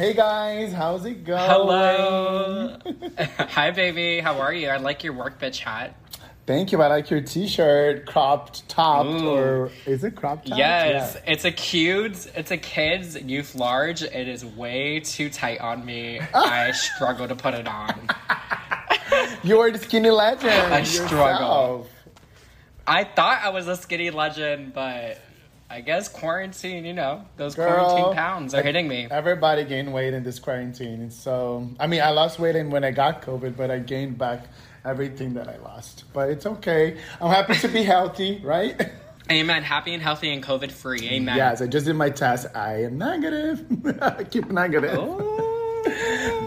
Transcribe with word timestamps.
Hey 0.00 0.14
guys, 0.14 0.72
how's 0.72 1.04
it 1.04 1.24
going? 1.24 1.38
Hello. 1.50 2.78
Hi, 3.38 3.70
baby. 3.70 4.20
How 4.20 4.40
are 4.40 4.50
you? 4.54 4.68
I 4.68 4.78
like 4.78 5.04
your 5.04 5.12
work 5.12 5.38
bitch 5.38 5.58
hat. 5.58 5.94
Thank 6.46 6.72
you. 6.72 6.80
I 6.80 6.86
like 6.86 7.10
your 7.10 7.20
t-shirt, 7.20 8.06
cropped 8.06 8.66
top, 8.66 9.04
or 9.04 9.70
is 9.84 10.02
it 10.02 10.16
cropped 10.16 10.48
top? 10.48 10.56
Yes, 10.56 11.16
Yeah. 11.16 11.32
it's 11.32 11.44
a 11.44 11.52
cute, 11.52 12.28
it's 12.34 12.50
a 12.50 12.56
kid's 12.56 13.14
youth 13.20 13.54
large. 13.54 14.02
It 14.02 14.26
is 14.26 14.42
way 14.42 15.00
too 15.00 15.28
tight 15.28 15.60
on 15.60 15.84
me. 15.84 16.18
I 16.34 16.70
struggle 16.70 17.28
to 17.28 17.36
put 17.36 17.52
it 17.52 17.68
on. 17.68 18.08
You're 19.42 19.70
the 19.70 19.78
skinny 19.80 20.08
legend. 20.08 20.50
I 20.72 20.78
yourself. 20.78 21.08
struggle. 21.08 21.86
I 22.86 23.04
thought 23.04 23.42
I 23.42 23.50
was 23.50 23.68
a 23.68 23.76
skinny 23.76 24.08
legend, 24.08 24.72
but 24.72 25.20
I 25.72 25.82
guess 25.82 26.08
quarantine, 26.08 26.84
you 26.84 26.92
know, 26.92 27.24
those 27.36 27.54
Girl, 27.54 27.72
quarantine 27.72 28.14
pounds 28.14 28.54
are 28.54 28.62
hitting 28.62 28.88
me. 28.88 29.06
Everybody 29.08 29.62
gained 29.62 29.92
weight 29.92 30.12
in 30.12 30.24
this 30.24 30.40
quarantine. 30.40 31.12
So, 31.12 31.70
I 31.78 31.86
mean, 31.86 32.00
I 32.00 32.10
lost 32.10 32.40
weight 32.40 32.56
in 32.56 32.70
when 32.70 32.82
I 32.82 32.90
got 32.90 33.22
COVID, 33.22 33.56
but 33.56 33.70
I 33.70 33.78
gained 33.78 34.18
back 34.18 34.46
everything 34.84 35.34
that 35.34 35.46
I 35.48 35.58
lost. 35.58 36.04
But 36.12 36.30
it's 36.30 36.44
okay. 36.44 36.98
I'm 37.20 37.30
happy 37.30 37.54
to 37.54 37.68
be 37.68 37.84
healthy, 37.84 38.40
right? 38.42 38.90
Amen. 39.30 39.62
Happy 39.62 39.94
and 39.94 40.02
healthy 40.02 40.32
and 40.32 40.42
COVID 40.42 40.72
free. 40.72 41.08
Amen. 41.08 41.36
Yes, 41.36 41.62
I 41.62 41.68
just 41.68 41.86
did 41.86 41.94
my 41.94 42.10
test. 42.10 42.48
I 42.52 42.82
am 42.82 42.98
negative. 42.98 43.64
I 44.02 44.24
keep 44.24 44.50
negative. 44.50 44.98
Oh. 44.98 45.49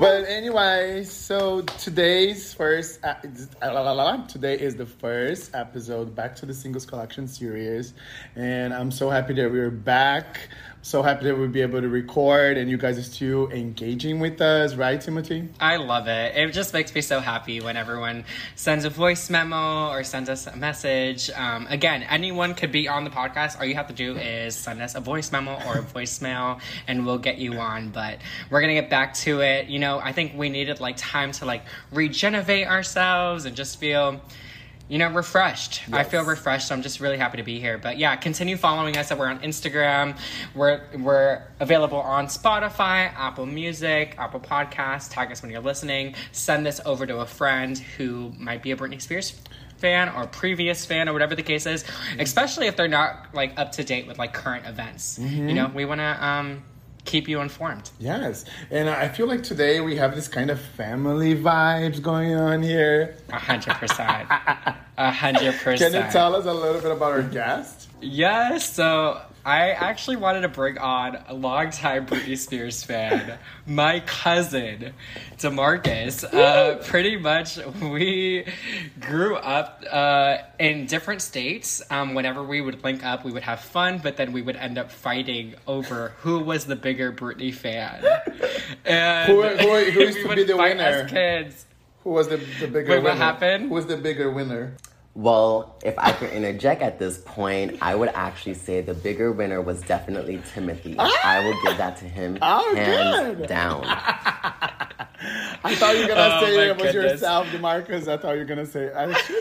But 0.04 0.26
anyway, 0.28 1.06
so 1.06 1.62
today's 1.62 2.54
first, 2.54 3.00
uh, 3.06 3.16
la. 3.62 4.18
today 4.26 4.60
is 4.60 4.76
the 4.76 4.86
first 4.86 5.56
episode 5.56 6.14
back 6.14 6.36
to 6.36 6.46
the 6.46 6.54
singles 6.54 6.86
collection 6.86 7.26
series, 7.26 7.94
and 8.36 8.74
I'm 8.74 8.92
so 8.92 9.10
happy 9.10 9.34
that 9.36 9.50
we're 9.50 9.72
back. 9.72 10.50
So 10.86 11.02
happy 11.02 11.24
that 11.24 11.38
we'll 11.38 11.48
be 11.48 11.62
able 11.62 11.80
to 11.80 11.88
record, 11.88 12.58
and 12.58 12.70
you 12.70 12.76
guys 12.76 12.98
are 12.98 13.04
still 13.04 13.50
engaging 13.52 14.20
with 14.20 14.42
us, 14.42 14.76
right, 14.76 15.00
Timothy? 15.00 15.48
I 15.58 15.78
love 15.78 16.10
it. 16.10 16.36
It 16.36 16.52
just 16.52 16.74
makes 16.74 16.94
me 16.94 17.00
so 17.00 17.22
happy 17.22 17.62
when 17.62 17.78
everyone 17.78 18.26
sends 18.56 18.84
a 18.84 18.90
voice 18.90 19.30
memo 19.30 19.88
or 19.88 20.04
sends 20.04 20.28
us 20.28 20.46
a 20.46 20.58
message. 20.58 21.30
Um, 21.32 21.68
again, 21.70 22.04
anyone 22.04 22.54
could 22.54 22.74
be 22.74 22.90
on 22.90 23.06
the 23.06 23.10
podcast. 23.10 23.58
All 23.58 23.66
you 23.66 23.76
have 23.76 23.88
to 23.88 23.94
do 23.94 24.18
is 24.18 24.58
send 24.58 24.82
us 24.82 24.94
a 24.96 25.00
voice 25.00 25.32
memo 25.32 25.54
or 25.66 25.78
a 25.78 25.84
voicemail, 25.84 26.60
and 26.86 27.06
we'll 27.06 27.18
get 27.18 27.38
you 27.38 27.54
on. 27.60 27.92
But 27.92 28.20
we're 28.50 28.60
gonna 28.60 28.74
get 28.74 28.90
back 28.90 29.14
to 29.20 29.40
it. 29.40 29.68
You 29.68 29.80
know, 29.80 30.00
I 30.00 30.12
think 30.12 30.34
we 30.36 30.50
needed 30.50 30.82
like 30.82 30.98
time 30.98 31.32
to 31.34 31.46
like 31.46 31.64
regenerate 31.94 32.68
ourselves 32.68 33.46
and 33.46 33.56
just 33.56 33.80
feel. 33.80 34.20
You 34.90 34.98
know, 34.98 35.10
refreshed. 35.10 35.82
I 35.92 36.04
feel 36.04 36.24
refreshed. 36.24 36.68
So 36.68 36.76
I'm 36.76 36.82
just 36.82 37.00
really 37.00 37.18
happy 37.18 37.38
to 37.38 37.44
be 37.44 37.60
here. 37.60 37.78
But 37.78 37.98
yeah, 37.98 38.16
continue 38.18 38.58
following 38.58 38.98
us. 38.98 39.12
We're 39.12 39.28
on 39.28 39.40
Instagram. 39.40 40.18
We're 40.54 40.82
we're 41.00 41.42
available 41.60 42.00
on 42.00 42.28
Spotify, 42.28 43.12
Apple 43.16 43.46
Music, 43.46 44.16
Apple 44.18 44.42
Podcasts. 44.42 45.10
Tag 45.10 45.32
us 45.32 45.42
when 45.42 45.52
you're 45.52 45.62
listening. 45.62 46.16
Send 46.32 46.66
this 46.66 46.82
over 46.86 47.06
to 47.08 47.20
a 47.20 47.26
friend 47.26 47.78
who 47.78 48.34
might 48.38 48.62
be 48.62 48.72
a 48.72 48.76
Britney 48.76 49.02
Spears 49.02 49.40
fan 49.78 50.10
or 50.10 50.28
previous 50.28 50.86
fan 50.86 51.10
or 51.10 51.14
whatever 51.14 51.36
the 51.36 51.44
case 51.44 51.66
is. 51.66 51.86
Especially 52.20 52.68
if 52.68 52.76
they're 52.76 52.88
not 52.88 53.34
like 53.34 53.58
up 53.58 53.72
to 53.74 53.84
date 53.84 54.06
with 54.06 54.20
like 54.20 54.34
current 54.34 54.66
events. 54.66 55.18
You 55.48 55.54
know, 55.54 55.72
we 55.74 55.86
want 55.86 56.00
to 56.02 56.26
um, 56.26 56.64
keep 57.06 57.28
you 57.28 57.42
informed. 57.42 57.90
Yes, 58.00 58.46
and 58.72 58.90
I 58.90 59.08
feel 59.08 59.28
like 59.28 59.44
today 59.44 59.82
we 59.82 59.96
have 59.98 60.16
this 60.16 60.28
kind 60.28 60.50
of 60.50 60.60
family 60.60 61.36
vibes 61.36 62.02
going 62.02 62.36
on 62.36 62.62
here. 62.64 63.18
A 63.30 63.40
hundred 63.40 63.76
percent. 63.76 64.28
A 64.30 65.12
hundred 65.12 65.56
percent. 65.56 65.94
Can 65.94 66.06
you 66.06 66.12
tell 66.12 66.36
us 66.36 66.46
a 66.46 66.54
little 66.54 66.82
bit 66.82 66.92
about 66.92 67.12
our 67.12 67.24
guest? 67.24 67.90
Yes, 68.02 68.74
so 68.74 69.22
I 69.46 69.72
actually 69.72 70.16
wanted 70.16 70.42
to 70.42 70.48
bring 70.48 70.78
on 70.78 71.18
a 71.28 71.34
longtime 71.34 72.06
Britney 72.06 72.38
Spears 72.38 72.82
fan, 72.84 73.38
my 73.68 74.00
cousin, 74.02 74.94
Demarcus. 75.38 76.24
Uh, 76.24 76.76
pretty 76.84 77.18
much, 77.18 77.58
we 77.82 78.46
grew 79.02 79.36
up 79.36 79.84
uh, 79.92 80.38
in 80.60 80.86
different 80.86 81.22
states. 81.22 81.82
Um, 81.90 82.14
whenever 82.14 82.42
we 82.42 82.62
would 82.62 82.86
link 82.86 83.04
up, 83.06 83.26
we 83.26 83.34
would 83.34 83.44
have 83.44 83.60
fun, 83.60 84.00
but 84.02 84.16
then 84.16 84.32
we 84.32 84.42
would 84.42 84.56
end 84.56 84.78
up 84.78 84.90
fighting 84.92 85.56
over 85.68 86.14
who 86.20 86.40
was 86.40 86.66
the 86.66 86.78
bigger 86.78 87.12
Britney 87.12 87.54
fan. 87.54 88.02
And 88.86 89.30
Who- 89.30 89.42
who- 89.44 89.92
who 89.92 90.00
used 90.06 90.20
to 90.26 90.36
be 90.36 90.44
the 90.46 90.56
winner? 90.56 90.82
As 90.84 91.12
kids. 91.12 91.66
Who 92.06 92.12
was 92.12 92.30
the, 92.30 92.38
the 92.38 92.68
bigger 92.68 92.92
Wait, 92.92 92.98
winner? 92.98 93.02
what 93.10 93.18
happened? 93.18 93.68
Who 93.68 93.76
was 93.76 93.88
the 93.88 93.98
bigger 93.98 94.30
winner? 94.32 94.76
Well, 95.16 95.80
if 95.86 95.94
I 96.00 96.12
could 96.12 96.32
interject 96.32 96.82
at 96.82 96.98
this 96.98 97.20
point, 97.24 97.78
I 97.82 97.94
would 97.94 98.10
actually 98.10 98.56
say 98.56 98.82
the 98.82 98.96
bigger 98.96 99.32
winner 99.32 99.62
was 99.62 99.80
definitely 99.82 100.42
Timothy. 100.54 100.96
I 100.98 101.44
will 101.46 101.54
give 101.64 101.78
that 101.78 101.98
to 101.98 102.06
him 102.06 102.40
Oh, 102.42 102.76
hands 102.76 103.38
good. 103.38 103.48
down. 103.48 103.84
I 105.66 105.76
thought 105.76 105.96
you 105.96 106.02
were 106.02 106.08
gonna 106.10 106.40
Oh, 106.42 106.46
say 106.46 106.58
my 106.58 106.64
it 106.64 106.76
was 106.78 106.92
goodness. 106.92 107.12
yourself, 107.14 107.48
Demarcus. 107.48 108.08
I 108.10 108.18
thought 108.18 108.34
you 108.34 108.40
were 108.40 108.46
gonna 108.46 108.66
say 108.66 108.92
I 108.94 109.14
should. 109.14 109.40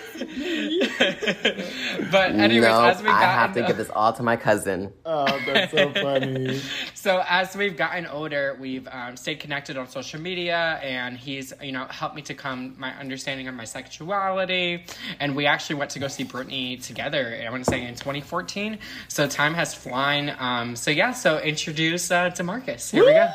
But 2.12 2.30
anyways, 2.32 2.62
no, 2.68 2.84
as 2.84 2.98
we 3.00 3.06
got 3.08 3.22
I 3.22 3.32
have 3.32 3.52
to 3.54 3.58
into- 3.60 3.68
give 3.70 3.76
this 3.78 3.90
all 3.90 4.12
to 4.12 4.22
my 4.22 4.36
cousin. 4.36 4.92
Oh, 5.04 5.26
that's 5.46 5.72
so 5.72 5.90
funny. 5.92 6.60
So 6.94 7.20
as 7.28 7.56
we've 7.56 7.76
gotten 7.76 8.06
older, 8.06 8.56
we've 8.60 8.86
um, 8.92 9.16
stayed 9.16 9.40
connected 9.40 9.76
on 9.76 9.88
social 9.88 10.20
media, 10.20 10.78
and 10.84 11.18
he's 11.18 11.52
you 11.60 11.72
know 11.72 11.86
helped 11.90 12.14
me 12.14 12.22
to 12.22 12.34
come 12.34 12.76
my 12.78 12.92
understanding 12.94 13.48
of 13.48 13.54
my 13.56 13.64
sexuality. 13.64 14.84
And 15.18 15.34
we 15.34 15.46
actually 15.46 15.61
went 15.70 15.90
to 15.90 15.98
go 15.98 16.08
see 16.08 16.24
Britney 16.24 16.82
together. 16.82 17.40
I 17.44 17.50
want 17.50 17.64
to 17.64 17.70
say 17.70 17.86
in 17.86 17.94
2014. 17.94 18.78
So 19.08 19.26
time 19.26 19.54
has 19.54 19.74
flown. 19.74 20.34
Um, 20.38 20.76
so 20.76 20.90
yeah, 20.90 21.12
so 21.12 21.38
introduce 21.38 22.10
uh, 22.10 22.30
Demarcus. 22.30 22.90
Here 22.90 23.04
we 23.04 23.12
go. 23.12 23.28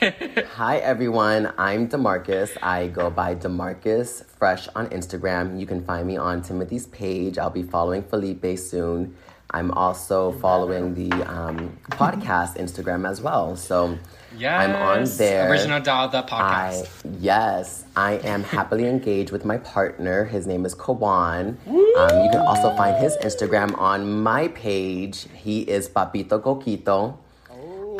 Hi 0.54 0.78
everyone, 0.78 1.52
I'm 1.58 1.86
Demarcus. 1.86 2.56
I 2.62 2.86
go 2.86 3.10
by 3.10 3.34
Demarcus 3.34 4.24
Fresh 4.24 4.66
on 4.74 4.88
Instagram. 4.88 5.60
You 5.60 5.66
can 5.66 5.84
find 5.84 6.06
me 6.06 6.16
on 6.16 6.40
Timothy's 6.42 6.86
page. 6.86 7.36
I'll 7.36 7.50
be 7.50 7.62
following 7.62 8.02
Felipe 8.02 8.58
soon. 8.58 9.14
I'm 9.50 9.70
also 9.72 10.32
following 10.32 10.94
the 10.94 11.12
um, 11.28 11.76
podcast 11.90 12.56
Instagram 12.56 13.08
as 13.08 13.20
well. 13.20 13.56
So 13.56 13.98
Yes, 14.40 14.60
I'm 14.62 14.74
on 14.74 15.04
there. 15.18 15.50
Original 15.50 15.80
Doll, 15.80 16.08
the 16.08 16.22
podcast. 16.22 17.04
I 17.04 17.16
yes, 17.20 17.84
I 17.94 18.14
am 18.24 18.42
happily 18.42 18.86
engaged 18.86 19.32
with 19.32 19.44
my 19.44 19.58
partner. 19.58 20.24
His 20.24 20.46
name 20.46 20.64
is 20.64 20.74
Kawan. 20.74 21.56
Um, 21.66 22.24
you 22.24 22.30
can 22.30 22.40
also 22.40 22.74
find 22.74 22.96
his 22.96 23.18
Instagram 23.18 23.76
on 23.78 24.22
my 24.22 24.48
page. 24.48 25.26
He 25.34 25.60
is 25.60 25.90
Papito 25.90 26.40
Coquito. 26.40 27.18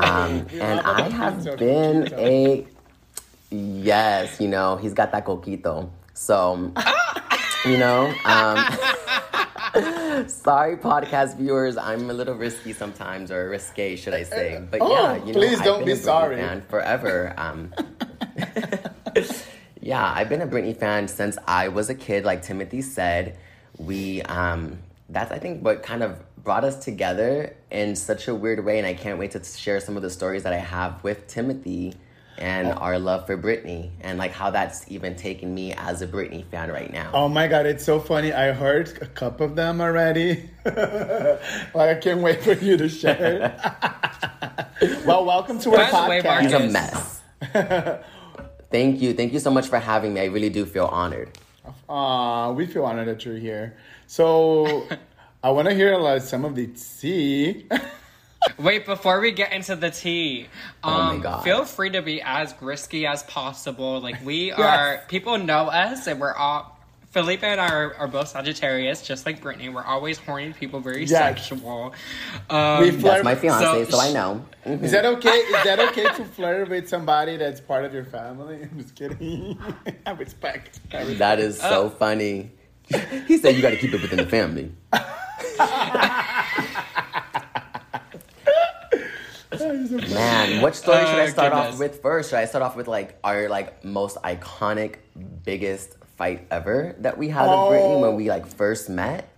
Um, 0.02 0.46
and 0.52 0.80
I 0.80 1.10
have 1.10 1.58
been 1.58 2.08
a 2.14 2.66
yes, 3.50 4.40
you 4.40 4.48
know, 4.48 4.76
he's 4.76 4.94
got 4.94 5.12
that 5.12 5.26
coquito. 5.26 5.90
So, 6.14 6.72
you 7.66 7.76
know, 7.76 8.14
um, 8.24 8.56
sorry, 10.28 10.76
podcast 10.76 11.36
viewers, 11.36 11.76
I'm 11.76 12.10
a 12.10 12.12
little 12.12 12.34
risky 12.34 12.72
sometimes, 12.72 13.30
or 13.30 13.48
risque, 13.48 13.96
should 13.96 14.14
I 14.14 14.22
say? 14.24 14.62
But 14.70 14.80
Oh, 14.82 14.92
yeah, 14.92 15.16
you 15.16 15.32
know, 15.32 15.40
please 15.40 15.58
I've 15.58 15.64
don't 15.64 15.78
been 15.80 15.86
be 15.86 15.92
a 15.92 15.96
sorry. 15.96 16.36
Fan 16.36 16.62
forever. 16.62 17.34
Um, 17.36 17.72
yeah, 19.80 20.12
I've 20.14 20.28
been 20.28 20.42
a 20.42 20.46
Britney 20.46 20.76
fan 20.76 21.08
since 21.08 21.38
I 21.46 21.68
was 21.68 21.90
a 21.90 21.94
kid. 21.94 22.24
Like 22.24 22.42
Timothy 22.42 22.82
said, 22.82 23.38
we 23.78 24.22
um, 24.22 24.78
that's 25.08 25.32
I 25.32 25.38
think 25.38 25.64
what 25.64 25.82
kind 25.82 26.02
of 26.02 26.22
brought 26.42 26.64
us 26.64 26.82
together 26.84 27.54
in 27.70 27.96
such 27.96 28.28
a 28.28 28.34
weird 28.34 28.64
way, 28.64 28.78
and 28.78 28.86
I 28.86 28.94
can't 28.94 29.18
wait 29.18 29.32
to 29.32 29.44
share 29.44 29.80
some 29.80 29.96
of 29.96 30.02
the 30.02 30.10
stories 30.10 30.42
that 30.44 30.52
I 30.52 30.58
have 30.58 31.02
with 31.04 31.26
Timothy 31.26 31.94
and 32.40 32.68
oh. 32.68 32.72
our 32.72 32.98
love 32.98 33.26
for 33.26 33.36
Britney, 33.36 33.90
and 34.00 34.18
like 34.18 34.32
how 34.32 34.50
that's 34.50 34.90
even 34.90 35.14
taken 35.14 35.54
me 35.54 35.72
as 35.74 36.02
a 36.02 36.06
Britney 36.06 36.44
fan 36.46 36.70
right 36.70 36.92
now. 36.92 37.10
Oh 37.14 37.28
my 37.28 37.46
god, 37.46 37.66
it's 37.66 37.84
so 37.84 38.00
funny. 38.00 38.32
I 38.32 38.52
heard 38.52 38.98
a 39.02 39.06
couple 39.06 39.46
of 39.46 39.56
them 39.56 39.80
already. 39.80 40.50
like 40.64 41.76
I 41.76 41.94
can't 42.00 42.20
wait 42.20 42.42
for 42.42 42.52
you 42.52 42.76
to 42.76 42.88
share. 42.88 43.56
well, 45.06 45.24
welcome 45.24 45.58
to 45.60 45.70
our 45.76 45.90
By 45.90 46.08
way, 46.08 46.22
podcast. 46.22 46.40
He's 46.40 46.52
a 46.52 46.68
mess. 46.68 47.22
Thank 48.70 49.02
you, 49.02 49.14
thank 49.14 49.32
you 49.32 49.40
so 49.40 49.50
much 49.50 49.66
for 49.66 49.78
having 49.78 50.14
me. 50.14 50.20
I 50.20 50.26
really 50.26 50.48
do 50.48 50.64
feel 50.64 50.86
honored. 50.86 51.36
Aw, 51.88 52.52
we 52.52 52.66
feel 52.66 52.84
honored 52.84 53.08
that 53.08 53.24
you're 53.24 53.36
here. 53.36 53.76
So 54.06 54.86
I 55.42 55.50
want 55.50 55.68
to 55.68 55.74
hear 55.74 55.96
like 55.96 56.22
some 56.22 56.44
of 56.44 56.54
the 56.54 56.68
tea. 56.68 57.66
Wait, 58.58 58.86
before 58.86 59.20
we 59.20 59.32
get 59.32 59.52
into 59.52 59.76
the 59.76 59.90
tea, 59.90 60.46
um, 60.82 60.94
Oh 60.94 61.16
my 61.16 61.22
God. 61.22 61.44
feel 61.44 61.64
free 61.64 61.90
to 61.90 62.00
be 62.02 62.22
as 62.22 62.54
risky 62.60 63.06
as 63.06 63.22
possible. 63.24 64.00
Like 64.00 64.24
we 64.24 64.50
are, 64.52 65.00
people 65.08 65.38
know 65.38 65.66
us, 65.68 66.06
and 66.06 66.20
we're 66.20 66.34
all. 66.34 66.76
Felipe 67.10 67.42
and 67.42 67.60
I 67.60 67.68
are, 67.68 67.94
are 67.96 68.06
both 68.06 68.28
Sagittarius, 68.28 69.02
just 69.02 69.26
like 69.26 69.42
Britney. 69.42 69.72
We're 69.74 69.82
always 69.84 70.16
horny 70.16 70.52
people, 70.52 70.78
very 70.78 71.00
Yes. 71.06 71.10
sexual. 71.10 71.92
Um, 72.48 72.82
We 72.82 72.90
That's 72.90 73.02
flirt- 73.02 73.24
my 73.24 73.34
fiance, 73.34 73.64
So- 73.86 73.90
so, 73.90 73.98
I 74.00 74.12
know. 74.12 74.44
Mhm. 74.64 74.82
Is 74.84 74.92
that 74.92 75.04
okay? 75.04 75.30
Is 75.30 75.64
that 75.64 75.80
okay 75.90 76.04
to 76.04 76.24
flirt 76.24 76.68
with 76.68 76.88
somebody 76.88 77.36
that's 77.36 77.60
part 77.60 77.84
of 77.84 77.92
your 77.92 78.04
family? 78.04 78.62
I'm 78.70 78.78
just 78.80 78.94
kidding. 78.94 79.58
I 80.06 80.12
respect. 80.12 80.78
I 80.92 80.98
respect. 80.98 81.18
That 81.18 81.40
is 81.40 81.58
so 81.58 81.90
funny. 81.90 82.52
He 83.26 83.38
said 83.38 83.56
you 83.56 83.62
got 83.62 83.70
to 83.70 83.76
keep 83.76 83.92
it 83.92 84.02
within 84.02 84.18
the 84.18 84.26
family. 84.26 84.72
Man, 89.60 90.62
what 90.62 90.74
story 90.74 91.04
should 91.04 91.18
I 91.20 91.26
Oh, 91.26 91.28
start 91.28 91.52
off 91.52 91.78
with 91.78 92.00
first? 92.00 92.30
Should 92.30 92.38
I 92.38 92.46
start 92.46 92.62
off 92.62 92.76
with 92.76 92.88
like 92.88 93.18
our 93.22 93.48
like 93.48 93.84
most 93.84 94.16
iconic, 94.22 94.96
biggest 95.44 95.96
fight 96.16 96.46
ever 96.50 96.96
that 97.00 97.18
we 97.18 97.28
had 97.28 97.44
with 97.46 97.58
Britney 97.68 98.00
when 98.00 98.16
we 98.16 98.30
like 98.30 98.46
first 98.46 98.88
met? 98.88 99.28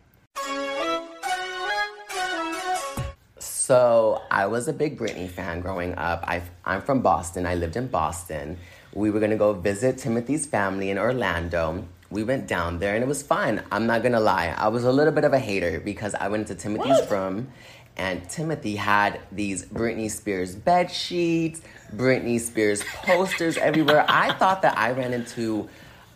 So 3.39 4.23
I 4.31 4.47
was 4.47 4.69
a 4.69 4.73
big 4.73 4.99
Britney 4.99 5.29
fan 5.29 5.61
growing 5.61 5.95
up. 5.97 6.23
I, 6.27 6.43
I'm 6.65 6.83
from 6.83 7.01
Boston. 7.03 7.47
I 7.47 7.55
lived 7.55 7.77
in 7.77 7.89
Boston. 7.89 8.59
We 8.95 9.11
were 9.11 9.19
gonna 9.21 9.37
go 9.37 9.53
visit 9.55 9.99
Timothy's 9.99 10.47
family 10.47 10.91
in 10.91 10.99
Orlando. 10.99 11.85
We 12.11 12.23
went 12.25 12.47
down 12.47 12.79
there 12.79 12.95
and 12.95 13.03
it 13.03 13.09
was 13.09 13.23
fun. 13.23 13.63
I'm 13.73 13.87
not 13.87 14.03
gonna 14.03 14.21
lie. 14.21 14.55
I 14.57 14.69
was 14.69 14.85
a 14.85 14.93
little 14.93 15.13
bit 15.13 15.25
of 15.25 15.33
a 15.33 15.39
hater 15.39 15.81
because 15.81 16.15
I 16.15 16.29
went 16.29 16.47
to 16.49 16.55
Timothy's 16.55 17.11
room 17.11 17.49
and 17.97 18.29
Timothy 18.29 18.77
had 18.77 19.21
these 19.31 19.65
Britney 19.67 20.11
Spears 20.11 20.55
bed 20.55 20.91
sheets, 20.91 21.61
Britney 21.95 22.41
Spears 22.41 22.83
posters 23.03 23.57
everywhere. 23.59 24.05
I 24.09 24.33
thought 24.35 24.63
that 24.63 24.77
I 24.79 24.93
ran 24.93 25.13
into 25.13 25.69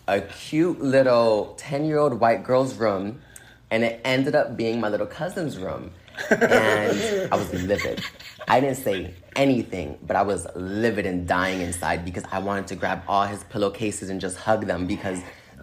a 0.09 0.21
cute 0.21 0.81
little 0.81 1.55
10 1.59 1.85
year 1.85 1.99
old 1.99 2.19
white 2.21 2.45
girl's 2.45 2.75
room 2.77 3.21
and 3.71 3.85
it 3.85 4.01
ended 4.05 4.35
up 4.35 4.57
being 4.57 4.81
my 4.81 4.89
little 4.89 5.07
cousin's 5.07 5.59
room. 5.59 5.91
And 6.31 7.29
I 7.33 7.37
was 7.37 7.53
livid. 7.53 8.03
I 8.49 8.61
didn't 8.61 8.77
say 8.79 9.13
anything, 9.35 9.99
but 10.07 10.17
I 10.17 10.23
was 10.23 10.47
livid 10.55 11.05
and 11.05 11.27
dying 11.27 11.61
inside 11.61 12.05
because 12.05 12.25
I 12.33 12.39
wanted 12.39 12.69
to 12.69 12.77
grab 12.77 13.03
all 13.07 13.27
his 13.27 13.45
pillowcases 13.45 14.09
and 14.09 14.21
just 14.21 14.39
hug 14.39 14.67
them 14.67 14.87
because 14.87 15.21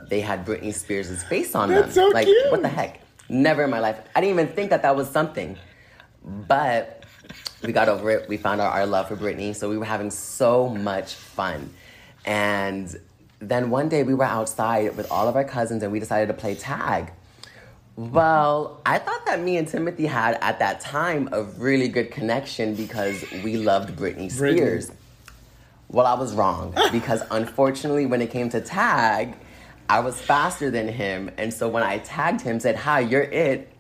they 0.10 0.20
had 0.20 0.46
Britney 0.46 0.74
Spears' 0.74 1.24
face 1.24 1.56
on 1.56 1.70
That's 1.70 1.96
them. 1.96 2.10
so 2.10 2.14
like, 2.14 2.28
cute. 2.28 2.52
what 2.52 2.62
the 2.62 2.68
heck? 2.68 3.00
Never 3.30 3.64
in 3.64 3.70
my 3.72 3.80
life. 3.80 4.00
I 4.16 4.22
didn't 4.22 4.38
even 4.40 4.54
think 4.54 4.70
that 4.70 4.82
that 4.84 4.96
was 4.96 5.10
something. 5.10 5.58
But 6.24 7.04
we 7.62 7.74
got 7.74 7.90
over 7.90 8.10
it. 8.12 8.30
We 8.30 8.38
found 8.38 8.62
out 8.62 8.74
our 8.74 8.86
love 8.86 9.08
for 9.08 9.16
Britney. 9.16 9.56
So 9.56 9.70
we 9.70 9.78
were 9.78 9.86
having 9.86 10.12
so 10.12 10.70
much 10.70 11.14
fun. 11.14 11.74
And 12.26 12.96
then 13.40 13.70
one 13.70 13.90
day 13.90 14.04
we 14.04 14.14
were 14.14 14.24
outside 14.24 14.96
with 14.96 15.12
all 15.12 15.28
of 15.28 15.36
our 15.36 15.44
cousins 15.44 15.84
and 15.84 15.92
we 15.92 16.00
decided 16.00 16.28
to 16.28 16.34
play 16.34 16.56
tag. 16.56 17.12
Well, 17.96 18.82
I 18.86 18.98
thought 18.98 19.26
that 19.28 19.40
me 19.42 19.58
and 19.58 19.68
Timothy 19.68 20.08
had 20.08 20.38
at 20.42 20.60
that 20.60 20.82
time 20.82 21.30
a 21.32 21.44
really 21.44 21.88
good 21.88 22.10
connection 22.10 22.74
because 22.74 23.24
we 23.44 23.58
loved 23.58 23.96
Britney 23.96 24.32
Spears. 24.32 24.92
Well, 25.90 26.08
I 26.08 26.16
was 26.16 26.34
wrong 26.34 26.74
because 26.92 27.22
unfortunately, 27.30 28.08
when 28.08 28.22
it 28.22 28.32
came 28.32 28.50
to 28.50 28.62
tag, 28.62 29.36
I 29.88 30.00
was 30.00 30.20
faster 30.20 30.72
than 30.72 30.88
him. 30.88 31.30
And 31.38 31.54
so 31.54 31.70
when 31.70 31.84
I 31.84 32.00
tagged 32.00 32.42
him, 32.42 32.60
said, 32.60 32.76
Hi, 32.78 33.02
you're 33.02 33.22
it. 33.22 33.72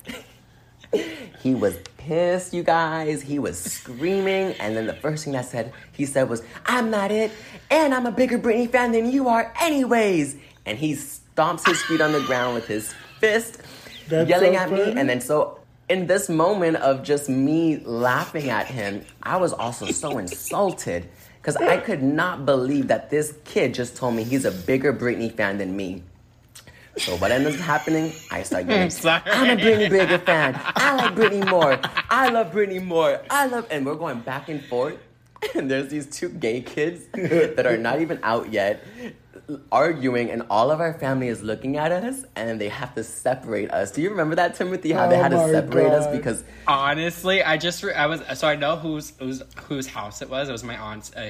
He 1.41 1.55
was 1.55 1.77
pissed, 1.97 2.53
you 2.53 2.63
guys. 2.63 3.21
He 3.21 3.39
was 3.39 3.59
screaming. 3.59 4.53
And 4.59 4.75
then 4.75 4.87
the 4.87 4.93
first 4.93 5.23
thing 5.23 5.33
that 5.33 5.45
said 5.45 5.73
he 5.91 6.05
said 6.05 6.29
was, 6.29 6.43
I'm 6.65 6.89
not 6.89 7.11
it. 7.11 7.31
And 7.69 7.93
I'm 7.93 8.05
a 8.05 8.11
bigger 8.11 8.39
Britney 8.39 8.69
fan 8.69 8.91
than 8.91 9.11
you 9.11 9.27
are, 9.27 9.53
anyways. 9.59 10.35
And 10.65 10.77
he 10.77 10.93
stomps 10.93 11.67
his 11.67 11.81
feet 11.83 12.01
on 12.01 12.11
the 12.11 12.21
ground 12.21 12.55
with 12.55 12.67
his 12.67 12.93
fist, 13.19 13.61
That's 14.07 14.29
yelling 14.29 14.53
so 14.53 14.59
at 14.59 14.71
me. 14.71 14.93
And 14.93 15.09
then 15.09 15.21
so 15.21 15.59
in 15.89 16.07
this 16.07 16.29
moment 16.29 16.77
of 16.77 17.03
just 17.03 17.29
me 17.29 17.77
laughing 17.79 18.49
at 18.49 18.67
him, 18.67 19.05
I 19.21 19.37
was 19.37 19.53
also 19.53 19.87
so 19.87 20.17
insulted 20.17 21.09
because 21.37 21.57
I 21.57 21.77
could 21.77 22.01
not 22.01 22.45
believe 22.45 22.87
that 22.87 23.09
this 23.09 23.37
kid 23.43 23.73
just 23.73 23.97
told 23.97 24.15
me 24.15 24.23
he's 24.23 24.45
a 24.45 24.51
bigger 24.51 24.93
Britney 24.93 25.31
fan 25.35 25.57
than 25.57 25.75
me. 25.75 26.03
So 26.97 27.15
what 27.17 27.31
ends 27.31 27.55
up 27.55 27.55
happening? 27.55 28.13
I 28.31 28.43
start 28.43 28.67
getting, 28.67 28.89
Sorry. 28.91 29.21
I'm 29.25 29.57
a 29.57 29.61
Britney 29.61 29.89
bigger 29.89 30.19
fan. 30.19 30.59
I 30.75 30.95
like 30.95 31.15
Britney 31.15 31.49
more. 31.49 31.79
I 32.09 32.29
love 32.29 32.51
Britney 32.51 32.83
more. 32.83 33.21
I 33.29 33.47
love, 33.47 33.67
and 33.71 33.85
we're 33.85 33.95
going 33.95 34.19
back 34.19 34.49
and 34.49 34.63
forth. 34.63 34.97
And 35.55 35.69
there's 35.69 35.89
these 35.89 36.05
two 36.05 36.29
gay 36.29 36.61
kids 36.61 37.03
that 37.13 37.65
are 37.65 37.77
not 37.77 37.99
even 37.99 38.17
out 38.23 38.53
yet 38.53 38.81
arguing, 39.71 40.29
and 40.31 40.43
all 40.49 40.71
of 40.71 40.79
our 40.79 40.93
family 40.93 41.27
is 41.27 41.41
looking 41.41 41.77
at 41.77 41.91
us, 41.91 42.23
and 42.35 42.59
they 42.61 42.69
have 42.69 42.95
to 42.95 43.03
separate 43.03 43.71
us. 43.71 43.91
Do 43.91 44.01
you 44.01 44.09
remember 44.09 44.35
that, 44.35 44.55
Timothy? 44.55 44.91
How 44.91 45.07
they 45.07 45.17
Oh 45.17 45.21
had 45.21 45.31
to 45.31 45.37
my 45.37 45.51
separate 45.51 45.91
us 45.91 46.07
because 46.15 46.43
Honestly, 46.67 47.43
I 47.43 47.57
just 47.57 47.83
re- 47.83 47.93
I 47.93 48.05
was 48.05 48.21
so 48.39 48.47
I 48.47 48.55
know 48.55 48.77
whose 48.77 49.11
whose 49.19 49.43
whose 49.67 49.87
house 49.87 50.21
it 50.21 50.29
was. 50.29 50.47
It 50.49 50.53
was 50.53 50.63
my 50.63 50.77
aunt's 50.77 51.13
uh, 51.13 51.29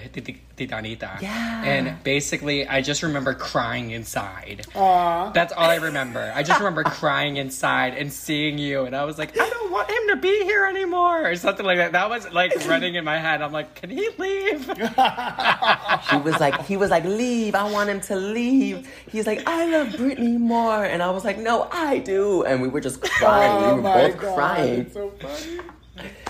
Titi- 0.56 0.68
Tita 0.68 0.78
Anita. 0.78 1.18
Yeah. 1.22 1.64
And 1.64 2.04
basically, 2.04 2.68
I 2.68 2.82
just 2.82 3.04
remember 3.04 3.34
crying 3.34 3.92
inside. 3.92 4.66
Aw. 4.76 5.32
That's 5.32 5.54
all 5.54 5.70
I 5.70 5.76
remember. 5.76 6.32
I 6.36 6.44
just 6.44 6.60
remember 6.60 6.84
crying 6.84 7.38
inside 7.38 7.96
and 7.96 8.12
seeing 8.12 8.58
you, 8.58 8.84
and 8.86 8.96
I 8.96 9.04
was 9.06 9.18
like, 9.18 9.40
I 9.40 9.50
don't 9.50 9.72
want 9.72 9.90
him 9.90 10.08
to 10.10 10.16
be 10.18 10.44
here 10.44 10.66
anymore, 10.66 11.30
or 11.30 11.36
something 11.36 11.66
like 11.66 11.78
that. 11.78 11.94
That 11.94 12.10
was 12.10 12.32
like 12.32 12.54
running 12.68 12.96
in 12.96 13.04
my 13.04 13.18
head. 13.18 13.42
I'm 13.42 13.52
like, 13.52 13.76
can 13.76 13.90
he 13.90 14.10
leave? 14.18 14.70
She 16.10 16.18
was 16.18 16.40
like, 16.40 16.66
he 16.66 16.78
was 16.78 16.90
like, 16.92 17.06
leave. 17.06 17.56
I 17.56 17.70
want 17.72 17.90
him 17.90 18.02
to 18.02 18.16
leave. 18.16 18.90
He's 19.10 19.26
like, 19.26 19.48
I 19.48 19.66
love 19.66 19.88
Britney 19.90 20.38
more. 20.38 20.84
And 20.84 21.02
I 21.02 21.10
was 21.12 21.24
like, 21.24 21.38
no, 21.38 21.68
I 21.72 22.00
do. 22.00 22.44
And 22.44 22.62
we 22.62 22.68
were 22.68 22.82
just 22.82 23.00
oh 23.04 23.08
crying. 23.08 23.52
Oh 23.52 23.76
we 23.76 23.82
were 23.82 23.82
both 23.82 24.20
God, 24.20 24.36
crying. 24.36 24.92
So 24.92 25.10
funny. 25.12 25.60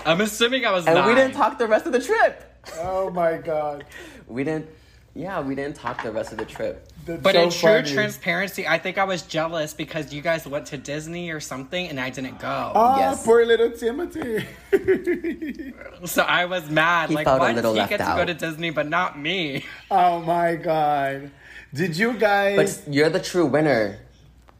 I'm 0.06 0.20
assuming 0.20 0.64
I 0.64 0.70
was. 0.70 0.86
And 0.86 1.06
we 1.06 1.14
didn't 1.14 1.34
talk 1.34 1.58
the 1.58 1.66
rest 1.66 1.86
of 1.86 1.92
the 1.92 2.00
trip. 2.00 2.50
Oh 2.78 3.10
my 3.10 3.36
god. 3.36 3.84
We 4.26 4.44
didn't, 4.44 4.68
yeah, 5.14 5.40
we 5.40 5.54
didn't 5.54 5.76
talk 5.76 6.02
the 6.02 6.10
rest 6.10 6.32
of 6.32 6.38
the 6.38 6.44
trip. 6.44 6.88
That's 7.06 7.22
But 7.22 7.34
so 7.34 7.42
in 7.44 7.50
true 7.50 7.60
funny. 7.82 7.92
transparency, 7.92 8.66
I 8.66 8.78
think 8.78 8.98
I 8.98 9.04
was 9.04 9.22
jealous 9.22 9.74
because 9.74 10.12
you 10.12 10.22
guys 10.22 10.46
went 10.46 10.66
to 10.66 10.76
Disney 10.78 11.30
or 11.30 11.40
something 11.40 11.88
and 11.88 12.00
I 12.00 12.10
didn't 12.10 12.38
go. 12.38 12.72
Ah, 12.74 12.98
Yes. 12.98 13.24
poor 13.24 13.44
little 13.44 13.70
Timothy. 13.70 14.44
So 16.04 16.22
I 16.22 16.44
was 16.44 16.68
mad. 16.68 17.08
He 17.08 17.14
like, 17.14 17.24
felt 17.24 17.38
a 17.38 17.40
why 17.40 17.48
did 17.52 17.56
little 17.56 17.72
he 17.72 17.78
left 17.78 17.90
get 17.90 17.98
to 17.98 18.14
go 18.16 18.24
to 18.24 18.34
Disney 18.34 18.70
but 18.70 18.88
not 18.88 19.18
me? 19.18 19.64
oh 19.90 20.20
my 20.20 20.54
god. 20.56 21.30
Did 21.72 21.96
you 21.96 22.12
guys? 22.14 22.82
But 22.84 22.92
you're 22.94 23.08
the 23.10 23.20
true 23.20 23.46
winner. 23.46 23.98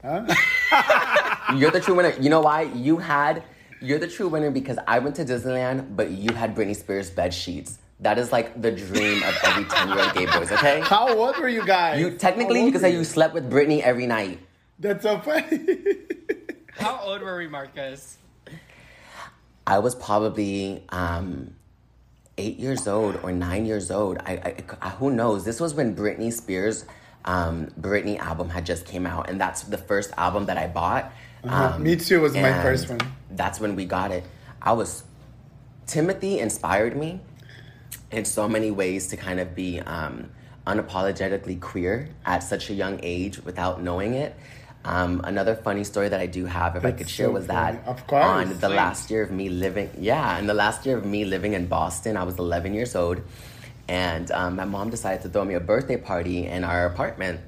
Huh? 0.03 0.27
You're 1.57 1.71
the 1.71 1.81
true 1.81 1.95
winner. 1.95 2.13
You 2.21 2.29
know 2.31 2.41
why? 2.41 2.63
You 2.63 2.97
had, 2.99 3.43
you're 3.81 3.99
the 3.99 4.09
true 4.09 4.29
winner 4.29 4.51
because 4.51 4.79
I 4.87 4.99
went 4.99 5.17
to 5.17 5.25
Disneyland, 5.25 5.95
but 5.97 6.11
you 6.11 6.33
had 6.35 6.55
Britney 6.57 6.75
Spears 6.77 7.09
bed 7.11 7.33
sheets. 7.33 7.79
That 8.00 8.19
is 8.19 8.32
like 8.32 8.61
the 8.61 8.73
dream 8.73 9.23
of 9.23 9.37
every 9.44 9.64
10 9.64 9.88
year 9.88 9.99
old 10.00 10.14
gay 10.14 10.26
boys, 10.26 10.50
okay? 10.52 10.81
How 10.85 11.08
old 11.17 11.37
were 11.38 11.49
you 11.49 11.64
guys? 11.64 12.00
You 12.00 12.11
technically 12.11 12.64
you 12.64 12.73
could 12.73 12.81
say 12.81 12.93
were 12.93 12.99
you 12.99 13.05
slept 13.05 13.35
with 13.35 13.50
Britney 13.50 13.81
every 13.81 14.06
night. 14.06 14.41
That's 14.79 15.02
so 15.05 15.19
funny. 15.20 15.61
How 16.76 17.00
old 17.05 17.23
were 17.23 17.37
we, 17.38 17.46
Marcus? 17.46 18.19
I 19.67 19.79
was 19.79 19.94
probably 19.94 20.82
um, 20.91 21.55
eight 22.37 22.58
years 22.58 22.87
old 22.88 23.19
or 23.23 23.32
nine 23.32 23.64
years 23.64 23.91
old. 23.91 24.19
I, 24.19 24.32
I, 24.32 24.55
I- 24.82 24.91
who 24.91 25.11
knows? 25.11 25.44
This 25.44 25.61
was 25.61 25.73
when 25.75 25.94
Britney 25.94 26.32
Spears' 26.32 26.84
um, 27.24 27.69
Britney 27.81 28.19
album 28.19 28.51
had 28.51 28.67
just 28.67 28.84
came 28.86 29.06
out, 29.06 29.31
and 29.31 29.41
that's 29.41 29.63
the 29.63 29.79
first 29.79 30.10
album 30.17 30.46
that 30.46 30.58
I 30.58 30.67
bought. 30.67 31.13
Uh-huh. 31.44 31.74
Um, 31.77 31.82
Me 31.82 31.96
too 31.96 32.20
was 32.20 32.34
my 32.34 32.53
first 32.63 32.89
one. 32.89 33.01
That's 33.31 33.60
when 33.60 33.77
we 33.77 33.84
got 33.84 34.10
it. 34.10 34.24
I 34.60 34.72
was 34.72 35.05
Timothy 35.86 36.39
inspired 36.41 36.96
me 36.96 37.20
in 38.15 38.25
so 38.25 38.49
many 38.49 38.71
ways 38.71 39.09
to 39.09 39.17
kind 39.17 39.41
of 39.41 39.55
be 39.55 39.81
um, 39.81 40.31
unapologetically 40.67 41.61
queer 41.61 42.09
at 42.25 42.43
such 42.43 42.71
a 42.71 42.75
young 42.75 43.01
age 43.03 43.39
without 43.41 43.83
knowing 43.83 44.15
it. 44.15 44.35
Um, 44.85 45.23
another 45.25 45.55
funny 45.55 45.83
story 45.83 46.11
that 46.11 46.21
I 46.21 46.27
do 46.27 46.44
have, 46.44 46.77
if 46.77 46.85
I 46.85 46.93
could 46.93 47.09
share, 47.09 47.27
so 47.27 47.33
was 47.33 47.47
that. 47.47 47.85
Course. 48.06 48.25
on 48.25 48.49
the 48.49 48.55
Please. 48.55 48.77
last 48.77 49.11
year 49.11 49.23
of 49.23 49.31
me 49.31 49.49
living, 49.49 49.91
yeah, 49.99 50.39
in 50.39 50.47
the 50.47 50.55
last 50.55 50.85
year 50.85 50.99
of 50.99 51.06
me 51.06 51.25
living 51.25 51.55
in 51.55 51.67
Boston, 51.67 52.19
I 52.19 52.25
was 52.25 52.39
11 52.39 52.75
years 52.75 52.94
old, 52.94 53.23
and 53.89 54.31
um, 54.31 54.56
my 54.56 54.67
mom 54.67 54.91
decided 54.91 55.23
to 55.23 55.31
throw 55.31 55.44
me 55.44 55.55
a 55.55 55.61
birthday 55.61 55.97
party 55.97 56.47
in 56.47 56.65
our 56.65 56.85
apartment, 56.85 57.41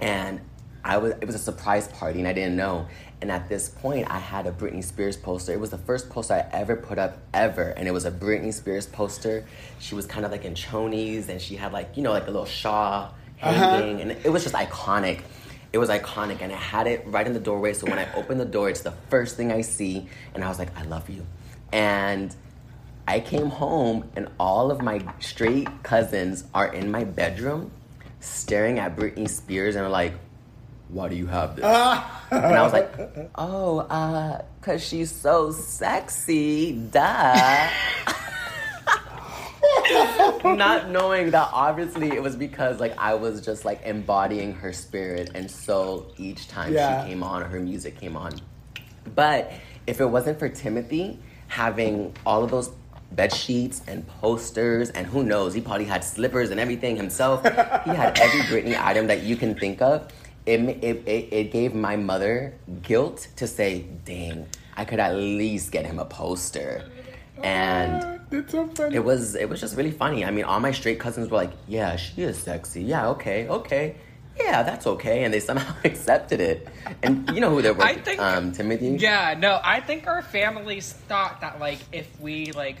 and 0.00 0.40
I 0.82 0.96
was 0.96 1.12
it 1.20 1.26
was 1.26 1.34
a 1.34 1.38
surprise 1.38 1.88
party, 1.88 2.20
and 2.20 2.26
I 2.26 2.32
didn't 2.32 2.56
know. 2.56 2.88
And 3.22 3.30
at 3.30 3.48
this 3.48 3.68
point, 3.68 4.10
I 4.10 4.18
had 4.18 4.48
a 4.48 4.50
Britney 4.52 4.82
Spears 4.82 5.16
poster. 5.16 5.52
It 5.52 5.60
was 5.60 5.70
the 5.70 5.78
first 5.78 6.10
poster 6.10 6.34
I 6.34 6.46
ever 6.50 6.74
put 6.74 6.98
up 6.98 7.18
ever, 7.32 7.68
and 7.68 7.86
it 7.86 7.92
was 7.92 8.04
a 8.04 8.10
Britney 8.10 8.52
Spears 8.52 8.86
poster. 8.86 9.44
She 9.78 9.94
was 9.94 10.06
kind 10.06 10.26
of 10.26 10.32
like 10.32 10.44
in 10.44 10.54
chonies, 10.54 11.28
and 11.28 11.40
she 11.40 11.54
had 11.54 11.72
like 11.72 11.96
you 11.96 12.02
know 12.02 12.10
like 12.10 12.24
a 12.24 12.32
little 12.32 12.44
shawl 12.44 13.14
uh-huh. 13.40 13.52
hanging, 13.52 14.00
and 14.00 14.10
it 14.10 14.28
was 14.28 14.42
just 14.42 14.56
iconic. 14.56 15.20
It 15.72 15.78
was 15.78 15.88
iconic, 15.88 16.42
and 16.42 16.52
I 16.52 16.56
had 16.56 16.88
it 16.88 17.04
right 17.06 17.24
in 17.24 17.32
the 17.32 17.38
doorway. 17.38 17.74
So 17.74 17.86
when 17.86 18.00
I 18.00 18.12
opened 18.14 18.40
the 18.40 18.44
door, 18.44 18.68
it's 18.68 18.80
the 18.80 18.94
first 19.08 19.36
thing 19.36 19.52
I 19.52 19.60
see, 19.60 20.08
and 20.34 20.42
I 20.42 20.48
was 20.48 20.58
like, 20.58 20.76
"I 20.76 20.82
love 20.82 21.08
you," 21.08 21.24
and 21.72 22.34
I 23.06 23.20
came 23.20 23.50
home 23.50 24.10
and 24.16 24.28
all 24.40 24.72
of 24.72 24.80
my 24.80 25.04
straight 25.20 25.68
cousins 25.82 26.44
are 26.54 26.72
in 26.72 26.90
my 26.90 27.04
bedroom 27.04 27.70
staring 28.20 28.78
at 28.78 28.96
Britney 28.96 29.28
Spears 29.28 29.74
and 29.74 29.84
are 29.84 29.90
like, 29.90 30.14
why 30.92 31.08
do 31.08 31.16
you 31.16 31.26
have 31.26 31.56
this? 31.56 31.64
and 31.64 31.72
I 32.54 32.62
was 32.62 32.72
like, 32.72 32.92
oh, 33.36 33.78
uh, 33.80 34.42
cause 34.60 34.84
she's 34.86 35.10
so 35.10 35.50
sexy, 35.50 36.72
duh. 36.72 37.68
Not 40.44 40.90
knowing 40.90 41.30
that 41.30 41.48
obviously 41.52 42.08
it 42.10 42.22
was 42.22 42.36
because 42.36 42.80
like 42.80 42.94
I 42.98 43.14
was 43.14 43.40
just 43.40 43.64
like 43.64 43.80
embodying 43.84 44.52
her 44.54 44.72
spirit 44.72 45.30
and 45.34 45.50
so 45.50 46.06
each 46.18 46.48
time 46.48 46.72
Yeah. 46.74 47.02
she 47.04 47.10
came 47.10 47.22
on 47.22 47.42
her 47.42 47.60
music 47.60 47.98
came 47.98 48.16
on. 48.16 48.32
But 49.14 49.52
if 49.86 50.00
it 50.00 50.06
wasn't 50.06 50.38
for 50.38 50.48
Timothy 50.48 51.18
having 51.48 52.14
all 52.26 52.42
of 52.44 52.50
those 52.50 52.70
bed 53.12 53.32
sheets 53.32 53.82
and 53.86 54.06
posters, 54.08 54.88
and 54.90 55.06
who 55.06 55.22
knows, 55.22 55.52
he 55.52 55.60
probably 55.60 55.84
had 55.84 56.02
slippers 56.02 56.50
and 56.50 56.58
everything 56.58 56.96
himself. 56.96 57.42
he 57.42 57.90
had 57.90 58.18
every 58.18 58.40
Britney 58.42 58.74
item 58.82 59.06
that 59.08 59.22
you 59.22 59.36
can 59.36 59.54
think 59.54 59.82
of. 59.82 60.08
It, 60.44 60.60
it, 60.60 61.06
it, 61.06 61.32
it 61.32 61.52
gave 61.52 61.74
my 61.74 61.96
mother 61.96 62.54
guilt 62.82 63.28
to 63.36 63.46
say, 63.46 63.86
dang, 64.04 64.46
I 64.76 64.84
could 64.84 64.98
at 64.98 65.14
least 65.14 65.70
get 65.70 65.86
him 65.86 65.98
a 65.98 66.04
poster. 66.04 66.90
And 67.42 68.20
That's 68.30 68.52
so 68.52 68.66
funny. 68.68 68.96
it 68.96 69.04
was 69.04 69.34
it 69.34 69.48
was 69.48 69.60
just 69.60 69.76
really 69.76 69.90
funny. 69.90 70.24
I 70.24 70.30
mean, 70.30 70.44
all 70.44 70.60
my 70.60 70.70
straight 70.72 71.00
cousins 71.00 71.28
were 71.30 71.36
like, 71.38 71.50
"Yeah, 71.66 71.96
she 71.96 72.22
is 72.22 72.38
sexy. 72.38 72.82
Yeah, 72.82 73.08
okay, 73.08 73.48
okay, 73.48 73.96
yeah, 74.38 74.62
that's 74.62 74.86
okay," 74.86 75.24
and 75.24 75.34
they 75.34 75.40
somehow 75.40 75.74
accepted 75.84 76.40
it. 76.40 76.68
And 77.02 77.28
you 77.34 77.40
know 77.40 77.50
who 77.50 77.60
they 77.62 77.72
were? 77.72 77.82
I 77.82 77.96
think- 77.96 78.20
um, 78.20 78.52
Timothy. 78.52 78.96
Yeah, 79.00 79.34
no, 79.36 79.60
I 79.64 79.80
think 79.80 80.06
our 80.06 80.22
families 80.22 80.92
thought 80.92 81.40
that 81.40 81.58
like 81.58 81.78
if 81.90 82.08
we 82.20 82.52
like 82.52 82.76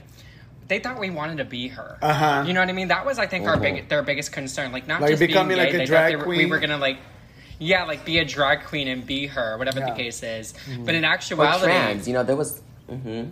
they 0.68 0.78
thought 0.78 1.00
we 1.00 1.10
wanted 1.10 1.38
to 1.38 1.44
be 1.44 1.68
her. 1.68 1.98
Uh-huh. 2.00 2.44
You 2.46 2.52
know 2.52 2.60
what 2.60 2.68
I 2.68 2.72
mean? 2.72 2.88
That 2.88 3.04
was 3.04 3.18
I 3.18 3.26
think 3.26 3.48
our 3.48 3.58
big 3.58 3.88
their 3.88 4.02
biggest 4.02 4.30
concern. 4.32 4.70
Like 4.70 4.86
not 4.86 5.00
Like 5.00 5.10
just 5.10 5.20
becoming, 5.20 5.56
being 5.56 5.58
like, 5.60 5.70
gay, 5.70 5.76
a 5.76 5.78
they 5.80 5.84
drag 5.86 6.12
thought 6.12 6.20
they 6.20 6.24
were, 6.24 6.36
we 6.36 6.46
were 6.46 6.60
gonna 6.60 6.78
like 6.78 6.98
yeah, 7.62 7.84
like 7.84 8.04
be 8.04 8.18
a 8.18 8.24
drag 8.24 8.64
queen 8.64 8.88
and 8.88 9.06
be 9.06 9.26
her, 9.28 9.56
whatever 9.58 9.80
Yeah. 9.80 9.90
the 9.90 9.96
case 9.96 10.22
is. 10.22 10.54
But 10.84 10.94
in 10.94 11.04
Or 11.04 11.08
actuality, 11.08 11.64
trans. 11.64 12.06
You 12.08 12.14
know, 12.14 12.22
there 12.24 12.36
was. 12.36 12.60
hmm 12.88 13.24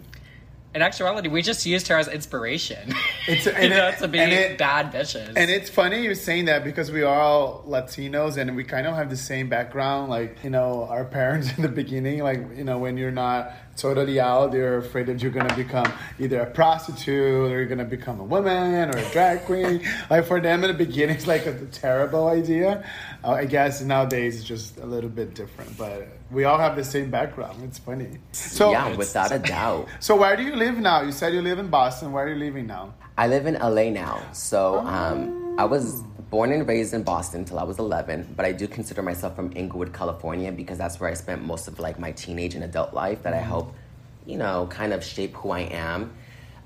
in 0.72 0.82
actuality, 0.82 1.28
we 1.28 1.42
just 1.42 1.66
used 1.66 1.88
her 1.88 1.98
as 1.98 2.06
inspiration. 2.06 2.94
It's- 3.26 3.44
you 3.46 3.50
and 3.50 3.70
know, 3.70 3.88
it- 3.88 3.98
to 3.98 4.06
be 4.06 4.20
it- 4.20 4.56
bad 4.56 4.92
bitches. 4.92 5.32
And 5.34 5.50
it's 5.50 5.68
funny 5.68 6.00
you're 6.04 6.14
saying 6.14 6.44
that 6.44 6.62
because 6.62 6.92
we 6.92 7.02
are 7.02 7.20
all 7.20 7.64
Latinos 7.66 8.36
and 8.36 8.54
we 8.54 8.62
kind 8.62 8.86
of 8.86 8.94
have 8.94 9.10
the 9.10 9.16
same 9.16 9.48
background. 9.48 10.10
Like, 10.10 10.44
you 10.44 10.50
know, 10.50 10.84
our 10.88 11.04
parents 11.04 11.50
in 11.56 11.62
the 11.62 11.68
beginning, 11.68 12.22
like, 12.22 12.38
you 12.56 12.62
know, 12.62 12.78
when 12.78 12.96
you're 12.96 13.10
not 13.10 13.52
totally 13.76 14.20
out, 14.20 14.52
they're 14.52 14.78
afraid 14.78 15.06
that 15.06 15.22
you're 15.22 15.30
going 15.30 15.48
to 15.48 15.56
become 15.56 15.90
either 16.18 16.40
a 16.40 16.50
prostitute 16.50 17.50
or 17.50 17.56
you're 17.58 17.66
going 17.66 17.78
to 17.78 17.84
become 17.84 18.20
a 18.20 18.24
woman 18.24 18.94
or 18.94 18.96
a 18.96 19.10
drag 19.10 19.44
queen. 19.44 19.82
like, 20.10 20.26
for 20.26 20.40
them 20.40 20.64
in 20.64 20.68
the 20.68 20.74
beginning, 20.74 21.16
it's 21.16 21.26
like 21.26 21.46
a 21.46 21.54
terrible 21.66 22.28
idea. 22.28 22.84
Uh, 23.24 23.32
I 23.32 23.44
guess 23.44 23.80
nowadays 23.82 24.36
it's 24.38 24.44
just 24.44 24.78
a 24.78 24.86
little 24.86 25.10
bit 25.10 25.34
different, 25.34 25.76
but 25.76 26.08
we 26.30 26.44
all 26.44 26.58
have 26.58 26.76
the 26.76 26.84
same 26.84 27.10
background. 27.10 27.62
It's 27.64 27.78
funny. 27.78 28.18
So, 28.32 28.72
yeah, 28.72 28.94
without 28.96 29.32
a 29.32 29.38
doubt. 29.38 29.88
so 30.00 30.16
where 30.16 30.36
do 30.36 30.42
you 30.42 30.56
live 30.56 30.78
now? 30.78 31.02
You 31.02 31.12
said 31.12 31.32
you 31.32 31.42
live 31.42 31.58
in 31.58 31.68
Boston. 31.68 32.12
Where 32.12 32.26
are 32.26 32.28
you 32.28 32.36
living 32.36 32.66
now? 32.66 32.94
I 33.16 33.26
live 33.26 33.46
in 33.46 33.54
LA 33.54 33.90
now, 33.90 34.22
so 34.32 34.78
um, 34.78 35.58
I 35.58 35.64
was 35.64 36.02
born 36.30 36.52
and 36.52 36.66
raised 36.66 36.94
in 36.94 37.02
Boston 37.02 37.44
till 37.44 37.58
I 37.58 37.64
was 37.64 37.78
11, 37.78 38.34
but 38.36 38.46
I 38.46 38.52
do 38.52 38.68
consider 38.68 39.02
myself 39.02 39.34
from 39.34 39.52
Inglewood, 39.56 39.92
California, 39.92 40.52
because 40.52 40.78
that's 40.78 41.00
where 41.00 41.10
I 41.10 41.14
spent 41.14 41.44
most 41.44 41.68
of 41.68 41.78
like 41.78 41.98
my 41.98 42.12
teenage 42.12 42.54
and 42.54 42.64
adult 42.64 42.94
life. 42.94 43.22
That 43.24 43.34
I 43.34 43.40
hope, 43.40 43.74
you 44.26 44.38
know, 44.38 44.68
kind 44.70 44.92
of 44.92 45.04
shape 45.04 45.34
who 45.34 45.50
I 45.50 45.60
am. 45.60 46.12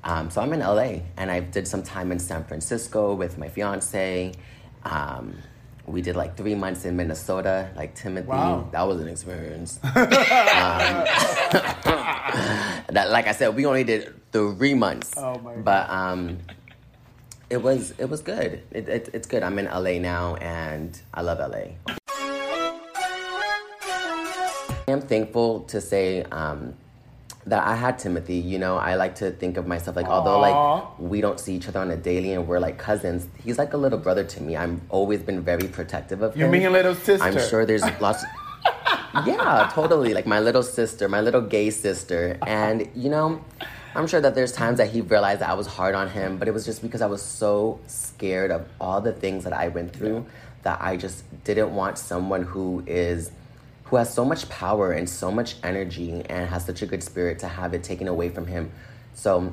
Um, 0.05 0.31
so 0.31 0.43
I'm 0.43 0.53
in 0.53 0.61
LA, 0.61 0.99
and 1.17 1.31
I 1.31 1.41
did 1.41 1.67
some 1.67 1.83
time 1.83 2.13
in 2.13 2.19
San 2.19 2.45
Francisco 2.45 3.15
with 3.15 3.39
my 3.39 3.49
fiance. 3.49 4.35
Um, 4.85 5.39
we 5.87 6.03
did 6.03 6.15
like 6.15 6.37
three 6.37 6.55
months 6.55 6.85
in 6.85 6.97
Minnesota, 6.97 7.71
like 7.75 7.95
Timothy. 7.95 8.29
Wow. 8.29 8.69
That 8.73 8.83
was 8.83 9.01
an 9.01 9.09
experience. 9.09 9.77
that 9.83 9.95
like 13.11 13.27
I 13.27 13.33
said, 13.33 13.57
we 13.57 13.65
only 13.65 13.85
did 13.85 14.13
three 14.31 14.75
months. 14.75 15.15
Oh 15.17 15.39
my 15.39 15.57
But 15.57 15.89
um, 15.89 16.39
it 17.51 17.63
was 17.63 17.95
it 17.99 18.09
was 18.09 18.21
good. 18.21 18.63
It, 18.71 18.89
it, 18.89 19.11
it's 19.13 19.27
good. 19.27 19.43
I'm 19.43 19.59
in 19.59 19.67
LA 19.67 19.99
now, 19.99 20.37
and 20.37 20.99
I 21.13 21.23
love 21.23 21.39
LA. 21.39 21.75
I 24.87 24.91
am 24.91 25.01
thankful 25.01 25.61
to 25.61 25.81
say 25.81 26.23
um, 26.25 26.75
that 27.47 27.67
I 27.67 27.75
had 27.75 27.99
Timothy. 27.99 28.37
You 28.37 28.59
know, 28.59 28.77
I 28.77 28.97
like 28.97 29.15
to 29.17 29.31
think 29.31 29.57
of 29.57 29.67
myself 29.67 29.97
like, 29.97 30.07
although 30.07 30.41
like 30.41 30.99
we 30.99 31.21
don't 31.21 31.41
see 31.41 31.55
each 31.55 31.69
other 31.69 31.81
on 31.81 31.91
a 31.91 31.97
daily 31.97 32.33
and 32.33 32.47
we're 32.47 32.59
like 32.59 32.79
cousins, 32.79 33.27
he's 33.43 33.59
like 33.59 33.73
a 33.73 33.79
little 33.79 33.99
brother 33.99 34.25
to 34.25 34.43
me. 34.43 34.57
I've 34.57 34.81
always 34.91 35.23
been 35.23 35.43
very 35.43 35.69
protective 35.69 36.23
of 36.23 36.35
him. 36.35 36.41
You 36.41 36.47
him. 36.47 36.53
mean 36.53 36.67
a 36.67 36.71
little 36.71 36.95
sister? 36.95 37.27
I'm 37.27 37.39
sure 37.39 37.65
there's 37.65 37.85
lots. 38.01 38.25
yeah, 39.27 39.71
totally. 39.73 40.13
Like 40.15 40.27
my 40.27 40.41
little 40.41 40.63
sister, 40.63 41.09
my 41.09 41.21
little 41.21 41.43
gay 41.43 41.71
sister. 41.71 42.39
And, 42.47 42.89
you 42.95 43.09
know, 43.09 43.43
I'm 43.97 44.09
sure 44.09 44.21
that 44.21 44.35
there's 44.35 44.53
times 44.53 44.79
that 44.79 44.91
he 44.91 45.03
realized 45.03 45.41
that 45.41 45.51
I 45.51 45.55
was 45.55 45.69
hard 45.69 45.95
on 45.95 46.09
him, 46.09 46.39
but 46.39 46.49
it 46.49 46.55
was 46.55 46.65
just 46.65 46.83
because 46.83 47.01
I 47.01 47.07
was 47.07 47.23
so 47.23 47.79
scared 47.87 48.51
of 48.51 48.67
all 48.81 49.01
the 49.01 49.13
things 49.13 49.45
that 49.45 49.53
I 49.53 49.69
went 49.69 49.93
through 49.93 50.27
that 50.65 50.81
I 50.83 50.97
just 50.97 51.23
didn't 51.45 51.75
want 51.75 51.99
someone 51.99 52.43
who 52.43 52.83
is 52.87 53.31
who 53.85 53.97
has 53.97 54.13
so 54.13 54.25
much 54.25 54.49
power 54.49 54.93
and 54.93 55.09
so 55.09 55.31
much 55.31 55.57
energy 55.63 56.11
and 56.29 56.49
has 56.49 56.65
such 56.65 56.83
a 56.83 56.87
good 56.87 57.03
spirit 57.03 57.39
to 57.41 57.49
have 57.49 57.75
it 57.75 57.85
taken 57.85 58.09
away 58.09 58.31
from 58.31 58.47
him. 58.47 58.73
So, 59.15 59.53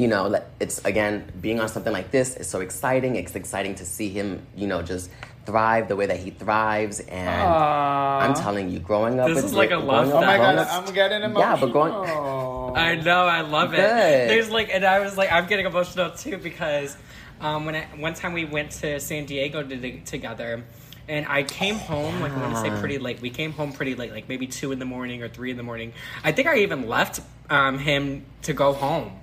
you 0.00 0.08
know, 0.08 0.42
it's 0.58 0.82
again 0.86 1.30
being 1.42 1.60
on 1.60 1.68
something 1.68 1.92
like 1.92 2.10
this 2.10 2.34
is 2.36 2.46
so 2.48 2.60
exciting. 2.60 3.16
It's 3.16 3.34
exciting 3.34 3.74
to 3.76 3.84
see 3.84 4.08
him, 4.08 4.46
you 4.56 4.66
know, 4.66 4.80
just 4.80 5.10
thrive 5.44 5.88
the 5.88 5.96
way 5.96 6.06
that 6.06 6.18
he 6.18 6.30
thrives. 6.30 7.00
And 7.00 7.28
I'm 7.28 8.34
telling 8.34 8.70
you, 8.70 8.78
growing 8.78 9.20
up, 9.20 9.28
This 9.28 9.44
is 9.44 9.52
like 9.52 9.72
a 9.72 9.76
love 9.76 10.08
up- 10.08 10.14
Oh 10.14 10.20
my 10.22 10.38
god, 10.38 10.56
up- 10.56 10.68
I'm 10.72 10.94
getting 10.94 11.22
emotional. 11.22 11.40
Yeah, 11.40 11.60
but 11.60 11.72
going- 11.72 12.76
I 12.76 12.94
know, 12.94 13.26
I 13.26 13.42
love 13.42 13.74
it. 13.74 13.76
Good. 13.76 14.30
There's 14.30 14.48
like, 14.48 14.70
and 14.72 14.84
I 14.84 15.00
was 15.00 15.18
like, 15.18 15.30
I'm 15.30 15.46
getting 15.46 15.66
emotional 15.66 16.10
too 16.12 16.38
because 16.38 16.96
um, 17.42 17.66
when 17.66 17.74
I, 17.76 17.82
one 17.98 18.14
time 18.14 18.32
we 18.32 18.46
went 18.46 18.70
to 18.82 19.00
San 19.00 19.26
Diego 19.26 19.62
to, 19.62 20.00
together, 20.00 20.64
and 21.08 21.26
I 21.26 21.42
came 21.42 21.74
home 21.74 22.20
like 22.20 22.32
I 22.32 22.40
want 22.40 22.54
to 22.54 22.60
say 22.60 22.80
pretty 22.80 22.98
late. 22.98 23.20
We 23.20 23.30
came 23.30 23.52
home 23.52 23.72
pretty 23.72 23.96
late, 23.96 24.12
like 24.12 24.28
maybe 24.30 24.46
two 24.46 24.72
in 24.72 24.78
the 24.78 24.84
morning 24.86 25.22
or 25.22 25.28
three 25.28 25.50
in 25.50 25.58
the 25.58 25.62
morning. 25.62 25.92
I 26.24 26.32
think 26.32 26.48
I 26.48 26.58
even 26.58 26.88
left 26.88 27.20
um, 27.50 27.78
him 27.78 28.24
to 28.42 28.54
go 28.54 28.72
home 28.72 29.18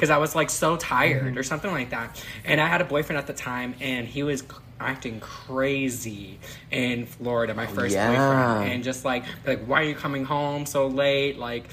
because 0.00 0.08
I 0.08 0.16
was 0.16 0.34
like 0.34 0.48
so 0.48 0.78
tired 0.78 1.10
Mm-hmm. 1.26 1.38
or 1.38 1.42
something 1.42 1.70
like 1.70 1.90
that. 1.90 2.24
And 2.46 2.58
I 2.58 2.66
had 2.68 2.80
a 2.80 2.84
boyfriend 2.86 3.18
at 3.18 3.26
the 3.26 3.34
time, 3.34 3.74
and 3.80 4.06
he 4.08 4.22
was 4.22 4.42
acting 4.80 5.20
crazy 5.20 6.38
in 6.70 7.04
Florida, 7.04 7.52
my 7.52 7.66
first 7.66 7.94
Yeah. 7.94 8.08
boyfriend, 8.08 8.72
and 8.72 8.82
just 8.82 9.04
like 9.04 9.24
like 9.46 9.62
why 9.66 9.82
are 9.82 9.84
you 9.84 9.94
coming 9.94 10.24
home 10.24 10.64
so 10.64 10.86
late? 10.86 11.36
Like 11.38 11.64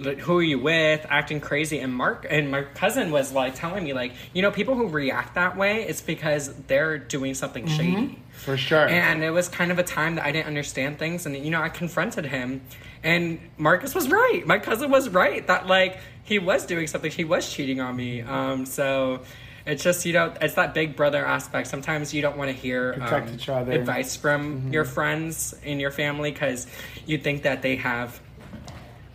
like, 0.00 0.18
who 0.18 0.38
are 0.38 0.42
you 0.42 0.58
with? 0.58 1.06
Acting 1.08 1.40
crazy. 1.40 1.78
And 1.78 1.94
Mark 1.94 2.26
and 2.28 2.50
my 2.50 2.62
cousin 2.62 3.10
was 3.10 3.32
like 3.32 3.54
telling 3.54 3.84
me 3.84 3.92
like 3.92 4.12
you 4.32 4.42
know 4.42 4.50
people 4.50 4.74
who 4.74 4.88
react 4.88 5.34
that 5.34 5.56
way 5.56 5.82
it's 5.82 6.00
because 6.00 6.52
they're 6.66 6.98
doing 6.98 7.34
something 7.34 7.66
shady. 7.66 8.18
For 8.32 8.56
sure. 8.56 8.88
And 8.88 9.22
it 9.22 9.30
was 9.30 9.48
kind 9.48 9.70
of 9.70 9.78
a 9.78 9.82
time 9.82 10.14
that 10.14 10.24
I 10.24 10.32
didn't 10.32 10.46
understand 10.46 10.98
things, 10.98 11.26
and 11.26 11.36
you 11.36 11.50
know, 11.50 11.60
I 11.60 11.68
confronted 11.68 12.24
him, 12.24 12.62
and 13.02 13.38
Marcus 13.58 13.94
was 13.94 14.08
right. 14.08 14.46
My 14.46 14.58
cousin 14.58 14.90
was 14.90 15.08
right 15.10 15.46
that 15.46 15.66
like 15.66 15.98
he 16.24 16.38
was 16.38 16.64
doing 16.64 16.86
something, 16.86 17.10
he 17.10 17.24
was 17.24 17.52
cheating 17.52 17.80
on 17.80 17.96
me. 17.96 18.22
Um, 18.22 18.64
so 18.64 19.20
it's 19.66 19.82
just 19.82 20.06
you 20.06 20.12
know, 20.14 20.32
it's 20.40 20.54
that 20.54 20.72
big 20.74 20.96
brother 20.96 21.24
aspect. 21.24 21.68
Sometimes 21.68 22.14
you 22.14 22.22
don't 22.22 22.36
want 22.38 22.48
to 22.48 22.56
hear 22.56 22.94
Protect 22.94 23.28
um, 23.28 23.34
each 23.34 23.48
other. 23.48 23.72
advice 23.72 24.16
from 24.16 24.72
your 24.72 24.84
friends 24.84 25.54
in 25.62 25.78
your 25.78 25.90
family 25.90 26.30
because 26.30 26.66
you 27.06 27.18
think 27.18 27.42
that 27.42 27.62
they 27.62 27.76
have 27.76 28.20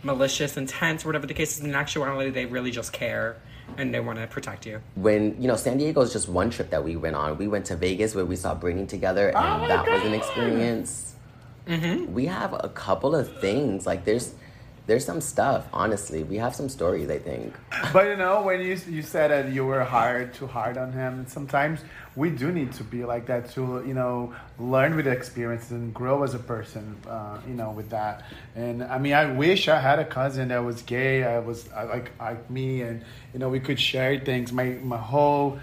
malicious 0.06 0.56
intent, 0.56 1.04
or 1.04 1.08
whatever 1.08 1.26
the 1.26 1.34
case 1.34 1.58
is. 1.58 1.64
In 1.64 1.74
actuality, 1.74 2.30
they 2.30 2.46
really 2.46 2.70
just 2.70 2.92
care 2.92 3.36
and 3.76 3.92
they 3.92 3.98
want 3.98 4.18
to 4.18 4.26
protect 4.28 4.64
you. 4.64 4.80
when 4.94 5.34
you 5.42 5.48
know 5.48 5.56
San 5.56 5.76
Diego 5.76 6.00
is 6.00 6.12
just 6.12 6.28
one 6.28 6.50
trip 6.50 6.70
that 6.70 6.82
we 6.84 6.94
went 6.96 7.16
on. 7.16 7.36
We 7.36 7.48
went 7.48 7.66
to 7.66 7.76
Vegas 7.76 8.14
where 8.14 8.24
we 8.24 8.36
saw 8.36 8.54
Britney 8.54 8.88
together, 8.88 9.28
and 9.28 9.36
Oh 9.36 9.58
my 9.58 9.68
that 9.68 9.86
was 9.88 10.02
an 10.04 10.14
experience. 10.14 11.14
Mm-hmm. 11.66 12.14
We 12.14 12.26
have 12.26 12.52
a 12.52 12.68
couple 12.68 13.16
of 13.16 13.40
things 13.40 13.86
like 13.86 14.04
there's 14.04 14.34
there's 14.86 15.04
some 15.04 15.20
stuff. 15.20 15.66
Honestly, 15.72 16.22
we 16.22 16.36
have 16.36 16.54
some 16.54 16.68
stories. 16.68 17.10
I 17.10 17.18
think. 17.18 17.54
But 17.92 18.06
you 18.08 18.16
know, 18.16 18.42
when 18.42 18.60
you 18.60 18.78
you 18.88 19.02
said 19.02 19.30
that 19.30 19.52
you 19.52 19.64
were 19.64 19.84
hard 19.84 20.34
too 20.34 20.46
hard 20.46 20.78
on 20.78 20.92
him, 20.92 21.26
sometimes 21.26 21.80
we 22.14 22.30
do 22.30 22.52
need 22.52 22.72
to 22.74 22.84
be 22.84 23.04
like 23.04 23.26
that 23.26 23.50
to 23.50 23.82
you 23.86 23.94
know 23.94 24.34
learn 24.58 24.96
with 24.96 25.06
experiences 25.06 25.72
and 25.72 25.92
grow 25.92 26.22
as 26.22 26.34
a 26.34 26.38
person. 26.38 26.96
Uh, 27.08 27.38
you 27.46 27.54
know, 27.54 27.70
with 27.70 27.90
that. 27.90 28.24
And 28.54 28.82
I 28.84 28.98
mean, 28.98 29.12
I 29.12 29.30
wish 29.32 29.68
I 29.68 29.80
had 29.80 29.98
a 29.98 30.04
cousin 30.04 30.48
that 30.48 30.64
was 30.64 30.82
gay. 30.82 31.24
I 31.24 31.40
was 31.40 31.68
I, 31.72 31.84
like 31.84 32.12
like 32.20 32.48
me, 32.50 32.82
and 32.82 33.02
you 33.32 33.38
know, 33.38 33.48
we 33.48 33.60
could 33.60 33.80
share 33.80 34.18
things. 34.20 34.52
My 34.52 34.78
my 34.82 34.98
whole 34.98 35.58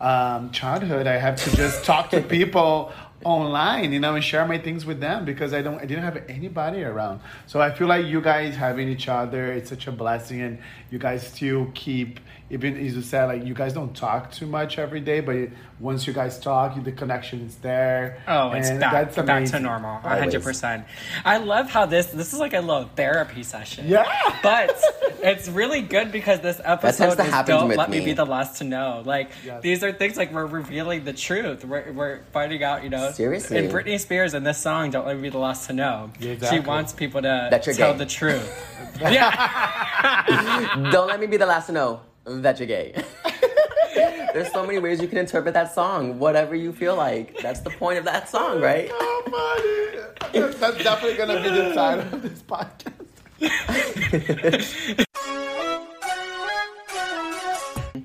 um, 0.00 0.50
childhood, 0.50 1.06
I 1.06 1.16
have 1.16 1.36
to 1.44 1.56
just 1.56 1.84
talk 1.84 2.10
to 2.10 2.20
people 2.36 2.92
online, 3.24 3.92
you 3.92 4.00
know, 4.00 4.14
and 4.14 4.22
share 4.22 4.46
my 4.46 4.58
things 4.58 4.84
with 4.84 5.00
them 5.00 5.24
because 5.24 5.52
I 5.52 5.62
don't, 5.62 5.78
I 5.78 5.86
didn't 5.86 6.04
have 6.04 6.22
anybody 6.28 6.82
around. 6.82 7.20
So 7.46 7.60
I 7.60 7.72
feel 7.72 7.88
like 7.88 8.06
you 8.06 8.20
guys 8.20 8.54
having 8.54 8.88
each 8.88 9.08
other, 9.08 9.52
it's 9.52 9.68
such 9.68 9.86
a 9.86 9.92
blessing, 9.92 10.40
and 10.42 10.58
you 10.90 10.98
guys 10.98 11.26
still 11.26 11.70
keep, 11.74 12.20
even 12.48 12.76
as 12.76 12.94
you 12.94 13.02
said, 13.02 13.24
like 13.24 13.44
you 13.44 13.54
guys 13.54 13.72
don't 13.72 13.94
talk 13.94 14.30
too 14.30 14.46
much 14.46 14.78
every 14.78 15.00
day, 15.00 15.20
but 15.20 15.48
once 15.80 16.06
you 16.06 16.12
guys 16.12 16.38
talk, 16.38 16.82
the 16.84 16.92
connection 16.92 17.40
is 17.44 17.56
there. 17.56 18.22
Oh, 18.28 18.52
it's 18.52 18.68
and 18.68 18.78
back, 18.80 18.92
that's 19.12 19.26
back 19.26 19.44
to 19.46 19.58
normal, 19.60 19.98
hundred 19.98 20.42
percent. 20.42 20.86
I 21.24 21.38
love 21.38 21.68
how 21.68 21.86
this 21.86 22.06
this 22.06 22.32
is 22.32 22.38
like 22.38 22.54
a 22.54 22.60
little 22.60 22.88
therapy 22.94 23.42
session. 23.42 23.88
Yeah. 23.88 24.04
but 24.44 24.80
it's 25.22 25.48
really 25.48 25.82
good 25.82 26.12
because 26.12 26.40
this 26.40 26.60
episode 26.64 27.18
is 27.18 27.46
don't 27.46 27.70
let 27.76 27.90
me. 27.90 27.98
me. 27.98 28.04
be 28.06 28.12
the 28.12 28.24
last 28.24 28.58
to 28.58 28.64
know. 28.64 29.02
Like 29.04 29.30
Yes. 29.44 29.62
these 29.62 29.82
are 29.82 29.92
things 29.92 30.16
like 30.16 30.32
we're 30.32 30.46
revealing 30.46 31.04
the 31.04 31.12
truth. 31.12 31.64
We're 31.64 31.92
we're 31.92 32.20
finding 32.32 32.62
out, 32.62 32.84
you 32.84 32.90
know. 32.90 33.10
Seriously. 33.10 33.58
And 33.58 33.70
Britney 33.72 33.98
Spears 33.98 34.34
in 34.34 34.44
this 34.44 34.58
song, 34.58 34.90
"Don't 34.90 35.04
Let 35.06 35.16
Me 35.16 35.22
Be 35.22 35.28
the 35.30 35.38
Last 35.38 35.66
to 35.66 35.72
Know," 35.72 36.10
Yeah, 36.20 36.30
exactly. 36.32 36.60
she 36.60 36.64
wants 36.64 36.92
people 36.92 37.22
to 37.22 37.48
tell 37.62 37.92
gay. 37.92 37.98
the 37.98 38.06
truth. 38.06 38.72
yeah. 39.00 40.90
Don't 40.92 41.08
let 41.08 41.18
me 41.20 41.26
be 41.26 41.36
the 41.36 41.46
last 41.46 41.66
to 41.66 41.72
know. 41.72 42.00
That 42.26 42.58
you're 42.58 42.66
gay. 42.66 42.94
There's 43.94 44.52
so 44.52 44.66
many 44.66 44.78
ways 44.78 45.00
you 45.00 45.08
can 45.08 45.18
interpret 45.18 45.54
that 45.54 45.72
song, 45.72 46.18
whatever 46.18 46.54
you 46.54 46.72
feel 46.72 46.96
like. 46.96 47.38
That's 47.40 47.60
the 47.60 47.70
point 47.70 47.98
of 47.98 48.04
that 48.04 48.28
song, 48.28 48.58
oh, 48.58 48.60
right? 48.60 48.90
Oh, 48.92 49.22
buddy. 49.30 50.40
That's, 50.40 50.58
that's 50.58 50.84
definitely 50.84 51.16
gonna 51.16 51.42
be 51.42 51.48
the 51.48 51.72
title 51.72 52.14
of 52.14 52.22
this 52.22 52.42
podcast. 52.42 52.92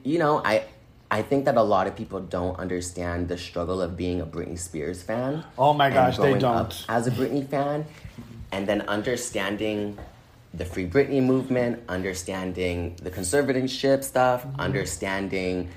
You 0.04 0.20
know, 0.20 0.42
I 0.44 0.64
I 1.10 1.22
think 1.22 1.46
that 1.46 1.58
a 1.58 1.62
lot 1.62 1.88
of 1.88 1.96
people 1.96 2.22
don't 2.22 2.58
understand 2.58 3.28
the 3.28 3.38
struggle 3.38 3.82
of 3.82 3.98
being 3.98 4.22
a 4.22 4.26
Britney 4.26 4.58
Spears 4.58 5.04
fan. 5.04 5.44
Oh 5.58 5.74
my 5.74 5.90
gosh, 5.90 6.18
they 6.18 6.38
don't. 6.38 6.86
as 6.88 7.08
a 7.08 7.12
Britney 7.12 7.48
fan, 7.48 7.86
and 8.52 8.68
then 8.68 8.82
understanding 8.84 9.98
the 10.54 10.66
Free 10.66 10.88
Britney 10.88 11.24
movement, 11.24 11.84
understanding 11.88 12.96
the 13.02 13.12
conservatorship 13.12 14.04
stuff, 14.04 14.46
Mm-hmm. 14.58 14.60
understanding 14.60 15.70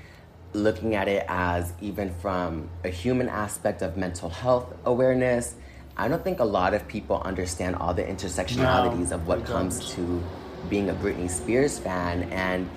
looking 0.53 0.95
at 0.95 1.07
it 1.07 1.25
as 1.27 1.73
even 1.81 2.13
from 2.13 2.71
a 2.83 2.89
human 2.89 3.29
aspect 3.29 3.81
of 3.81 3.97
mental 3.97 4.29
health 4.29 4.73
awareness. 4.85 5.55
I 5.97 6.07
don't 6.07 6.23
think 6.23 6.39
a 6.39 6.45
lot 6.45 6.73
of 6.73 6.87
people 6.87 7.21
understand 7.21 7.75
all 7.77 7.93
the 7.93 8.03
intersectionalities 8.03 9.11
No, 9.11 9.15
of 9.15 9.27
what 9.27 9.43
comes 9.45 9.81
to 9.95 10.29
being 10.67 10.89
a 10.89 10.95
Britney 10.95 11.29
Spears 11.29 11.79
fan 11.79 12.23
and 12.31 12.73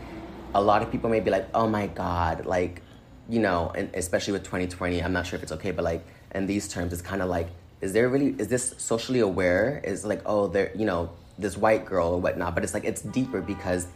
a 0.55 0.63
lot 0.63 0.83
of 0.83 0.91
people 0.91 1.11
may 1.11 1.21
be 1.21 1.31
like, 1.31 1.49
"Oh 1.55 1.69
my 1.69 1.87
god," 1.89 2.47
like, 2.47 2.83
you 3.29 3.41
know, 3.41 3.71
and 3.75 3.91
especially 3.95 4.33
with 4.33 4.45
2020, 4.45 5.03
I'm 5.03 5.13
not 5.13 5.27
sure 5.27 5.37
if 5.37 5.43
it's 5.43 5.53
okay, 5.53 5.71
but 5.73 5.85
like 5.85 6.07
in 6.35 6.47
these 6.47 6.69
terms, 6.69 6.93
it's 6.93 7.03
kind 7.03 7.23
of 7.23 7.29
like, 7.29 7.49
is 7.81 7.93
there 7.93 8.09
really 8.09 8.35
is 8.39 8.49
this 8.49 8.75
socially 8.79 9.21
aware? 9.21 9.81
Is 9.85 10.05
like, 10.05 10.23
oh, 10.27 10.49
there, 10.49 10.73
you 10.77 10.87
know, 10.87 11.18
this 11.39 11.57
white 11.57 11.85
girl 11.87 12.09
or 12.15 12.21
whatnot, 12.21 12.55
but 12.55 12.65
it's 12.65 12.75
like 12.75 12.85
it's 12.85 13.01
deeper 13.03 13.41
because 13.41 13.87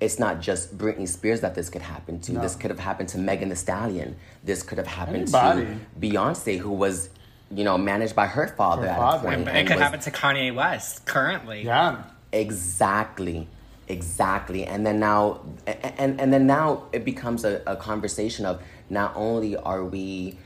it's 0.00 0.18
not 0.18 0.40
just 0.40 0.76
Britney 0.76 1.08
Spears 1.08 1.40
that 1.40 1.54
this 1.54 1.68
could 1.70 1.82
happen 1.82 2.20
to. 2.20 2.32
No. 2.34 2.40
This 2.42 2.54
could 2.54 2.70
have 2.70 2.78
happened 2.78 3.08
to 3.10 3.18
Megan 3.18 3.48
Thee 3.48 3.54
Stallion. 3.54 4.16
This 4.44 4.62
could 4.62 4.78
have 4.78 4.86
happened 4.86 5.16
Anybody. 5.34 5.66
to 5.66 5.76
Beyonce, 6.00 6.58
who 6.58 6.70
was, 6.70 7.08
you 7.50 7.64
know, 7.64 7.78
managed 7.78 8.14
by 8.14 8.26
her 8.26 8.46
father 8.48 8.82
Her 8.82 8.88
at 8.88 8.96
father. 8.98 9.28
point. 9.28 9.48
It 9.48 9.66
could 9.66 9.76
was- 9.76 9.82
happen 9.82 10.00
to 10.00 10.10
Kanye 10.10 10.54
West 10.54 11.06
currently. 11.06 11.62
Yeah. 11.64 12.02
Exactly. 12.32 13.48
Exactly. 13.88 14.64
And 14.66 14.84
then 14.86 14.98
now 15.00 15.40
and 15.66 16.20
and 16.20 16.32
then 16.32 16.46
now 16.46 16.84
it 16.92 17.04
becomes 17.04 17.44
a, 17.44 17.62
a 17.66 17.76
conversation 17.76 18.44
of 18.44 18.60
not 18.90 19.12
only 19.14 19.56
are 19.56 19.84
we 19.84 20.38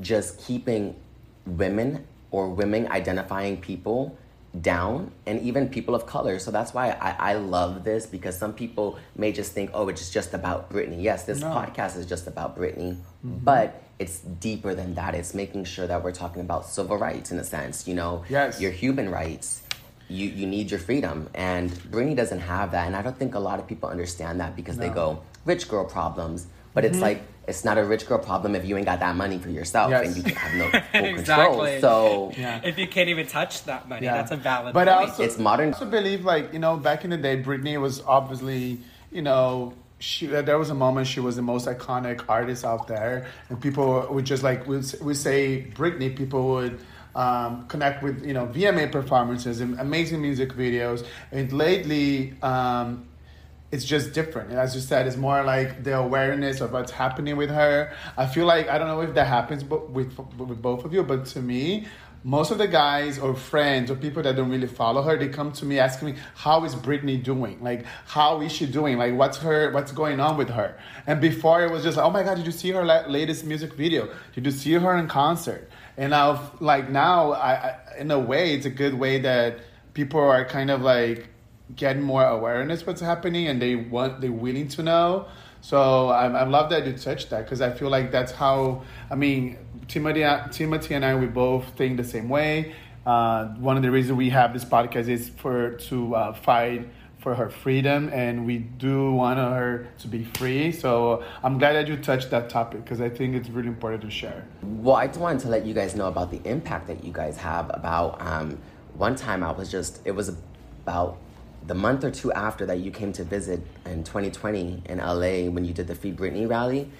just 0.00 0.38
keeping 0.38 0.94
women 1.46 2.06
or 2.30 2.48
women 2.50 2.86
identifying 2.90 3.56
people 3.60 4.16
down 4.60 5.10
and 5.26 5.40
even 5.40 5.68
people 5.68 5.94
of 5.94 6.06
color. 6.06 6.38
So 6.38 6.50
that's 6.50 6.74
why 6.74 6.90
I, 6.90 7.32
I 7.32 7.34
love 7.34 7.84
this 7.84 8.06
because 8.06 8.36
some 8.36 8.52
people 8.52 8.98
may 9.16 9.32
just 9.32 9.52
think, 9.52 9.70
oh, 9.72 9.88
it's 9.88 10.10
just 10.10 10.34
about 10.34 10.70
Britney. 10.70 11.02
Yes, 11.02 11.24
this 11.24 11.40
No. 11.40 11.48
podcast 11.48 11.96
is 11.96 12.06
just 12.06 12.26
about 12.26 12.56
Britney, 12.56 12.96
mm-hmm. 13.24 13.38
but 13.38 13.82
it's 13.98 14.18
deeper 14.20 14.74
than 14.74 14.94
that. 14.94 15.14
It's 15.14 15.32
making 15.32 15.64
sure 15.64 15.86
that 15.86 16.02
we're 16.04 16.12
talking 16.12 16.42
about 16.42 16.66
civil 16.66 16.98
rights 16.98 17.30
in 17.30 17.38
a 17.38 17.44
sense, 17.44 17.88
you 17.88 17.94
know, 17.94 18.24
Yes. 18.28 18.60
your 18.60 18.72
human 18.72 19.10
rights. 19.10 19.62
You, 20.08 20.28
you 20.28 20.46
need 20.46 20.70
your 20.70 20.80
freedom. 20.80 21.30
And 21.32 21.70
Britney 21.70 22.14
doesn't 22.14 22.40
have 22.40 22.72
that. 22.72 22.86
And 22.86 22.94
I 22.94 23.00
don't 23.00 23.16
think 23.16 23.34
a 23.34 23.38
lot 23.38 23.58
of 23.58 23.66
people 23.66 23.88
understand 23.88 24.40
that 24.40 24.54
because 24.54 24.76
they 24.76 24.90
go, 24.90 25.22
rich 25.46 25.68
girl 25.68 25.86
problems. 25.86 26.48
But 26.74 26.84
it's 26.84 26.96
mm-hmm. 26.96 27.02
like, 27.02 27.22
it's 27.48 27.64
not 27.64 27.76
a 27.78 27.84
rich 27.84 28.06
girl 28.06 28.18
problem 28.18 28.54
if 28.54 28.64
you 28.64 28.76
ain't 28.76 28.86
got 28.86 29.00
that 29.00 29.16
money 29.16 29.38
for 29.38 29.50
yourself 29.50 29.90
Yes. 29.90 30.06
and 30.06 30.16
you 30.16 30.22
can 30.22 30.34
have 30.36 30.54
no 30.54 30.70
full 30.92 31.04
Exactly. 31.18 31.72
control. 31.72 31.80
So 31.80 32.32
Yeah. 32.38 32.60
If 32.62 32.78
you 32.78 32.86
can't 32.86 33.08
even 33.08 33.26
touch 33.26 33.64
that 33.64 33.88
money, 33.88 34.06
Yeah. 34.06 34.14
that's 34.14 34.30
a 34.30 34.36
valid 34.36 34.74
But 34.74 34.86
point. 34.88 35.10
also, 35.10 35.22
It's 35.24 35.38
modern. 35.38 35.70
I 35.70 35.72
also 35.72 35.86
believe, 35.86 36.24
like 36.24 36.52
you 36.52 36.58
know, 36.58 36.76
back 36.76 37.04
in 37.04 37.10
the 37.10 37.16
day, 37.16 37.42
Britney 37.42 37.80
was 37.80 38.02
obviously, 38.06 38.78
you 39.10 39.22
know, 39.22 39.74
she. 39.98 40.26
There 40.26 40.58
was 40.58 40.70
a 40.70 40.74
moment 40.74 41.06
she 41.06 41.20
was 41.20 41.36
the 41.36 41.42
most 41.42 41.66
iconic 41.66 42.22
artist 42.28 42.64
out 42.64 42.86
there, 42.88 43.26
and 43.48 43.60
people 43.60 44.06
would 44.10 44.24
just 44.24 44.42
like 44.42 44.66
we 44.66 44.78
we 45.00 45.14
say 45.14 45.66
Britney, 45.74 46.14
people 46.16 46.48
would. 46.48 46.78
Um, 47.14 47.66
connect 47.68 48.02
with 48.02 48.24
you 48.24 48.32
know 48.32 48.46
VMA 48.46 48.90
performances 48.90 49.60
and 49.60 49.78
amazing 49.78 50.22
music 50.22 50.54
videos. 50.54 51.04
And 51.30 51.52
lately, 51.52 52.32
um, 52.42 53.04
it's 53.72 53.86
just 53.86 54.12
different. 54.12 54.52
As 54.52 54.74
you 54.74 54.82
said, 54.82 55.06
it's 55.06 55.16
more 55.16 55.42
like 55.42 55.82
the 55.82 55.96
awareness 55.96 56.60
of 56.60 56.72
what's 56.72 56.92
happening 56.92 57.36
with 57.36 57.48
her. 57.48 57.90
I 58.18 58.26
feel 58.26 58.44
like 58.44 58.68
I 58.68 58.76
don't 58.76 58.86
know 58.86 59.00
if 59.00 59.14
that 59.14 59.26
happens 59.26 59.64
bo- 59.64 59.86
with 59.86 60.16
with 60.36 60.60
both 60.60 60.84
of 60.84 60.92
you, 60.92 61.02
but 61.02 61.24
to 61.26 61.40
me, 61.40 61.86
most 62.22 62.50
of 62.50 62.58
the 62.58 62.68
guys 62.68 63.18
or 63.18 63.34
friends 63.34 63.90
or 63.90 63.96
people 63.96 64.22
that 64.22 64.36
don't 64.36 64.50
really 64.50 64.66
follow 64.66 65.00
her, 65.02 65.16
they 65.16 65.28
come 65.28 65.52
to 65.52 65.64
me 65.64 65.78
asking 65.78 66.08
me, 66.10 66.14
"How 66.34 66.64
is 66.64 66.74
Britney 66.74 67.20
doing? 67.22 67.62
Like, 67.62 67.86
how 68.06 68.42
is 68.42 68.52
she 68.52 68.66
doing? 68.66 68.98
Like, 68.98 69.14
what's 69.14 69.38
her 69.38 69.72
what's 69.72 69.90
going 69.90 70.20
on 70.20 70.36
with 70.36 70.50
her?" 70.50 70.76
And 71.06 71.18
before 71.18 71.64
it 71.64 71.70
was 71.70 71.82
just, 71.82 71.96
"Oh 71.96 72.10
my 72.10 72.22
God, 72.22 72.36
did 72.36 72.44
you 72.44 72.52
see 72.52 72.72
her 72.72 72.84
latest 72.84 73.46
music 73.46 73.72
video? 73.72 74.10
Did 74.34 74.44
you 74.44 74.52
see 74.52 74.74
her 74.74 74.96
in 74.98 75.08
concert?" 75.08 75.70
And 75.96 76.10
now, 76.10 76.52
like 76.60 76.90
now, 76.90 77.32
I, 77.32 77.52
I 77.52 77.76
in 77.98 78.10
a 78.10 78.18
way, 78.18 78.54
it's 78.54 78.66
a 78.66 78.70
good 78.70 78.94
way 78.94 79.20
that 79.20 79.60
people 79.94 80.20
are 80.20 80.44
kind 80.44 80.70
of 80.70 80.82
like 80.82 81.31
get 81.76 81.98
more 81.98 82.24
awareness 82.24 82.86
what's 82.86 83.00
happening 83.00 83.48
and 83.48 83.60
they 83.60 83.74
want 83.76 84.20
they're 84.20 84.32
willing 84.32 84.68
to 84.68 84.82
know. 84.82 85.26
So 85.60 86.08
i, 86.08 86.26
I 86.26 86.44
love 86.44 86.70
that 86.70 86.86
you 86.86 86.92
touched 86.92 87.30
that 87.30 87.44
because 87.44 87.60
i 87.60 87.70
feel 87.70 87.88
like 87.88 88.10
that's 88.10 88.32
how 88.32 88.82
i 89.10 89.14
mean 89.14 89.58
timothy, 89.88 90.24
timothy 90.50 90.94
and 90.94 91.04
i 91.04 91.14
we 91.14 91.26
both 91.26 91.64
think 91.76 91.96
the 91.96 92.04
same 92.04 92.28
way. 92.28 92.74
Uh, 93.04 93.46
one 93.54 93.76
of 93.76 93.82
the 93.82 93.90
reasons 93.90 94.16
we 94.16 94.30
have 94.30 94.52
this 94.52 94.64
podcast 94.64 95.08
is 95.08 95.28
for 95.28 95.72
to 95.72 96.14
uh, 96.14 96.32
fight 96.32 96.88
for 97.18 97.34
her 97.34 97.48
freedom 97.48 98.10
and 98.12 98.44
we 98.44 98.58
do 98.58 99.12
want 99.12 99.38
her 99.38 99.86
to 99.98 100.08
be 100.08 100.24
free. 100.24 100.72
So 100.72 101.24
i'm 101.42 101.58
glad 101.58 101.74
that 101.74 101.86
you 101.88 101.96
touched 101.96 102.30
that 102.30 102.50
topic 102.50 102.84
because 102.84 103.00
i 103.00 103.08
think 103.08 103.34
it's 103.36 103.48
really 103.48 103.68
important 103.68 104.02
to 104.02 104.10
share. 104.10 104.44
Well, 104.62 104.96
I 104.96 105.06
just 105.06 105.20
wanted 105.20 105.40
to 105.42 105.48
let 105.48 105.64
you 105.64 105.74
guys 105.74 105.94
know 105.94 106.08
about 106.08 106.30
the 106.30 106.40
impact 106.44 106.88
that 106.88 107.04
you 107.04 107.12
guys 107.12 107.36
have. 107.36 107.70
About 107.72 108.20
um, 108.20 108.58
one 108.94 109.16
time, 109.16 109.42
I 109.42 109.52
was 109.52 109.70
just, 109.70 110.00
it 110.04 110.12
was 110.12 110.28
about 110.84 111.18
the 111.66 111.74
month 111.74 112.04
or 112.04 112.10
two 112.10 112.32
after 112.32 112.66
that 112.66 112.80
you 112.80 112.90
came 112.90 113.12
to 113.14 113.24
visit 113.24 113.60
in 113.86 114.04
2020 114.04 114.82
in 114.86 114.98
LA 114.98 115.50
when 115.50 115.64
you 115.64 115.72
did 115.72 115.86
the 115.86 115.94
Free 115.94 116.12
Britney 116.12 116.48
rally. 116.48 116.90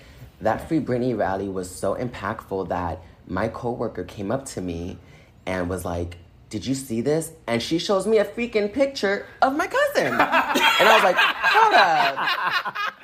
That 0.40 0.68
Free 0.68 0.80
Britney 0.80 1.16
rally 1.16 1.48
was 1.48 1.70
so 1.70 1.94
impactful 1.94 2.68
that 2.68 3.02
my 3.26 3.48
coworker 3.48 4.04
came 4.04 4.30
up 4.30 4.44
to 4.46 4.60
me 4.60 4.98
and 5.46 5.68
was 5.68 5.84
like, 5.84 6.16
did 6.50 6.66
you 6.66 6.74
see 6.74 7.00
this? 7.00 7.32
And 7.46 7.62
she 7.62 7.78
shows 7.78 8.06
me 8.06 8.18
a 8.18 8.24
freaking 8.24 8.72
picture 8.72 9.26
of 9.40 9.56
my 9.56 9.66
cousin. 9.66 10.06
and 10.12 10.18
I 10.20 10.94
was 10.94 11.02
like, 11.02 11.16
hold 11.16 11.74
up. 11.74 12.14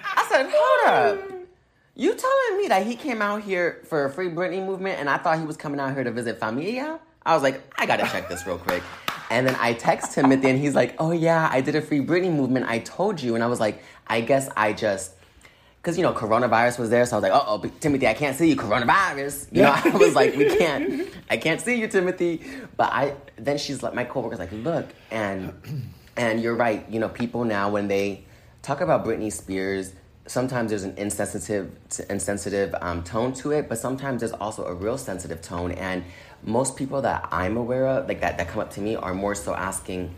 I 0.04 0.26
said, 0.28 0.50
hold 0.52 1.20
up. 1.22 1.30
You 1.94 2.14
telling 2.14 2.62
me 2.62 2.68
that 2.68 2.86
he 2.86 2.94
came 2.94 3.22
out 3.22 3.42
here 3.42 3.82
for 3.88 4.04
a 4.04 4.10
free 4.10 4.28
Britney 4.28 4.64
movement 4.64 5.00
and 5.00 5.08
I 5.08 5.18
thought 5.18 5.38
he 5.38 5.46
was 5.46 5.56
coming 5.56 5.80
out 5.80 5.94
here 5.94 6.04
to 6.04 6.12
visit 6.12 6.38
familia? 6.38 7.00
I 7.24 7.34
was 7.34 7.42
like, 7.42 7.62
I 7.76 7.86
gotta 7.86 8.04
check 8.04 8.28
this 8.28 8.46
real 8.46 8.58
quick. 8.58 8.82
And 9.30 9.46
then 9.46 9.56
I 9.60 9.74
text 9.74 10.12
Timothy 10.12 10.48
and 10.48 10.58
he's 10.58 10.74
like, 10.74 10.94
oh 10.98 11.12
yeah, 11.12 11.48
I 11.50 11.60
did 11.60 11.74
a 11.74 11.82
free 11.82 12.00
Britney 12.00 12.32
movement. 12.34 12.66
I 12.68 12.78
told 12.80 13.20
you. 13.20 13.34
And 13.34 13.44
I 13.44 13.46
was 13.46 13.60
like, 13.60 13.82
I 14.06 14.20
guess 14.20 14.48
I 14.56 14.72
just, 14.72 15.12
because, 15.82 15.96
you 15.96 16.02
know, 16.02 16.12
coronavirus 16.12 16.78
was 16.78 16.90
there. 16.90 17.04
So 17.06 17.16
I 17.16 17.20
was 17.20 17.22
like, 17.22 17.32
uh 17.32 17.44
oh, 17.46 17.62
Timothy, 17.80 18.06
I 18.06 18.14
can't 18.14 18.36
see 18.36 18.48
you, 18.48 18.56
coronavirus. 18.56 19.48
You 19.52 19.62
know, 19.62 19.72
I 19.84 19.96
was 19.96 20.14
like, 20.14 20.34
we 20.36 20.56
can't, 20.56 21.08
I 21.30 21.36
can't 21.36 21.60
see 21.60 21.80
you, 21.80 21.88
Timothy. 21.88 22.42
But 22.76 22.92
I, 22.92 23.14
then 23.36 23.58
she's 23.58 23.82
like, 23.82 23.94
my 23.94 24.04
coworker's 24.04 24.38
like, 24.38 24.52
look, 24.52 24.88
and, 25.10 25.52
and 26.16 26.42
you're 26.42 26.56
right. 26.56 26.88
You 26.90 27.00
know, 27.00 27.08
people 27.08 27.44
now, 27.44 27.70
when 27.70 27.88
they 27.88 28.24
talk 28.62 28.80
about 28.80 29.04
Britney 29.04 29.32
Spears, 29.32 29.92
sometimes 30.28 30.70
there's 30.70 30.82
an 30.84 30.94
insensitive 30.96 31.74
insensitive 32.10 32.74
um, 32.80 33.02
tone 33.02 33.32
to 33.32 33.50
it 33.50 33.68
but 33.68 33.78
sometimes 33.78 34.20
there's 34.20 34.32
also 34.32 34.64
a 34.66 34.74
real 34.74 34.98
sensitive 34.98 35.40
tone 35.40 35.72
and 35.72 36.04
most 36.44 36.76
people 36.76 37.02
that 37.02 37.28
i'm 37.32 37.56
aware 37.56 37.86
of 37.86 38.08
like 38.08 38.20
that 38.20 38.38
that 38.38 38.48
come 38.48 38.60
up 38.60 38.70
to 38.70 38.80
me 38.80 38.94
are 38.96 39.14
more 39.14 39.34
so 39.34 39.54
asking 39.54 40.14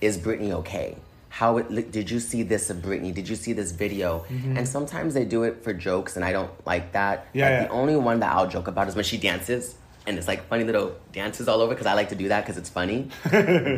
is 0.00 0.16
Britney 0.16 0.52
okay? 0.52 0.96
How 1.28 1.58
it, 1.58 1.90
did 1.90 2.08
you 2.10 2.20
see 2.20 2.42
this 2.44 2.70
of 2.70 2.78
Britney? 2.78 3.12
Did 3.12 3.28
you 3.28 3.34
see 3.36 3.52
this 3.52 3.72
video? 3.72 4.24
And 4.30 4.66
sometimes 4.66 5.12
they 5.12 5.24
do 5.24 5.42
it 5.42 5.62
for 5.64 5.72
jokes 5.74 6.14
and 6.16 6.24
i 6.24 6.32
don't 6.32 6.50
like 6.66 6.92
that. 6.92 7.26
Yeah, 7.32 7.44
Like, 7.44 7.52
yeah. 7.52 7.64
the 7.64 7.70
only 7.70 7.96
one 7.96 8.20
that 8.20 8.32
i'll 8.32 8.46
joke 8.48 8.68
about 8.68 8.88
is 8.88 8.94
when 8.94 9.04
she 9.04 9.18
dances 9.18 9.74
and 10.06 10.16
it's 10.16 10.28
like 10.28 10.46
funny 10.48 10.64
little 10.64 10.94
dances 11.12 11.48
all 11.48 11.60
over 11.60 11.74
because 11.74 11.86
i 11.86 11.94
like 11.94 12.08
to 12.10 12.14
do 12.14 12.28
that 12.28 12.42
because 12.44 12.56
it's 12.56 12.70
funny. 12.70 13.08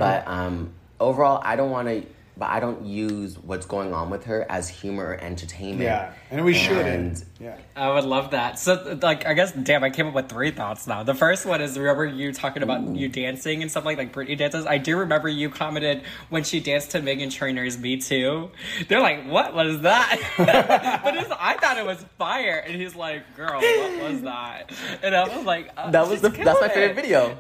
But 0.05 0.29
um, 0.29 0.73
overall 1.01 1.41
i 1.45 1.57
don't 1.57 1.71
want 1.71 1.89
to 1.89 2.05
but 2.41 2.49
i 2.49 2.59
don't 2.59 2.85
use 2.85 3.39
what's 3.39 3.67
going 3.67 3.95
on 3.95 4.11
with 4.11 4.25
her 4.25 4.45
as 4.51 4.69
humor 4.69 5.05
or 5.11 5.15
entertainment 5.21 5.83
yeah 5.83 6.13
and 6.33 6.45
we 6.45 6.55
And- 6.57 6.61
shouldn't 6.61 7.25
yeah 7.39 7.57
I 7.77 7.89
would 7.95 8.05
love 8.05 8.33
that. 8.33 8.59
So, 8.59 8.99
like, 9.01 9.25
I 9.25 9.33
guess, 9.33 9.53
damn, 9.53 9.83
I 9.83 9.89
came 9.89 10.07
up 10.07 10.13
with 10.13 10.29
three 10.29 10.51
thoughts 10.51 10.87
now. 10.87 11.03
The 11.03 11.15
first 11.15 11.47
one 11.47 11.63
is 11.63 11.79
remember 11.79 12.05
you 12.05 12.31
talking 12.31 12.63
about 12.63 12.87
you 12.95 13.09
dancing 13.09 13.63
and 13.63 13.71
stuff 13.71 13.87
like 13.87 13.97
like 13.97 14.13
Britney 14.13 14.37
dances. 14.37 14.67
I 14.67 14.77
do 14.77 14.99
remember 14.99 15.31
you 15.31 15.49
commented 15.49 16.03
when 16.29 16.45
she 16.45 16.61
danced 16.61 16.91
to 16.91 17.01
Meghan 17.01 17.31
Trainor's 17.33 17.79
"Me 17.79 17.97
Too." 17.97 18.51
They're 18.89 19.01
like, 19.01 19.27
"What 19.27 19.55
was 19.55 19.81
that?" 19.81 20.21
but 21.03 21.17
it's, 21.17 21.31
I 21.41 21.55
thought 21.57 21.79
it 21.79 21.87
was 21.87 22.05
fire, 22.19 22.63
and 22.67 22.75
he's 22.79 22.95
like, 22.95 23.35
"Girl, 23.35 23.59
what 23.63 24.11
was 24.13 24.21
that?" 24.23 24.71
And 25.03 25.17
I 25.17 25.35
was 25.35 25.47
like, 25.47 25.71
uh, 25.79 25.91
that 25.93 26.07
was 26.07 26.21
the 26.21 26.29
that's 26.29 26.61
my 26.61 26.69
favorite 26.69 26.91
it. 26.99 27.03
video 27.03 27.39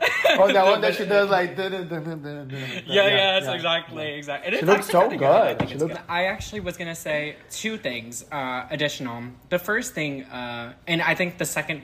Oh, 0.38 0.52
that 0.52 0.64
one 0.64 0.80
that 0.82 0.94
she 0.94 1.06
does 1.06 1.30
like. 1.30 1.56
dun, 1.56 1.72
dun, 1.72 1.88
dun, 1.88 2.04
dun, 2.04 2.22
dun, 2.22 2.48
dun. 2.48 2.50
Yeah, 2.50 3.06
yes, 3.06 3.44
yeah. 3.44 3.52
exactly, 3.54 4.12
exactly. 4.14 4.46
And 4.46 4.54
it's 4.56 4.66
looks 4.66 4.86
so 4.90 5.08
I 5.10 5.16
good. 5.16 5.68
She 5.68 5.74
it's 5.74 5.82
looks- 5.82 5.94
good. 5.94 6.02
I 6.08 6.24
actually 6.24 6.60
was 6.60 6.76
gonna 6.76 6.94
say 6.94 7.36
two 7.50 7.78
things 7.78 8.24
uh, 8.30 8.66
additional. 8.70 9.22
The 9.48 9.58
first 9.58 9.94
thing, 9.94 10.24
uh, 10.24 10.74
and 10.86 11.00
I 11.00 11.14
think 11.14 11.38
the 11.38 11.44
second. 11.46 11.82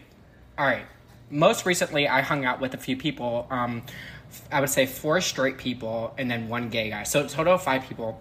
All 0.59 0.67
right. 0.67 0.85
Most 1.31 1.65
recently, 1.65 2.09
I 2.09 2.21
hung 2.21 2.45
out 2.45 2.61
with 2.61 2.75
a 2.75 2.79
few 2.79 2.97
people. 2.97 3.47
Um, 3.51 3.83
I 4.51 4.61
would 4.61 4.69
say 4.71 4.85
four 4.87 5.21
straight 5.23 5.57
people 5.57 6.13
and 6.19 6.31
then 6.31 6.49
one 6.49 6.69
gay 6.69 6.91
guy. 6.91 7.05
So 7.05 7.27
total 7.27 7.55
of 7.55 7.63
five 7.63 7.85
people. 7.85 8.21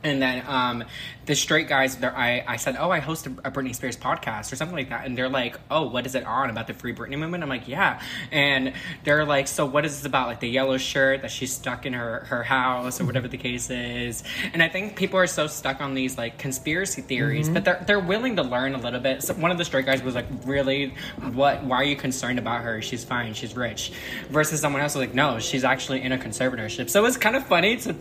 And 0.00 0.22
then 0.22 0.44
um, 0.46 0.84
the 1.26 1.34
straight 1.34 1.66
guys, 1.66 2.00
I, 2.00 2.44
I 2.46 2.56
said, 2.56 2.76
oh, 2.78 2.88
I 2.88 3.00
host 3.00 3.26
a, 3.26 3.30
a 3.44 3.50
Britney 3.50 3.74
Spears 3.74 3.96
podcast 3.96 4.52
or 4.52 4.56
something 4.56 4.76
like 4.76 4.90
that. 4.90 5.04
And 5.04 5.18
they're 5.18 5.28
like, 5.28 5.58
oh, 5.72 5.88
what 5.88 6.06
is 6.06 6.14
it 6.14 6.24
on 6.24 6.50
about 6.50 6.68
the 6.68 6.74
Free 6.74 6.94
Britney 6.94 7.18
movement? 7.18 7.42
I'm 7.42 7.48
like, 7.48 7.66
yeah. 7.66 8.00
And 8.30 8.74
they're 9.02 9.24
like, 9.24 9.48
so 9.48 9.66
what 9.66 9.84
is 9.84 9.96
this 9.96 10.06
about? 10.06 10.28
Like 10.28 10.38
the 10.38 10.48
yellow 10.48 10.78
shirt 10.78 11.22
that 11.22 11.32
she's 11.32 11.52
stuck 11.52 11.84
in 11.84 11.94
her, 11.94 12.20
her 12.26 12.44
house 12.44 13.00
or 13.00 13.06
whatever 13.06 13.26
the 13.26 13.38
case 13.38 13.70
is. 13.70 14.22
And 14.52 14.62
I 14.62 14.68
think 14.68 14.94
people 14.94 15.18
are 15.18 15.26
so 15.26 15.48
stuck 15.48 15.80
on 15.80 15.94
these 15.94 16.16
like 16.16 16.38
conspiracy 16.38 17.02
theories, 17.02 17.48
but 17.48 17.64
they're, 17.64 17.82
they're 17.84 17.98
willing 17.98 18.36
to 18.36 18.44
learn 18.44 18.76
a 18.76 18.78
little 18.78 19.00
bit. 19.00 19.24
So 19.24 19.34
one 19.34 19.50
of 19.50 19.58
the 19.58 19.64
straight 19.64 19.86
guys 19.86 20.00
was 20.00 20.14
like, 20.14 20.26
really, 20.44 20.94
what, 21.32 21.64
why 21.64 21.76
are 21.78 21.84
you 21.84 21.96
concerned 21.96 22.38
about 22.38 22.62
her? 22.62 22.80
She's 22.82 23.04
fine. 23.04 23.34
She's 23.34 23.56
rich. 23.56 23.90
Versus 24.30 24.60
someone 24.60 24.80
else 24.80 24.94
was 24.94 25.08
like, 25.08 25.14
no, 25.14 25.40
she's 25.40 25.64
actually 25.64 26.02
in 26.02 26.12
a 26.12 26.18
conservatorship. 26.18 26.88
So 26.88 27.04
it's 27.04 27.16
kind 27.16 27.34
of 27.34 27.44
funny 27.46 27.78
to, 27.78 27.94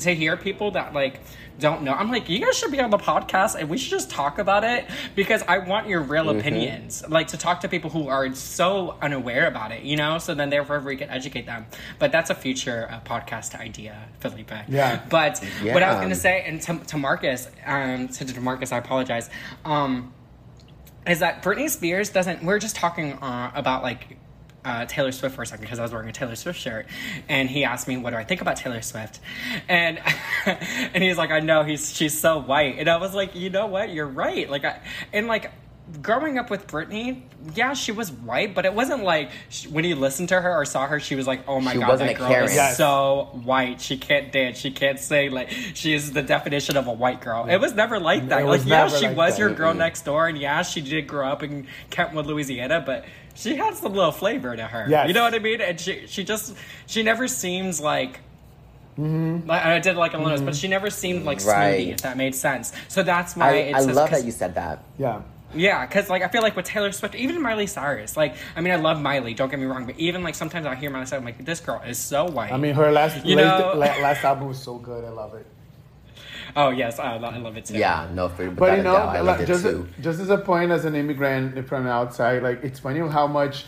to 0.00 0.14
hear 0.14 0.36
people 0.36 0.72
that 0.72 0.92
like, 0.92 1.20
don't 1.58 1.82
know. 1.82 1.92
I'm 1.92 2.10
like, 2.10 2.28
you 2.28 2.38
guys 2.38 2.56
should 2.56 2.70
be 2.70 2.80
on 2.80 2.90
the 2.90 2.98
podcast 2.98 3.56
and 3.58 3.68
we 3.68 3.78
should 3.78 3.90
just 3.90 4.10
talk 4.10 4.38
about 4.38 4.64
it 4.64 4.86
because 5.14 5.42
I 5.48 5.58
want 5.58 5.88
your 5.88 6.00
real 6.00 6.30
opinions. 6.30 7.04
Like 7.08 7.28
to 7.28 7.36
talk 7.36 7.60
to 7.60 7.68
people 7.68 7.90
who 7.90 8.08
are 8.08 8.32
so 8.34 8.96
unaware 9.02 9.46
about 9.46 9.72
it, 9.72 9.82
you 9.82 9.96
know? 9.96 10.18
So 10.18 10.34
then 10.34 10.50
therefore 10.50 10.80
we 10.80 10.96
can 10.96 11.10
educate 11.10 11.46
them. 11.46 11.66
But 11.98 12.12
that's 12.12 12.30
a 12.30 12.34
future 12.34 12.88
uh, 12.90 13.00
podcast 13.00 13.58
idea, 13.58 14.08
Felipe. 14.20 14.52
Yeah. 14.68 15.02
But 15.08 15.42
what 15.62 15.82
I 15.82 15.90
was 15.90 15.96
going 15.98 16.10
to 16.10 16.14
say, 16.14 16.44
and 16.46 16.62
to, 16.62 16.78
to 16.86 16.98
Marcus, 16.98 17.48
um, 17.66 18.08
to, 18.08 18.24
to 18.24 18.40
Marcus, 18.40 18.72
I 18.72 18.78
apologize. 18.78 19.30
Um, 19.64 20.12
is 21.06 21.20
that 21.20 21.42
Britney 21.42 21.70
Spears 21.70 22.10
doesn't. 22.10 22.42
We're 22.44 22.58
just 22.58 22.76
talking 22.76 23.14
uh, 23.14 23.50
about 23.54 23.82
like 23.82 24.18
uh, 24.64 24.84
Taylor 24.86 25.12
Swift 25.12 25.34
for 25.36 25.42
a 25.42 25.46
second 25.46 25.62
because 25.64 25.78
I 25.78 25.82
was 25.82 25.92
wearing 25.92 26.08
a 26.08 26.12
Taylor 26.12 26.34
Swift 26.36 26.58
shirt, 26.60 26.86
and 27.28 27.48
he 27.48 27.64
asked 27.64 27.88
me, 27.88 27.96
"What 27.96 28.10
do 28.10 28.16
I 28.16 28.24
think 28.24 28.40
about 28.40 28.56
Taylor 28.56 28.82
Swift?" 28.82 29.20
And 29.68 29.98
and 30.46 31.02
he's 31.02 31.16
like, 31.18 31.30
"I 31.30 31.40
know 31.40 31.62
he's 31.64 31.94
she's 31.94 32.18
so 32.18 32.38
white," 32.40 32.76
and 32.78 32.88
I 32.88 32.96
was 32.98 33.14
like, 33.14 33.34
"You 33.34 33.50
know 33.50 33.66
what? 33.66 33.90
You're 33.90 34.06
right." 34.08 34.48
Like, 34.50 34.64
I, 34.64 34.80
and 35.12 35.26
like. 35.26 35.50
Growing 36.02 36.36
up 36.36 36.50
with 36.50 36.66
Britney, 36.66 37.22
yeah, 37.54 37.72
she 37.72 37.92
was 37.92 38.12
white, 38.12 38.54
but 38.54 38.66
it 38.66 38.74
wasn't 38.74 39.04
like 39.04 39.30
sh 39.48 39.68
when 39.68 39.86
you 39.86 39.96
listened 39.96 40.28
to 40.28 40.38
her 40.38 40.54
or 40.54 40.66
saw 40.66 40.86
her, 40.86 41.00
she 41.00 41.14
was 41.14 41.26
like, 41.26 41.48
"Oh 41.48 41.62
my 41.62 41.72
She 41.72 41.78
god, 41.78 41.88
wasn't 41.88 42.08
that 42.10 42.18
girl 42.18 42.28
Karen. 42.28 42.44
is 42.44 42.54
Yes. 42.54 42.76
so 42.76 43.30
white. 43.42 43.80
She 43.80 43.96
can't 43.96 44.30
dance. 44.30 44.58
She 44.58 44.70
can't 44.70 44.98
sing. 44.98 45.30
Like 45.30 45.48
she 45.48 45.94
is 45.94 46.12
the 46.12 46.20
definition 46.20 46.76
of 46.76 46.88
a 46.88 46.92
white 46.92 47.22
girl." 47.22 47.46
It 47.48 47.56
was 47.56 47.72
never 47.72 47.98
like 47.98 48.28
that. 48.28 48.42
It 48.42 48.44
like 48.44 48.66
yeah, 48.66 48.88
she 48.88 49.06
like 49.06 49.16
was 49.16 49.32
that. 49.36 49.38
your 49.40 49.54
girl 49.54 49.72
next 49.72 50.02
door, 50.04 50.28
and 50.28 50.36
yeah, 50.36 50.60
she 50.60 50.82
did 50.82 51.06
grow 51.06 51.26
up 51.26 51.42
in 51.42 51.66
Kentwood, 51.88 52.26
Louisiana, 52.26 52.82
but 52.84 53.06
she 53.38 53.56
had 53.56 53.74
some 53.76 53.94
little 53.94 54.12
flavor 54.12 54.54
to 54.56 54.62
her. 54.66 54.86
Yes. 54.88 55.08
You 55.08 55.14
know 55.14 55.22
what 55.22 55.34
I 55.34 55.38
mean? 55.38 55.60
And 55.60 55.78
she 55.80 56.06
she 56.06 56.24
just 56.24 56.54
she 56.86 57.02
never 57.02 57.28
seems 57.28 57.80
like. 57.80 58.20
Mm-hmm. 58.98 59.48
Like, 59.48 59.64
I 59.64 59.78
did 59.78 59.96
like 59.96 60.14
a 60.14 60.18
little, 60.18 60.44
but 60.44 60.56
she 60.56 60.66
never 60.66 60.90
seemed 60.90 61.24
like 61.24 61.38
smoothie, 61.38 61.46
Right. 61.46 61.88
if 61.88 61.98
that 62.02 62.16
made 62.16 62.34
sense. 62.34 62.72
So 62.88 63.04
that's 63.04 63.36
why 63.36 63.50
I, 63.50 63.52
it's 63.52 63.74
I 63.78 63.84
just 63.84 63.94
love 63.94 64.10
'cause- 64.10 64.20
that 64.20 64.26
you 64.26 64.32
said 64.32 64.56
that. 64.56 64.82
Yeah. 64.98 65.22
yeah, 65.54 65.86
because 65.86 66.10
like 66.10 66.22
I 66.22 66.28
feel 66.28 66.42
like 66.42 66.56
with 66.56 66.64
Taylor 66.66 66.90
Swift, 66.90 67.14
even 67.14 67.40
Miley 67.40 67.68
Cyrus, 67.68 68.16
like 68.16 68.34
I 68.56 68.60
mean 68.60 68.72
I 68.72 68.76
love 68.76 69.00
Miley, 69.00 69.34
don't 69.34 69.50
get 69.50 69.60
me 69.60 69.66
wrong, 69.66 69.86
but 69.86 69.96
even 70.00 70.24
like 70.24 70.34
sometimes 70.34 70.66
I 70.66 70.74
hear 70.74 70.90
Miley 70.90 71.06
Cyrus, 71.06 71.20
I'm 71.20 71.24
like 71.24 71.44
this 71.44 71.60
girl 71.60 71.80
is 71.86 71.96
so 71.96 72.24
white. 72.24 72.52
I 72.52 72.56
mean, 72.56 72.74
her 72.74 72.90
last 72.90 73.24
You 73.24 73.36
late- 73.36 73.44
know- 73.46 73.72
last 73.76 74.24
album 74.24 74.48
was 74.48 74.60
so 74.60 74.74
good. 74.78 75.04
I 75.04 75.10
love 75.10 75.34
it. 75.34 75.46
oh 76.56 76.70
yes, 76.70 76.98
I, 76.98 77.16
lo- 77.16 77.28
I 77.28 77.38
love 77.38 77.56
it 77.56 77.66
too. 77.66 77.74
Yeah, 77.76 78.08
no, 78.12 78.28
for 78.28 78.50
But 78.50 78.78
you 78.78 78.84
know, 78.84 78.94
doubt, 78.94 79.16
I 79.16 79.20
like, 79.20 79.46
just 79.46 79.64
too. 79.64 79.88
just 80.00 80.20
as 80.20 80.30
a 80.30 80.38
point 80.38 80.70
as 80.70 80.84
an 80.84 80.94
immigrant 80.94 81.66
from 81.68 81.86
outside, 81.86 82.42
like 82.42 82.62
it's 82.62 82.80
funny 82.80 83.00
how 83.00 83.26
much. 83.26 83.66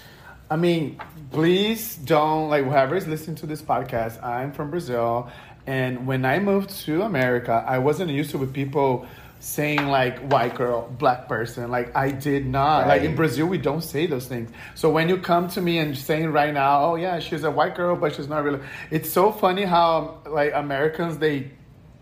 I 0.51 0.57
mean, 0.57 1.01
please 1.31 1.95
don't 1.97 2.49
like 2.51 2.65
whoever 2.65 2.97
is 2.97 3.07
listening 3.07 3.37
to 3.37 3.47
this 3.47 3.63
podcast. 3.63 4.23
I'm 4.23 4.53
from 4.53 4.71
Brazil, 4.71 5.31
and 5.67 6.07
when 6.07 6.25
I 6.25 6.39
moved 6.41 6.71
to 6.87 7.03
America, 7.03 7.65
I 7.67 7.79
wasn't 7.79 8.11
used 8.11 8.31
to 8.33 8.39
with 8.39 8.53
people 8.53 9.07
saying 9.41 9.87
like 9.89 10.19
white 10.31 10.55
girl, 10.55 10.89
black 10.99 11.27
person. 11.27 11.71
Like 11.71 11.97
I 11.97 12.11
did 12.11 12.47
not. 12.47 12.87
Like 12.87 13.03
in 13.03 13.17
Brazil, 13.17 13.47
we 13.47 13.59
don't 13.59 13.81
say 13.83 14.07
those 14.07 14.27
things. 14.27 14.51
So 14.75 14.91
when 14.91 15.09
you 15.09 15.17
come 15.17 15.49
to 15.49 15.61
me 15.61 15.79
and 15.79 15.97
saying 15.97 16.31
right 16.31 16.53
now, 16.53 16.85
oh 16.85 16.95
yeah, 16.97 17.19
she's 17.19 17.43
a 17.43 17.51
white 17.51 17.75
girl, 17.75 17.97
but 17.97 18.15
she's 18.15 18.29
not 18.29 18.45
really. 18.45 18.61
It's 18.91 19.11
so 19.11 19.33
funny 19.33 19.65
how 19.65 20.19
like 20.27 20.53
Americans 20.55 21.19
they 21.19 21.51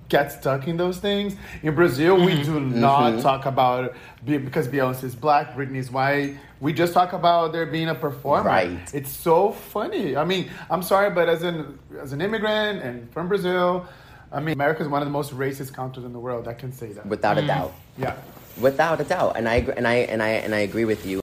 get 0.09 0.33
stuck 0.33 0.67
in 0.67 0.77
those 0.77 0.99
things. 0.99 1.37
In 1.63 1.75
Brazil, 1.75 2.17
we 2.17 2.33
mm-hmm. 2.33 2.43
do 2.43 2.61
mm-hmm. 2.61 2.81
not 2.81 3.21
talk 3.21 3.47
about 3.47 3.95
because 4.25 4.69
Beyonce 4.69 5.05
is 5.05 5.15
black, 5.15 5.55
Britney's 5.55 5.91
white. 5.91 6.37
We 6.61 6.73
just 6.73 6.93
talk 6.93 7.13
about 7.13 7.53
there 7.53 7.67
being 7.67 7.89
a 7.89 7.95
performer. 7.95 8.49
Right. 8.49 8.95
It's 8.95 9.11
so 9.11 9.53
funny. 9.53 10.17
I 10.17 10.25
mean, 10.25 10.51
I'm 10.71 10.83
sorry, 10.83 11.11
but 11.11 11.29
as 11.29 11.43
an 11.43 11.79
as 12.01 12.13
an 12.13 12.21
immigrant 12.21 12.83
and 12.83 13.11
from 13.13 13.29
Brazil, 13.29 13.87
I 14.33 14.41
mean, 14.41 14.55
America 14.55 14.83
is 14.83 14.89
one 14.89 15.01
of 15.01 15.07
the 15.07 15.13
most 15.13 15.33
racist 15.33 15.73
countries 15.73 16.05
in 16.05 16.13
the 16.13 16.19
world. 16.19 16.49
I 16.49 16.55
can 16.55 16.73
say 16.73 16.93
that. 16.93 17.07
Without 17.07 17.39
a 17.39 17.43
mm. 17.43 17.47
doubt. 17.47 17.75
yeah. 17.97 18.17
Without 18.61 19.01
a 19.01 19.05
doubt. 19.05 19.37
And 19.37 19.49
I 19.49 19.57
agree, 19.57 19.75
and 19.77 19.87
I 19.87 19.95
and 19.95 20.23
I 20.23 20.29
and 20.29 20.55
I 20.55 20.61
agree 20.61 20.85
with 20.85 21.07
you. 21.07 21.21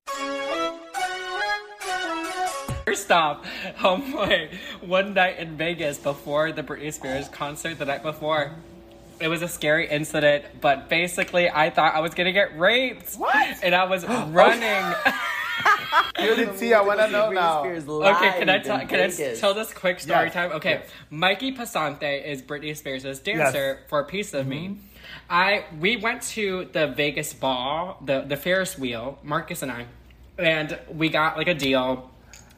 First 2.86 3.12
off, 3.12 3.46
homeboy, 3.78 4.54
one 4.82 5.14
night 5.16 5.38
in 5.38 5.58
Vegas 5.58 5.98
before 5.98 6.54
the 6.54 6.64
Britney 6.64 6.94
Spears 6.94 7.28
concert, 7.28 7.78
the 7.78 7.86
night 7.86 8.04
before, 8.04 8.54
it 9.20 9.28
was 9.28 9.42
a 9.42 9.48
scary 9.48 9.88
incident. 9.90 10.46
But 10.62 10.90
basically, 10.90 11.50
I 11.50 11.70
thought 11.70 11.96
I 11.96 12.00
was 12.00 12.14
gonna 12.14 12.32
get 12.34 12.58
raped, 12.58 13.16
What? 13.16 13.58
and 13.64 13.74
I 13.76 13.86
was 13.86 14.06
running. 14.30 14.96
You 16.20 16.36
didn't 16.36 16.58
see. 16.58 16.74
I 16.74 16.82
want 16.82 17.00
to 17.00 17.10
know 17.10 17.32
now. 17.32 17.64
Okay, 17.64 18.40
can 18.40 18.50
I 18.50 18.60
tell? 18.60 18.80
Can 18.86 19.00
I 19.00 19.10
tell 19.36 19.54
this 19.54 19.74
quick 19.74 20.00
story 20.00 20.26
Yes, 20.26 20.34
time? 20.34 20.52
Okay, 20.54 20.72
yes. 20.72 20.90
Mikey 21.10 21.54
Pesante 21.54 22.24
is 22.26 22.42
Britney 22.42 22.76
Spears' 22.76 23.20
dancer 23.20 23.80
for 23.88 24.00
a 24.00 24.06
piece 24.06 24.34
of 24.34 24.46
me. 24.48 24.68
Mm-hmm. 24.68 24.80
I 25.30 25.66
we 25.80 25.98
went 25.98 26.22
to 26.34 26.66
the 26.74 26.88
Vegas 26.88 27.34
ball, 27.34 27.98
the 28.04 28.22
the 28.22 28.36
Ferris 28.36 28.78
wheel, 28.78 29.20
Marcus 29.24 29.62
and 29.62 29.72
I, 29.72 29.86
and 30.38 30.78
we 30.94 31.10
got 31.10 31.38
like 31.38 31.48
a 31.48 31.54
deal. 31.54 32.12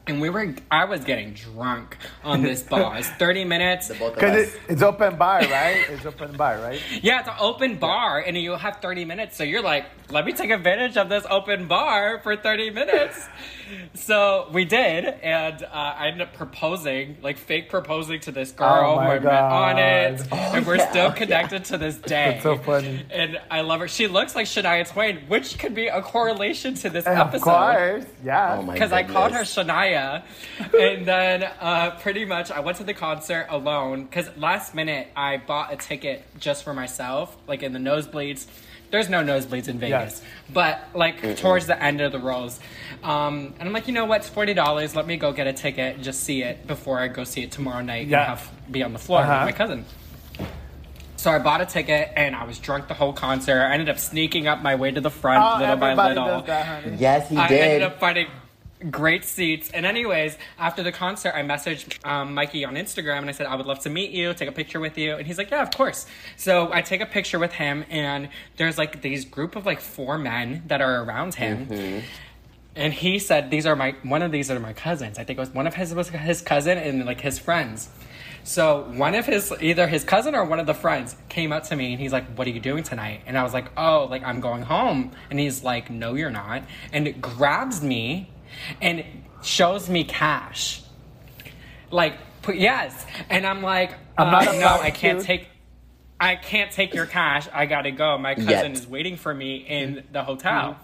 And 0.08 0.22
we 0.22 0.30
were, 0.30 0.54
I 0.70 0.86
was 0.86 1.04
getting 1.04 1.34
drunk 1.34 1.98
on 2.24 2.40
this 2.40 2.62
bar. 2.62 2.96
It's 2.96 3.08
30 3.08 3.44
minutes. 3.44 3.88
The 3.88 3.94
both 3.94 4.08
of 4.10 4.14
Because 4.14 4.54
it, 4.54 4.60
it's 4.66 4.82
open 4.82 5.16
bar, 5.16 5.40
right? 5.40 5.84
It's 5.90 6.06
open 6.06 6.34
bar, 6.34 6.58
right? 6.58 6.80
Yeah, 7.02 7.20
it's 7.20 7.28
an 7.28 7.34
open 7.38 7.76
bar, 7.76 8.20
and 8.20 8.36
you 8.36 8.52
have 8.52 8.78
30 8.80 9.04
minutes. 9.04 9.36
So 9.36 9.44
you're 9.44 9.62
like, 9.62 9.84
let 10.10 10.24
me 10.24 10.32
take 10.32 10.50
advantage 10.50 10.96
of 10.96 11.10
this 11.10 11.26
open 11.28 11.68
bar 11.68 12.20
for 12.20 12.36
30 12.36 12.70
minutes. 12.70 13.28
so 13.94 14.48
we 14.52 14.64
did, 14.64 15.04
and 15.04 15.62
uh, 15.62 15.66
I 15.72 16.06
ended 16.08 16.28
up 16.28 16.34
proposing, 16.34 17.18
like 17.20 17.36
fake 17.36 17.68
proposing 17.68 18.20
to 18.20 18.32
this 18.32 18.52
girl 18.52 18.94
Oh 18.94 18.96
my 18.96 19.04
who 19.04 19.10
I 19.10 19.18
met 19.18 19.42
on 19.42 19.78
it, 19.78 20.30
God. 20.30 20.54
and 20.56 20.66
we're 20.66 20.76
yeah, 20.76 20.90
still 20.90 21.06
oh, 21.08 21.12
connected 21.12 21.64
to 21.66 21.78
this 21.78 21.96
day. 21.96 22.08
That's 22.32 22.42
so 22.42 22.56
funny. 22.56 23.04
And 23.10 23.38
I 23.50 23.60
love 23.60 23.80
her. 23.80 23.88
She 23.88 24.06
looks 24.08 24.34
like 24.34 24.46
Shania 24.46 24.88
Twain, 24.90 25.18
which 25.28 25.58
could 25.58 25.74
be 25.74 25.88
a 25.88 26.00
correlation 26.00 26.74
to 26.76 26.90
this 26.90 27.04
Of 27.04 27.16
episode 27.18 27.44
course, 27.44 28.04
yeah. 28.24 28.58
Oh 28.60 28.72
because 28.72 28.92
I 28.92 29.02
called 29.02 29.32
her 29.32 29.38
goodness. 29.38 29.54
Shania, 29.98 30.22
and 30.78 31.06
then 31.06 31.42
uh, 31.60 31.90
pretty 32.00 32.24
much 32.24 32.50
I 32.50 32.60
went 32.60 32.78
to 32.78 32.84
the 32.84 32.94
concert 32.94 33.46
alone. 33.50 34.04
Because 34.04 34.30
last 34.36 34.74
minute 34.74 35.08
I 35.16 35.36
bought 35.38 35.72
a 35.72 35.76
ticket 35.76 36.24
just 36.38 36.64
for 36.64 36.74
myself, 36.74 37.36
like 37.46 37.62
in 37.62 37.72
the 37.72 37.78
nosebleeds. 37.78 38.46
There's 38.90 39.10
no 39.10 39.22
nosebleeds 39.22 39.68
in 39.68 39.78
Vegas, 39.78 39.90
Yes. 39.90 40.22
but 40.50 40.80
like 40.94 41.36
towards 41.36 41.66
the 41.66 41.80
end 41.82 42.00
of 42.00 42.10
the 42.10 42.18
rows, 42.18 42.58
um, 43.04 43.52
and 43.58 43.68
I'm 43.68 43.72
like, 43.74 43.86
you 43.86 43.92
know 43.92 44.06
what? 44.06 44.22
It's 44.22 44.30
forty 44.30 44.54
dollars. 44.54 44.96
Let 44.96 45.06
me 45.06 45.18
go 45.18 45.30
get 45.30 45.46
a 45.46 45.52
ticket 45.52 45.96
and 45.96 46.02
just 46.04 46.20
see 46.24 46.42
it 46.42 46.66
before 46.66 46.98
I 46.98 47.08
go 47.08 47.24
see 47.24 47.42
it 47.42 47.50
tomorrow 47.52 47.82
night 47.82 48.06
Yeah. 48.06 48.20
and 48.20 48.28
have 48.28 48.50
be 48.70 48.82
on 48.82 48.94
the 48.94 48.98
floor 48.98 49.20
Uh-huh. 49.20 49.44
with 49.44 49.54
my 49.54 49.58
cousin. 49.58 49.84
So 51.16 51.30
I 51.32 51.38
bought 51.40 51.60
a 51.60 51.66
ticket 51.66 52.12
and 52.16 52.34
I 52.34 52.44
was 52.44 52.58
drunk 52.60 52.86
the 52.88 52.94
whole 52.94 53.12
concert. 53.12 53.60
I 53.60 53.72
ended 53.74 53.88
up 53.90 53.98
sneaking 53.98 54.46
up 54.46 54.62
my 54.62 54.76
way 54.76 54.90
to 54.92 55.00
the 55.00 55.10
front 55.10 55.44
Oh, 55.44 55.58
little 55.60 55.76
by 55.76 55.92
little. 55.92 56.24
does 56.24 56.46
that, 56.46 56.64
honey. 56.84 56.96
Yes, 56.98 57.28
he 57.28 57.36
I 57.36 57.48
did. 57.48 57.60
I 57.60 57.64
ended 57.66 57.82
up 57.82 57.98
finding 58.00 58.28
great 58.90 59.24
seats. 59.24 59.70
And 59.70 59.84
anyways, 59.84 60.36
after 60.58 60.82
the 60.82 60.92
concert, 60.92 61.34
I 61.34 61.42
messaged 61.42 62.04
um, 62.06 62.34
Mikey 62.34 62.64
on 62.64 62.74
Instagram 62.74 63.18
and 63.18 63.28
I 63.28 63.32
said 63.32 63.46
I 63.46 63.54
would 63.56 63.66
love 63.66 63.80
to 63.80 63.90
meet 63.90 64.10
you, 64.10 64.32
take 64.34 64.48
a 64.48 64.52
picture 64.52 64.80
with 64.80 64.96
you. 64.98 65.16
And 65.16 65.26
he's 65.26 65.38
like, 65.38 65.50
yeah, 65.50 65.62
of 65.62 65.70
course. 65.70 66.06
So 66.36 66.72
I 66.72 66.82
take 66.82 67.00
a 67.00 67.06
picture 67.06 67.38
with 67.38 67.52
him, 67.52 67.84
and 67.90 68.28
there's 68.56 68.78
like 68.78 69.02
these 69.02 69.24
group 69.24 69.56
of 69.56 69.66
like 69.66 69.80
four 69.80 70.18
men 70.18 70.62
that 70.66 70.80
are 70.80 71.02
around 71.02 71.34
him. 71.34 72.02
And 72.76 72.92
he 72.92 73.18
said, 73.18 73.50
"These 73.50 73.66
are 73.66 73.74
my 73.74 73.96
one 74.04 74.22
of 74.22 74.30
these 74.30 74.50
are 74.52 74.60
my 74.60 74.72
cousins. 74.72 75.18
I 75.18 75.24
think 75.24 75.38
it 75.38 75.40
was 75.40 75.50
one 75.50 75.66
of 75.66 75.74
his 75.74 75.92
was 75.94 76.10
his 76.10 76.40
cousin 76.42 76.78
and 76.78 77.04
like 77.04 77.20
his 77.20 77.38
friends." 77.38 77.88
So 78.44 78.84
one 78.94 79.14
of 79.16 79.26
his 79.26 79.52
either 79.60 79.88
his 79.88 80.04
cousin 80.04 80.34
or 80.34 80.44
one 80.44 80.60
of 80.60 80.66
the 80.66 80.74
friends 80.74 81.16
came 81.28 81.52
up 81.52 81.64
to 81.64 81.76
me 81.76 81.92
and 81.92 82.00
he's 82.00 82.12
like, 82.12 82.26
"What 82.36 82.46
are 82.46 82.50
you 82.50 82.60
doing 82.60 82.84
tonight?" 82.84 83.22
And 83.26 83.36
I 83.36 83.42
was 83.42 83.52
like, 83.52 83.66
"Oh, 83.76 84.06
like 84.08 84.22
I'm 84.22 84.40
going 84.40 84.62
home." 84.62 85.10
And 85.28 85.40
he's 85.40 85.64
like, 85.64 85.90
"No, 85.90 86.14
you're 86.14 86.30
not." 86.30 86.62
And 86.92 87.08
it 87.08 87.20
grabs 87.20 87.82
me 87.82 88.30
and 88.80 89.04
shows 89.42 89.88
me 89.88 90.04
cash. 90.04 90.82
like 91.90 92.14
put 92.42 92.56
yes, 92.56 93.06
and 93.30 93.46
I'm 93.46 93.62
like, 93.62 93.92
I'm 94.16 94.28
uh, 94.28 94.30
not 94.30 94.44
no, 94.56 94.66
I 94.66 94.90
can't 94.90 95.18
prostitute. 95.18 95.24
take. 95.24 95.48
I 96.20 96.34
can't 96.34 96.72
take 96.72 96.94
your 96.94 97.06
cash. 97.06 97.48
I 97.52 97.66
gotta 97.66 97.92
go. 97.92 98.18
My 98.18 98.34
cousin 98.34 98.48
Yet. 98.50 98.72
is 98.72 98.86
waiting 98.86 99.16
for 99.16 99.32
me 99.32 99.56
in 99.56 100.04
the 100.12 100.24
hotel. 100.24 100.78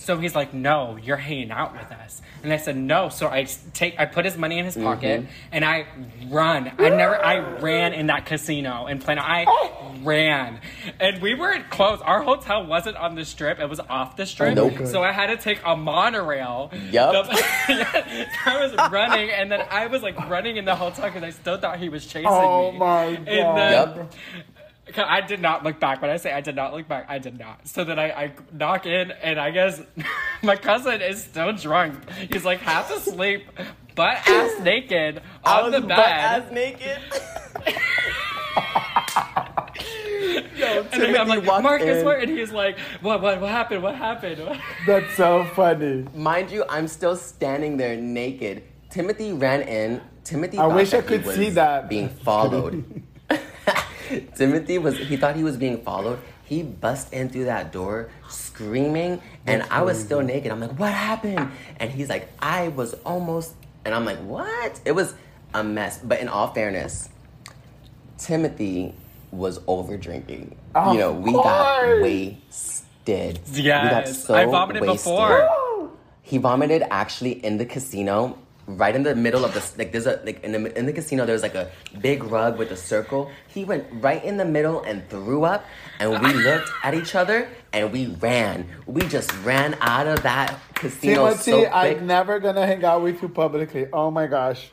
So 0.00 0.16
he's 0.16 0.34
like, 0.34 0.54
"No, 0.54 0.96
you're 0.96 1.18
hanging 1.18 1.50
out 1.50 1.74
with 1.74 1.92
us." 1.92 2.22
And 2.42 2.50
I 2.52 2.56
said, 2.56 2.74
"No." 2.74 3.10
So 3.10 3.28
I 3.28 3.44
take, 3.74 4.00
I 4.00 4.06
put 4.06 4.24
his 4.24 4.34
money 4.34 4.58
in 4.58 4.64
his 4.64 4.74
mm-hmm. 4.74 4.84
pocket, 4.84 5.26
and 5.52 5.62
I 5.62 5.86
run. 6.26 6.72
I 6.78 6.88
never, 6.88 7.22
I 7.22 7.58
ran 7.60 7.92
in 7.92 8.06
that 8.06 8.24
casino 8.24 8.86
in 8.86 8.98
Plano. 8.98 9.20
I 9.20 9.44
oh. 9.46 9.94
ran, 10.02 10.60
and 10.98 11.20
we 11.20 11.34
weren't 11.34 11.68
close. 11.68 12.00
Our 12.00 12.22
hotel 12.22 12.64
wasn't 12.64 12.96
on 12.96 13.14
the 13.14 13.26
strip; 13.26 13.60
it 13.60 13.68
was 13.68 13.78
off 13.78 14.16
the 14.16 14.24
strip. 14.24 14.56
Oh, 14.56 14.70
nope. 14.70 14.86
So 14.86 15.02
I 15.02 15.12
had 15.12 15.26
to 15.26 15.36
take 15.36 15.60
a 15.66 15.76
monorail. 15.76 16.72
Yup. 16.90 17.26
The- 17.26 17.44
I 18.46 18.58
was 18.58 18.90
running, 18.90 19.30
and 19.30 19.52
then 19.52 19.66
I 19.70 19.86
was 19.88 20.02
like 20.02 20.16
running 20.30 20.56
in 20.56 20.64
the 20.64 20.76
hotel 20.76 21.06
because 21.06 21.22
I 21.22 21.30
still 21.30 21.58
thought 21.58 21.78
he 21.78 21.90
was 21.90 22.06
chasing 22.06 22.26
Oh 22.26 22.72
me. 22.72 22.76
Oh 22.76 22.78
my 22.78 23.04
And 23.04 23.26
God. 23.26 23.56
then, 23.58 23.72
Yup. 23.72 24.14
'Cause 24.92 25.06
I 25.08 25.20
did 25.20 25.40
not 25.40 25.64
look 25.64 25.80
back. 25.80 26.02
When 26.02 26.10
I 26.10 26.16
say 26.16 26.32
I 26.32 26.40
did 26.40 26.56
not 26.56 26.72
look 26.74 26.88
back, 26.88 27.06
I 27.08 27.18
did 27.18 27.38
not. 27.38 27.66
So 27.68 27.84
then 27.84 27.98
I, 27.98 28.10
I 28.10 28.32
knock 28.52 28.86
in, 28.86 29.10
and 29.10 29.38
I 29.40 29.50
guess 29.50 29.80
my 30.42 30.56
cousin 30.56 31.00
is 31.00 31.22
still 31.24 31.52
drunk. 31.52 31.94
He's 32.32 32.44
like 32.44 32.60
half 32.60 32.90
asleep, 32.90 33.46
butt 33.94 34.18
ass 34.28 34.60
naked 34.60 35.22
I 35.44 35.60
on 35.60 35.72
was 35.72 35.80
the 35.80 35.86
butt 35.86 35.96
bed. 35.96 36.06
ass 36.06 36.52
naked. 36.52 36.98
Yo, 40.56 40.84
and 40.92 41.02
then 41.02 41.16
I'm 41.16 41.28
like, 41.28 41.46
walked 41.46 41.62
Marcus, 41.62 41.98
in. 42.00 42.04
where? 42.04 42.18
And 42.18 42.30
he's 42.30 42.52
like, 42.52 42.78
what, 43.00 43.22
what, 43.22 43.40
what 43.40 43.50
happened? 43.50 43.82
What 43.82 43.94
happened? 43.96 44.60
That's 44.86 45.14
so 45.16 45.44
funny. 45.54 46.06
Mind 46.14 46.50
you, 46.50 46.64
I'm 46.68 46.86
still 46.88 47.16
standing 47.16 47.78
there 47.78 47.96
naked. 47.96 48.62
Timothy 48.90 49.32
ran 49.32 49.62
in. 49.62 50.02
Timothy. 50.24 50.58
I 50.58 50.62
thought 50.68 50.74
wish 50.76 50.92
I 50.92 51.00
he 51.00 51.06
could 51.06 51.24
was 51.24 51.34
see 51.36 51.48
that. 51.50 51.88
Being 51.88 52.08
followed. 52.10 53.02
Timothy 54.34 54.78
was. 54.78 54.98
He 54.98 55.16
thought 55.16 55.36
he 55.36 55.44
was 55.44 55.56
being 55.56 55.82
followed. 55.82 56.18
He 56.44 56.62
bust 56.62 57.12
in 57.12 57.28
through 57.28 57.44
that 57.44 57.72
door 57.72 58.10
screaming, 58.28 59.22
and 59.46 59.62
I 59.70 59.82
was 59.82 60.00
still 60.00 60.20
naked. 60.20 60.50
I'm 60.50 60.60
like, 60.60 60.78
"What 60.78 60.92
happened?" 60.92 61.50
And 61.78 61.90
he's 61.90 62.08
like, 62.08 62.28
"I 62.40 62.68
was 62.68 62.94
almost." 63.04 63.54
And 63.84 63.94
I'm 63.94 64.04
like, 64.04 64.18
"What?" 64.18 64.80
It 64.84 64.92
was 64.92 65.14
a 65.54 65.62
mess. 65.62 65.98
But 66.02 66.20
in 66.20 66.28
all 66.28 66.52
fairness, 66.52 67.08
Timothy 68.18 68.94
was 69.30 69.60
over 69.66 69.96
drinking. 69.96 70.56
You 70.74 70.98
know, 70.98 71.12
we 71.12 71.32
course. 71.32 71.44
got 71.44 72.02
wasted. 72.02 73.40
we 73.54 73.62
got 73.62 74.08
so 74.08 74.34
I 74.34 74.44
vomited 74.44 74.82
wasted. 74.82 74.98
before. 74.98 75.90
He 76.22 76.38
vomited 76.38 76.84
actually 76.90 77.44
in 77.44 77.58
the 77.58 77.66
casino, 77.66 78.38
right 78.76 78.94
in 78.94 79.02
the 79.02 79.14
middle 79.14 79.44
of 79.44 79.54
the 79.54 79.62
like. 79.78 79.92
There's 79.92 80.06
a 80.06 80.20
like 80.24 80.42
in 80.44 80.52
the 80.52 80.78
in 80.78 80.86
the 80.86 80.92
casino. 80.92 81.26
There's 81.26 81.42
like 81.42 81.54
a 81.54 81.70
big 82.00 82.24
rug 82.24 82.58
with 82.58 82.70
a 82.70 82.76
circle. 82.76 83.30
He 83.48 83.64
went 83.64 83.86
right 83.92 84.22
in 84.24 84.36
the 84.36 84.44
middle 84.44 84.82
and 84.82 85.08
threw 85.08 85.44
up, 85.44 85.64
and 85.98 86.20
we 86.22 86.32
looked 86.48 86.70
at 86.82 86.94
each 86.94 87.14
other 87.14 87.48
and 87.72 87.92
we 87.92 88.06
ran. 88.06 88.68
We 88.86 89.02
just 89.02 89.32
ran 89.44 89.76
out 89.80 90.06
of 90.06 90.22
that 90.22 90.58
casino 90.74 91.26
Timothy, 91.26 91.50
so 91.50 91.58
quick. 91.58 91.72
I'm 91.72 92.06
never 92.06 92.40
gonna 92.40 92.66
hang 92.66 92.84
out 92.84 93.02
with 93.02 93.22
you 93.22 93.28
publicly. 93.28 93.86
Oh 93.92 94.10
my 94.10 94.26
gosh. 94.26 94.70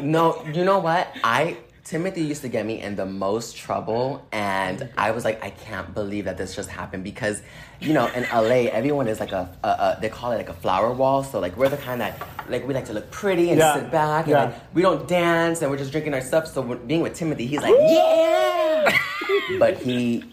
No, 0.00 0.44
you 0.52 0.64
know 0.64 0.78
what? 0.78 1.08
I 1.24 1.56
Timothy 1.88 2.20
used 2.20 2.42
to 2.42 2.48
get 2.48 2.66
me 2.66 2.82
in 2.82 2.96
the 2.96 3.06
most 3.06 3.56
trouble, 3.56 4.22
and 4.30 4.90
I 4.98 5.12
was 5.12 5.24
like, 5.24 5.42
I 5.42 5.48
can't 5.48 5.94
believe 5.94 6.26
that 6.26 6.36
this 6.36 6.54
just 6.54 6.68
happened 6.68 7.02
because, 7.02 7.40
you 7.80 7.94
know, 7.94 8.08
in 8.08 8.24
LA, 8.24 8.68
everyone 8.70 9.08
is 9.08 9.20
like 9.20 9.32
a, 9.32 9.48
a, 9.64 9.68
a 9.68 9.98
they 9.98 10.10
call 10.10 10.32
it 10.32 10.36
like 10.36 10.50
a 10.50 10.54
flower 10.54 10.92
wall. 10.92 11.24
So 11.24 11.40
like 11.40 11.56
we're 11.56 11.70
the 11.70 11.78
kind 11.78 12.02
that 12.02 12.20
like 12.50 12.68
we 12.68 12.74
like 12.74 12.84
to 12.86 12.92
look 12.92 13.10
pretty 13.10 13.48
and 13.48 13.58
Yeah, 13.58 13.72
sit 13.72 13.90
back, 13.90 14.26
and 14.26 14.32
yeah. 14.32 14.44
like 14.44 14.74
we 14.74 14.82
don't 14.82 15.08
dance, 15.08 15.62
and 15.62 15.70
we're 15.70 15.78
just 15.78 15.90
drinking 15.90 16.12
our 16.12 16.20
stuff. 16.20 16.46
So 16.46 16.60
when, 16.60 16.86
being 16.86 17.00
with 17.00 17.14
Timothy, 17.14 17.46
he's 17.46 17.62
like, 17.62 17.74
yeah, 17.78 18.98
but 19.58 19.78
he. 19.78 20.24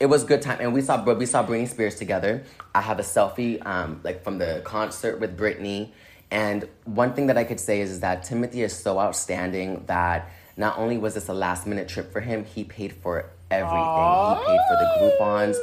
It 0.00 0.06
was 0.06 0.24
good 0.24 0.42
time, 0.42 0.58
and 0.60 0.74
we 0.74 0.82
saw 0.82 1.04
we 1.04 1.24
saw 1.24 1.46
Britney 1.46 1.68
Spears 1.68 1.94
together. 1.94 2.42
I 2.74 2.80
have 2.80 2.98
a 2.98 3.02
selfie, 3.02 3.64
um, 3.64 4.00
like 4.02 4.24
from 4.24 4.38
the 4.38 4.60
concert 4.64 5.20
with 5.20 5.38
Britney, 5.38 5.92
and 6.32 6.68
one 6.84 7.14
thing 7.14 7.28
that 7.28 7.38
I 7.38 7.44
could 7.44 7.60
say 7.60 7.80
is, 7.80 7.92
is 7.92 8.00
that 8.00 8.24
Timothy 8.24 8.62
is 8.62 8.74
so 8.74 8.98
outstanding 8.98 9.84
that 9.86 10.30
not 10.56 10.78
only 10.78 10.98
was 10.98 11.14
this 11.14 11.28
a 11.28 11.34
last 11.34 11.66
minute 11.66 11.88
trip 11.88 12.12
for 12.12 12.20
him, 12.20 12.44
he 12.44 12.64
paid 12.64 12.92
for 12.92 13.30
everything. 13.50 13.78
He 13.78 14.46
paid 14.46 14.60
for 14.68 14.76
the 14.80 15.14
Groupons, 15.18 15.56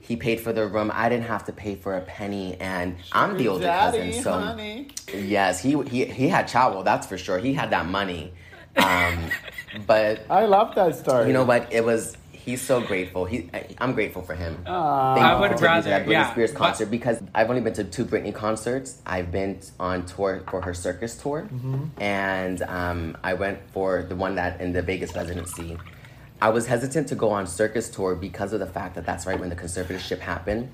he 0.00 0.16
paid 0.16 0.40
for 0.40 0.52
the 0.52 0.66
room. 0.66 0.90
I 0.94 1.08
didn't 1.08 1.24
have 1.26 1.44
to 1.46 1.52
pay 1.52 1.74
for 1.74 1.96
a 1.96 2.00
penny, 2.02 2.56
and 2.60 2.96
I'm 3.12 3.36
the 3.36 3.48
older 3.48 3.64
Daddy, 3.64 3.98
cousin, 4.12 4.22
so 4.22 4.32
honey. 4.32 4.88
yes, 5.14 5.60
he 5.60 5.80
he 5.84 6.04
he 6.04 6.28
had 6.28 6.46
chow, 6.48 6.82
that's 6.82 7.06
for 7.06 7.18
sure. 7.18 7.38
He 7.38 7.54
had 7.54 7.70
that 7.70 7.86
money, 7.86 8.32
um, 8.76 9.30
but 9.86 10.24
I 10.28 10.44
love 10.46 10.74
that 10.74 10.94
story. 10.96 11.26
you 11.26 11.32
know 11.32 11.44
what? 11.44 11.72
It 11.72 11.84
was. 11.84 12.16
He's 12.44 12.60
so 12.60 12.80
grateful. 12.82 13.24
He, 13.24 13.48
I'm 13.78 13.94
grateful 13.94 14.20
for 14.22 14.34
him. 14.34 14.54
Thank 14.56 14.68
I 14.68 15.40
would 15.40 15.52
for 15.52 15.56
taking 15.56 15.56
me 15.56 15.58
to 15.58 15.64
rather- 15.66 15.90
that 15.90 16.06
Britney 16.06 16.10
yeah, 16.12 16.30
Spears 16.32 16.52
but- 16.52 16.58
concert 16.58 16.90
because 16.90 17.22
I've 17.34 17.48
only 17.48 17.62
been 17.62 17.72
to 17.74 17.84
two 17.84 18.04
Britney 18.04 18.34
concerts. 18.34 19.00
I've 19.06 19.32
been 19.32 19.60
on 19.80 20.04
tour 20.04 20.42
for 20.50 20.60
her 20.60 20.74
circus 20.74 21.16
tour, 21.16 21.48
Mm-hmm. 21.50 22.02
and 22.02 22.60
um, 22.62 23.16
I 23.24 23.34
went 23.34 23.58
for 23.72 24.02
the 24.02 24.14
one 24.16 24.34
that 24.34 24.60
in 24.60 24.72
the 24.72 24.82
Vegas 24.82 25.14
residency. 25.14 25.78
I 26.42 26.50
was 26.50 26.66
hesitant 26.66 27.08
to 27.08 27.14
go 27.14 27.30
on 27.30 27.46
circus 27.46 27.88
tour 27.88 28.14
because 28.14 28.52
of 28.52 28.60
the 28.60 28.66
fact 28.66 28.96
that 28.96 29.06
that's 29.06 29.24
right 29.26 29.40
when 29.40 29.48
the 29.48 29.56
conservatorship 29.56 30.18
happened, 30.18 30.70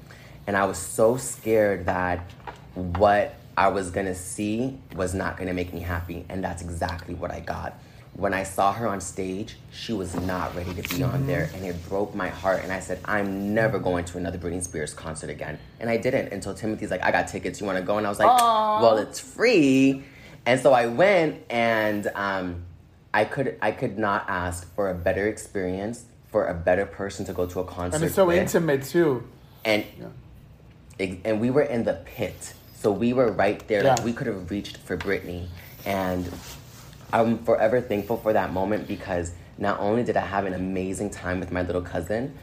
and 0.48 0.56
I 0.56 0.64
was 0.64 0.78
so 0.78 1.16
scared 1.16 1.86
that 1.86 2.28
what 2.74 3.34
I 3.56 3.68
was 3.68 3.90
gonna 3.92 4.14
see 4.16 4.78
was 4.96 5.14
not 5.14 5.36
gonna 5.36 5.52
make 5.54 5.72
me 5.72 5.80
happy, 5.80 6.24
and 6.28 6.42
that's 6.42 6.62
exactly 6.62 7.14
what 7.14 7.30
I 7.30 7.38
got. 7.40 7.78
When 8.14 8.34
I 8.34 8.42
saw 8.42 8.72
her 8.72 8.86
on 8.86 9.00
stage, 9.00 9.56
she 9.72 9.92
was 9.92 10.14
not 10.14 10.54
ready 10.54 10.74
to 10.74 10.94
be 10.94 11.02
on 11.02 11.26
there, 11.26 11.48
and 11.54 11.64
it 11.64 11.76
broke 11.88 12.14
my 12.14 12.28
heart. 12.28 12.62
And 12.64 12.72
I 12.72 12.80
said, 12.80 13.00
I'm 13.04 13.54
never 13.54 13.78
going 13.78 14.04
to 14.06 14.18
another 14.18 14.36
Britney 14.36 14.62
Spears 14.62 14.92
concert 14.92 15.30
again. 15.30 15.58
And 15.78 15.88
I 15.88 15.96
didn't 15.96 16.32
until 16.32 16.52
Timothy's 16.54 16.90
like, 16.90 17.02
I 17.02 17.12
got 17.12 17.28
tickets. 17.28 17.60
You 17.60 17.66
want 17.66 17.78
to 17.78 17.84
go? 17.84 17.96
And 17.96 18.06
I 18.06 18.10
was 18.10 18.18
like, 18.18 18.28
Well, 18.28 18.98
it's 18.98 19.20
free. 19.20 20.02
And 20.44 20.60
so 20.60 20.72
I 20.72 20.86
went, 20.86 21.42
and 21.48 22.10
um, 22.14 22.62
I 23.14 23.24
could 23.24 23.56
I 23.62 23.70
could 23.72 23.96
not 23.98 24.24
ask 24.28 24.72
for 24.74 24.90
a 24.90 24.94
better 24.94 25.26
experience 25.28 26.04
for 26.28 26.46
a 26.46 26.54
better 26.54 26.86
person 26.86 27.24
to 27.26 27.32
go 27.32 27.46
to 27.46 27.60
a 27.60 27.64
concert. 27.64 27.96
and 27.96 28.04
it's 28.04 28.14
so 28.14 28.26
with 28.26 28.36
intimate 28.38 28.84
too. 28.84 29.22
and 29.64 29.84
ex- 30.98 31.16
and 31.24 31.40
we 31.40 31.50
were 31.50 31.62
in 31.62 31.84
the 31.84 31.94
pit, 32.04 32.54
so 32.74 32.90
we 32.92 33.12
were 33.12 33.32
right 33.32 33.66
there. 33.68 33.82
Like 33.82 34.04
we 34.04 34.12
could 34.12 34.26
have 34.26 34.50
reached 34.50 34.76
for 34.78 34.96
Britney, 34.96 35.46
and 35.84 36.30
I'm 37.12 37.38
forever 37.44 37.80
thankful 37.80 38.16
for 38.18 38.32
that 38.32 38.52
moment 38.52 38.86
because 38.86 39.32
not 39.58 39.78
only 39.80 40.02
did 40.04 40.16
I 40.16 40.24
have 40.26 40.44
an 40.46 40.54
amazing 40.54 41.10
time 41.10 41.40
with 41.40 41.50
my 41.52 41.62
little 41.62 41.82
cousin, 41.82 42.34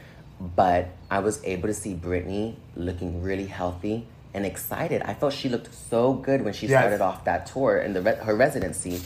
but 0.56 0.88
I 1.10 1.18
was 1.20 1.42
able 1.44 1.68
to 1.68 1.74
see 1.74 1.94
Britney 1.94 2.54
looking 2.76 3.22
really 3.22 3.46
healthy 3.46 4.06
and 4.34 4.44
excited. 4.46 5.02
I 5.02 5.14
felt 5.14 5.32
she 5.32 5.48
looked 5.48 5.74
so 5.74 6.12
good 6.12 6.44
when 6.44 6.52
she 6.52 6.66
Yes. 6.66 6.80
started 6.80 7.00
off 7.00 7.24
that 7.24 7.46
tour 7.46 7.78
in 7.78 7.92
the 7.92 8.02
re- 8.02 8.16
her 8.16 8.36
residency, 8.36 9.00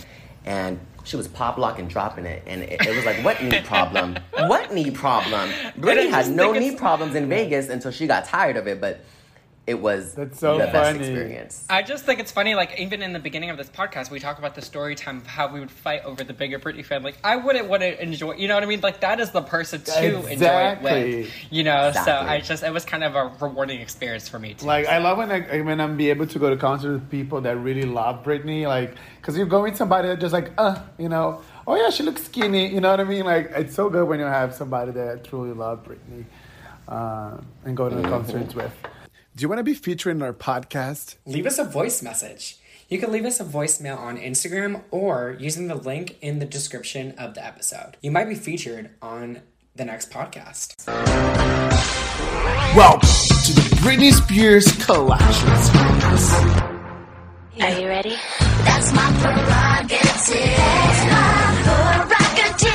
and 0.44 0.78
she 1.04 1.16
was 1.16 1.28
pop 1.28 1.56
locking, 1.58 1.88
dropping 1.88 2.26
it, 2.26 2.42
and 2.46 2.62
it, 2.62 2.84
it 2.86 2.94
was 2.94 3.04
like, 3.06 3.24
what 3.24 3.42
knee 3.42 3.60
problem? 3.62 4.16
what 4.46 4.72
knee 4.74 4.90
problem? 4.90 5.48
Britney 5.78 6.10
had 6.10 6.28
no 6.28 6.52
knee 6.52 6.76
problems 6.76 7.14
in 7.14 7.28
Vegas 7.28 7.68
until 7.68 7.90
she 7.92 8.06
got 8.06 8.24
tired 8.24 8.56
of 8.56 8.66
it, 8.66 8.80
but 8.80 9.00
it 9.66 9.80
was 9.80 10.14
That's 10.14 10.40
so 10.40 10.58
the 10.58 10.64
best 10.64 10.74
funny. 10.74 10.98
experience. 10.98 11.64
I 11.70 11.82
just 11.82 12.04
think 12.04 12.18
it's 12.18 12.32
funny, 12.32 12.54
like, 12.54 12.80
even 12.80 13.00
in 13.00 13.12
the 13.12 13.20
beginning 13.20 13.50
of 13.50 13.56
this 13.56 13.68
podcast, 13.68 14.10
we 14.10 14.18
talk 14.18 14.38
about 14.38 14.56
the 14.56 14.62
story 14.62 14.96
time 14.96 15.18
of 15.18 15.26
how 15.26 15.52
we 15.52 15.60
would 15.60 15.70
fight 15.70 16.04
over 16.04 16.24
the 16.24 16.32
bigger 16.32 16.58
Britney 16.58 16.84
fan. 16.84 17.02
Like, 17.04 17.18
I 17.22 17.36
wouldn't 17.36 17.68
want 17.68 17.82
to 17.82 18.02
enjoy, 18.02 18.34
you 18.34 18.48
know 18.48 18.54
what 18.54 18.64
I 18.64 18.66
mean? 18.66 18.80
Like, 18.80 19.00
that 19.00 19.20
is 19.20 19.30
the 19.30 19.42
person 19.42 19.82
to 19.82 20.26
enjoy 20.28 20.46
it 20.72 20.82
with, 20.82 21.30
you 21.50 21.62
know? 21.62 21.92
So 21.92 22.12
I 22.12 22.40
just, 22.40 22.64
it 22.64 22.72
was 22.72 22.84
kind 22.84 23.04
of 23.04 23.14
a 23.14 23.32
rewarding 23.40 23.80
experience 23.80 24.28
for 24.28 24.38
me, 24.38 24.54
too. 24.54 24.66
Like 24.66 24.86
I 24.86 24.98
love 24.98 25.18
when 25.18 25.30
I 25.30 25.60
when 25.60 25.80
I'm 25.80 25.96
be 25.96 26.10
able 26.10 26.26
to 26.26 26.38
go 26.38 26.50
to 26.50 26.56
concerts 26.56 27.00
with 27.00 27.10
people 27.10 27.40
that 27.42 27.56
really 27.56 27.82
love 27.84 28.24
Britney, 28.24 28.66
like 28.66 28.94
because 29.16 29.36
you 29.36 29.44
go 29.44 29.58
going 29.58 29.72
with 29.72 29.78
somebody 29.78 30.08
that 30.08 30.18
just 30.20 30.32
like 30.32 30.50
uh, 30.58 30.80
you 30.98 31.08
know, 31.08 31.42
oh 31.66 31.76
yeah, 31.76 31.90
she 31.90 32.02
looks 32.02 32.24
skinny, 32.24 32.72
you 32.72 32.80
know 32.80 32.90
what 32.90 33.00
I 33.00 33.04
mean? 33.04 33.24
Like 33.24 33.50
it's 33.54 33.74
so 33.74 33.88
good 33.90 34.08
when 34.08 34.18
you 34.18 34.24
have 34.26 34.54
somebody 34.54 34.92
that 34.92 35.24
truly 35.24 35.52
love 35.52 35.84
Britney, 35.84 36.24
uh, 36.88 37.36
and 37.64 37.76
go 37.76 37.88
to 37.88 37.94
the 37.94 38.02
concerts 38.02 38.54
with. 38.54 38.72
Do 39.34 39.40
you 39.40 39.48
want 39.48 39.60
to 39.60 39.64
be 39.64 39.72
featured 39.72 40.14
in 40.14 40.22
our 40.22 40.34
podcast? 40.34 41.16
leave 41.24 41.46
us 41.46 41.58
a 41.58 41.64
voice 41.64 42.02
message. 42.02 42.58
You 42.90 42.98
can 42.98 43.10
leave 43.10 43.24
us 43.24 43.40
a 43.40 43.44
voicemail 43.44 43.96
on 43.98 44.18
Instagram 44.18 44.82
or 44.90 45.38
using 45.40 45.68
the 45.68 45.74
link 45.74 46.18
in 46.20 46.38
the 46.38 46.44
description 46.44 47.12
of 47.16 47.32
the 47.32 47.42
episode. 47.42 47.96
You 48.02 48.10
might 48.10 48.28
be 48.28 48.34
featured 48.34 48.90
on 49.00 49.40
the 49.74 49.86
next 49.86 50.10
podcast. 50.10 50.86
Welcome 52.76 53.00
to 53.00 53.54
the 53.54 53.76
Britney 53.80 54.12
Spears 54.12 54.70
Collection 54.84 55.48
Are 57.62 57.80
you 57.80 57.88
ready? 57.88 58.16
That's 58.66 58.92
my 58.92 59.10
prerogative. 59.18 59.98
That's 60.02 61.04
my 61.08 61.62
prerogative. 61.64 62.74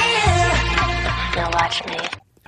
Now 1.35 1.51
watch 1.53 1.85
me. 1.85 1.99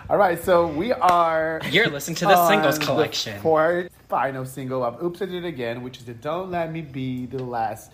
All 0.10 0.18
right, 0.18 0.44
so 0.44 0.66
we 0.66 0.92
are. 0.94 1.62
You're 1.70 1.90
listening 1.90 2.16
to 2.16 2.26
the 2.26 2.48
singles 2.48 2.74
on 2.74 2.80
the 2.80 2.86
collection. 2.88 3.40
fourth 3.42 3.92
final 4.10 4.44
single 4.44 4.84
of 4.84 5.02
Oops, 5.04 5.22
I 5.22 5.26
Did 5.26 5.46
It 5.46 5.48
Again, 5.48 5.84
which 5.84 6.00
is 6.00 6.06
the 6.06 6.16
Don't 6.16 6.50
Let 6.50 6.74
Me 6.74 6.82
Be 6.82 7.28
the 7.28 7.44
Last 7.44 7.92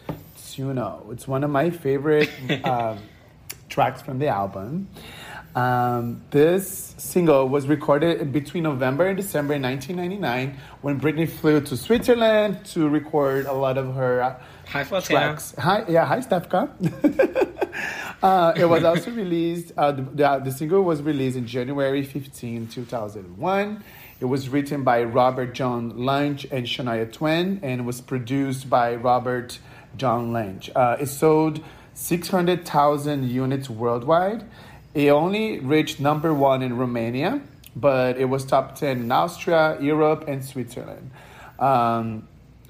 to 0.53 0.73
Know. 0.73 1.05
It's 1.11 1.27
one 1.27 1.43
of 1.43 1.49
my 1.49 1.69
favorite 1.69 2.29
um, 2.63 2.99
tracks 3.67 4.01
from 4.01 4.17
the 4.19 4.29
album. 4.29 4.87
Um, 5.55 6.21
this 6.31 6.95
single 6.97 7.49
was 7.49 7.67
recorded 7.67 8.31
between 8.31 8.63
November 8.63 9.07
and 9.07 9.17
December 9.17 9.59
1999 9.59 10.57
when 10.81 11.01
Britney 11.01 11.29
flew 11.29 11.59
to 11.59 11.75
Switzerland 11.75 12.63
to 12.67 12.87
record 12.87 13.45
a 13.45 13.53
lot 13.53 13.77
of 13.77 13.93
her 13.95 14.21
uh, 14.21 14.39
Hi, 14.67 14.83
tracks. 15.01 15.53
Hi, 15.57 15.83
yeah, 15.89 16.05
hi, 16.05 16.19
Stefka. 16.19 16.69
uh, 18.23 18.53
it 18.55 18.65
was 18.65 18.85
also 18.85 19.11
released. 19.11 19.73
Uh, 19.75 19.91
the, 19.91 20.01
the, 20.01 20.41
the 20.45 20.51
single 20.51 20.81
was 20.81 21.01
released 21.01 21.35
in 21.35 21.45
January 21.45 22.03
15, 22.03 22.67
2001. 22.67 23.83
It 24.25 24.29
was 24.29 24.49
written 24.49 24.83
by 24.83 25.03
Robert 25.03 25.53
John 25.53 26.03
Lange 26.03 26.47
and 26.49 26.65
Shania 26.65 27.13
Twain, 27.13 27.59
and 27.61 27.85
was 27.85 28.01
produced 28.01 28.67
by 28.67 28.95
Robert 28.95 29.59
John 29.97 30.33
Lange. 30.33 30.71
Uh, 30.75 30.97
it 30.99 31.09
sold 31.09 31.63
600,000 31.93 33.29
units 33.29 33.69
worldwide. 33.69 34.43
It 34.95 35.09
only 35.09 35.59
reached 35.59 35.99
number 35.99 36.33
one 36.33 36.63
in 36.63 36.75
Romania, 36.75 37.39
but 37.75 38.17
it 38.17 38.25
was 38.25 38.43
top 38.45 38.73
10 38.75 39.01
in 39.01 39.11
Austria, 39.11 39.77
Europe, 39.79 40.25
and 40.27 40.43
Switzerland. 40.43 41.11
Um, 41.59 42.27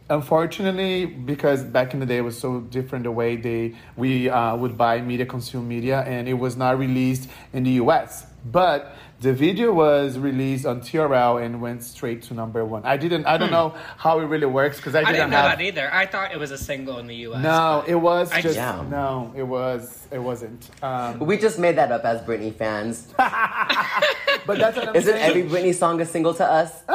unfortunately 0.09 1.05
because 1.05 1.63
back 1.63 1.93
in 1.93 1.99
the 1.99 2.05
day 2.05 2.17
it 2.17 2.21
was 2.21 2.37
so 2.37 2.59
different 2.59 3.05
the 3.05 3.11
way 3.11 3.35
they 3.35 3.73
we 3.95 4.29
uh, 4.29 4.55
would 4.55 4.77
buy 4.77 5.01
media 5.01 5.25
consume 5.25 5.67
media 5.67 6.01
and 6.01 6.27
it 6.27 6.35
was 6.35 6.55
not 6.55 6.77
released 6.77 7.27
in 7.53 7.63
the 7.63 7.71
us 7.71 8.23
but 8.45 8.95
the 9.21 9.32
video 9.34 9.71
was 9.71 10.17
released 10.19 10.65
on 10.65 10.82
trl 10.82 11.41
and 11.43 11.62
went 11.62 11.82
straight 11.84 12.21
to 12.23 12.34
number 12.34 12.65
one 12.65 12.84
i 12.86 12.97
didn't 12.97 13.25
i 13.25 13.38
don't 13.38 13.49
know 13.51 13.73
how 13.97 14.19
it 14.19 14.25
really 14.25 14.45
works 14.45 14.78
because 14.78 14.93
i 14.93 14.99
Hmm. 15.01 15.08
I 15.08 15.12
didn't, 15.12 15.19
didn't 15.30 15.32
know 15.32 15.47
have 15.49 15.58
that 15.58 15.63
either. 15.63 15.93
I 15.93 16.06
thought 16.06 16.34
it 16.34 16.39
was 16.39 16.51
a 16.51 16.58
single 16.58 16.99
in 16.99 17.08
the 17.08 17.15
U.S. 17.28 17.41
no 17.41 17.84
it 17.88 17.95
was 17.95 18.32
I 18.32 18.41
just 18.41 18.56
just- 18.56 18.58
Yeah. 18.58 18.84
no 18.89 19.32
it 19.36 19.43
was 19.43 20.08
it 20.12 20.19
wasn't 20.19 20.69
um, 20.84 21.19
We 21.19 21.38
just 21.38 21.58
made 21.60 21.78
that 21.78 21.91
up 21.91 22.04
as 22.06 22.21
Britney 22.21 22.54
fans. 22.54 23.13
but 23.17 24.58
that's 24.58 24.75
what 24.78 24.89
i'm 24.89 24.95
Isn't 24.95 25.13
saying 25.13 25.30
every 25.30 25.43
Britney 25.43 25.73
song 25.73 25.99
a 26.01 26.06
single 26.06 26.34
to 26.36 26.45
us? 26.45 26.71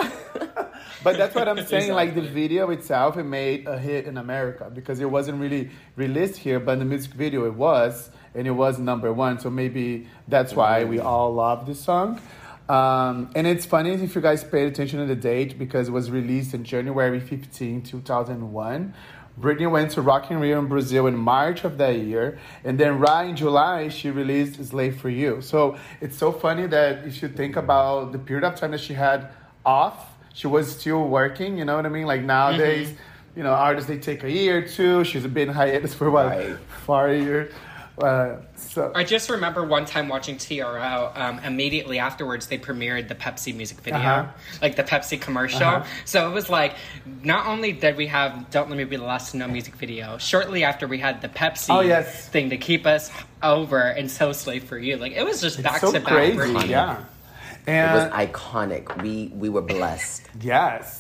But 1.02 1.16
that's 1.16 1.34
what 1.34 1.48
I'm 1.48 1.64
saying. 1.64 1.92
Like 1.94 2.14
the 2.14 2.20
video 2.20 2.68
itself, 2.70 3.16
it 3.16 3.24
made 3.24 3.66
a 3.66 3.78
hit 3.78 4.04
in 4.04 4.18
America 4.18 4.70
because 4.72 5.00
it 5.00 5.10
wasn't 5.10 5.40
really 5.40 5.70
released 5.96 6.36
here, 6.36 6.60
but 6.60 6.72
in 6.72 6.80
the 6.80 6.84
music 6.84 7.12
video 7.12 7.46
it 7.46 7.54
was, 7.54 8.10
and 8.34 8.46
it 8.46 8.52
was 8.52 8.78
number 8.78 9.12
one. 9.12 9.38
So 9.38 9.50
maybe 9.50 10.06
that's 10.28 10.54
why 10.54 10.84
we 10.84 10.98
all 11.00 11.32
love 11.34 11.66
this 11.66 11.80
song. 11.80 12.20
Um, 12.68 13.30
and 13.34 13.46
it's 13.46 13.66
funny 13.66 13.90
if 13.92 14.14
you 14.14 14.20
guys 14.20 14.44
paid 14.44 14.68
attention 14.68 15.00
to 15.00 15.06
the 15.06 15.16
date 15.16 15.58
because 15.58 15.88
it 15.88 15.90
was 15.92 16.10
released 16.10 16.54
in 16.54 16.62
January 16.62 17.18
15, 17.18 17.82
2001. 17.82 18.94
Britney 19.40 19.70
went 19.70 19.90
to 19.92 20.02
Rock 20.02 20.30
in 20.30 20.38
Rio 20.38 20.58
in 20.58 20.66
Brazil 20.66 21.06
in 21.06 21.16
March 21.16 21.64
of 21.64 21.78
that 21.78 21.96
year, 21.96 22.38
and 22.62 22.78
then 22.78 22.98
right 22.98 23.28
in 23.30 23.36
July 23.36 23.88
she 23.88 24.10
released 24.10 24.62
"Slave 24.62 25.00
for 25.00 25.08
You." 25.08 25.40
So 25.40 25.78
it's 26.00 26.16
so 26.18 26.30
funny 26.30 26.66
that 26.66 27.06
if 27.06 27.22
you 27.22 27.28
think 27.28 27.56
about 27.56 28.12
the 28.12 28.18
period 28.18 28.44
of 28.44 28.56
time 28.56 28.72
that 28.72 28.80
she 28.80 28.92
had 28.92 29.30
off, 29.64 30.14
she 30.34 30.46
was 30.46 30.70
still 30.78 31.08
working. 31.08 31.56
You 31.56 31.64
know 31.64 31.76
what 31.76 31.86
I 31.86 31.88
mean? 31.88 32.06
Like 32.06 32.22
nowadays, 32.22 32.92
you 33.34 33.42
know, 33.42 33.52
artists 33.52 33.88
they 33.88 33.98
take 33.98 34.24
a 34.24 34.30
year 34.30 34.58
or 34.58 34.62
two. 34.62 35.04
She's 35.04 35.26
been 35.26 35.48
hiatus 35.48 35.94
for 35.94 36.10
what, 36.10 36.26
Right. 36.26 36.56
four 36.84 37.08
years. 37.10 37.52
Uh, 37.98 38.36
so 38.56 38.90
I 38.94 39.04
just 39.04 39.28
remember 39.28 39.64
one 39.64 39.84
time 39.84 40.08
watching 40.08 40.36
TRL. 40.36 41.16
Um, 41.18 41.38
immediately 41.40 41.98
afterwards, 41.98 42.46
they 42.46 42.56
premiered 42.58 43.08
the 43.08 43.14
Pepsi 43.14 43.54
music 43.54 43.78
video, 43.80 43.98
Uh-huh. 43.98 44.26
like 44.62 44.76
the 44.76 44.84
Pepsi 44.84 45.20
commercial. 45.20 45.62
Uh-huh. 45.62 45.84
So 46.06 46.30
it 46.30 46.32
was 46.32 46.48
like, 46.48 46.76
not 47.22 47.46
only 47.46 47.72
did 47.72 47.96
we 47.96 48.06
have 48.06 48.50
"Don't 48.50 48.70
Let 48.70 48.78
Me 48.78 48.84
Be 48.84 48.96
the 48.96 49.04
Last 49.04 49.32
to 49.32 49.36
Know" 49.36 49.48
music 49.48 49.74
video, 49.74 50.16
shortly 50.18 50.64
after 50.64 50.86
we 50.86 50.98
had 50.98 51.20
the 51.20 51.28
Pepsi 51.28 51.66
Oh, 51.70 51.80
yes. 51.80 52.28
thing 52.28 52.48
to 52.50 52.56
keep 52.56 52.86
us 52.86 53.10
over 53.42 53.80
and 53.80 54.10
so 54.10 54.32
slave 54.32 54.64
for 54.64 54.78
you. 54.78 54.96
Like 54.96 55.12
it 55.12 55.24
was 55.24 55.40
just 55.42 55.62
back 55.62 55.80
so 55.80 55.92
to 55.92 56.00
back. 56.00 56.08
crazy, 56.08 56.36
Britney. 56.38 56.68
yeah. 56.68 57.04
It 57.66 57.92
was 57.92 58.10
iconic. 58.12 59.02
We 59.02 59.30
we 59.34 59.48
were 59.50 59.60
blessed. 59.62 60.22
Yes. 60.40 60.99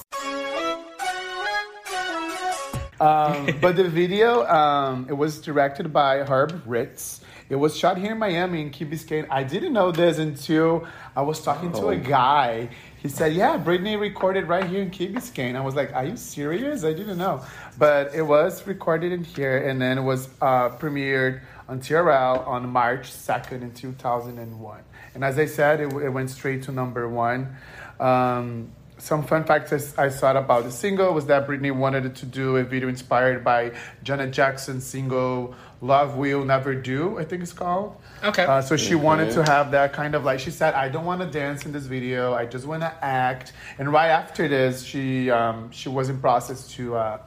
Um, 3.00 3.48
but 3.60 3.76
the 3.76 3.88
video, 3.88 4.46
um, 4.46 5.06
it 5.08 5.14
was 5.14 5.40
directed 5.40 5.92
by 5.92 6.18
Herb 6.18 6.62
Ritts. 6.66 7.22
It 7.48 7.56
was 7.56 7.76
shot 7.76 7.98
here 7.98 8.12
in 8.12 8.18
Miami 8.18 8.60
in 8.60 8.70
Key 8.70 8.84
Biscayne. 8.84 9.26
I 9.28 9.42
didn't 9.42 9.72
know 9.72 9.90
this 9.90 10.18
until 10.18 10.86
I 11.16 11.22
was 11.22 11.42
talking 11.42 11.72
to 11.72 11.88
a 11.88 11.96
guy. 11.96 12.68
He 13.02 13.08
said, 13.08 13.32
"Yeah, 13.32 13.58
Britney 13.58 13.98
recorded 13.98 14.46
right 14.46 14.64
here 14.64 14.82
in 14.82 14.90
Key 14.90 15.08
Biscayne." 15.08 15.56
I 15.56 15.60
was 15.60 15.74
like, 15.74 15.92
"Are 15.92 16.04
you 16.04 16.16
serious? 16.16 16.84
I 16.84 16.92
didn't 16.92 17.18
know." 17.18 17.42
But 17.76 18.14
it 18.14 18.22
was 18.22 18.64
recorded 18.68 19.10
in 19.10 19.24
here, 19.24 19.66
and 19.66 19.82
then 19.82 19.98
it 19.98 20.02
was 20.02 20.28
uh, 20.40 20.68
premiered 20.68 21.40
on 21.68 21.80
TRL 21.80 22.46
on 22.46 22.68
March 22.68 23.10
second 23.10 23.64
in 23.64 23.72
two 23.72 23.92
thousand 23.92 24.38
and 24.38 24.60
one. 24.60 24.82
And 25.14 25.24
as 25.24 25.36
I 25.36 25.46
said, 25.46 25.80
it, 25.80 25.92
it 25.92 26.10
went 26.10 26.30
straight 26.30 26.62
to 26.64 26.72
number 26.72 27.08
one. 27.08 27.56
Um, 27.98 28.70
some 29.00 29.22
fun 29.24 29.44
facts 29.44 29.96
I 29.98 30.04
I 30.04 30.08
saw 30.08 30.36
about 30.36 30.64
the 30.64 30.70
single 30.70 31.12
was 31.12 31.26
that 31.26 31.46
Britney 31.46 31.74
wanted 31.74 32.14
to 32.14 32.26
do 32.26 32.56
a 32.56 32.62
video 32.62 32.88
inspired 32.88 33.42
by 33.42 33.72
Janet 34.02 34.30
Jackson's 34.30 34.84
single 34.84 35.54
"Love 35.80 36.16
Will 36.16 36.44
Never 36.44 36.74
Do," 36.74 37.18
I 37.18 37.24
think 37.24 37.42
it's 37.42 37.52
called. 37.52 37.96
Okay. 38.22 38.44
Uh, 38.44 38.60
so 38.60 38.76
she 38.76 38.94
wanted 38.94 39.32
to 39.32 39.42
have 39.44 39.70
that 39.70 39.92
kind 39.92 40.14
of 40.14 40.24
like 40.24 40.38
she 40.38 40.50
said, 40.50 40.74
"I 40.74 40.88
don't 40.88 41.06
want 41.06 41.22
to 41.22 41.26
dance 41.26 41.64
in 41.64 41.72
this 41.72 41.86
video. 41.86 42.34
I 42.34 42.46
just 42.46 42.66
want 42.66 42.82
to 42.82 43.04
act." 43.04 43.52
And 43.78 43.92
right 43.92 44.08
after 44.08 44.46
this, 44.46 44.84
she 44.84 45.30
um, 45.30 45.70
she 45.72 45.88
was 45.88 46.08
in 46.08 46.20
process 46.20 46.68
to 46.74 46.96
uh, 46.96 47.18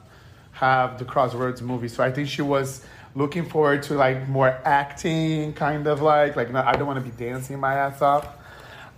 have 0.52 0.98
the 0.98 1.04
Crossroads 1.04 1.60
movie. 1.60 1.88
So 1.88 2.04
I 2.04 2.12
think 2.12 2.28
she 2.28 2.42
was 2.42 2.84
looking 3.16 3.44
forward 3.44 3.82
to 3.84 3.94
like 3.94 4.28
more 4.28 4.60
acting, 4.64 5.52
kind 5.54 5.86
of 5.86 6.00
like 6.00 6.36
like 6.36 6.50
no, 6.50 6.60
I 6.60 6.72
don't 6.72 6.86
want 6.86 7.04
to 7.04 7.10
be 7.10 7.16
dancing 7.16 7.58
my 7.58 7.74
ass 7.74 8.00
off. 8.00 8.28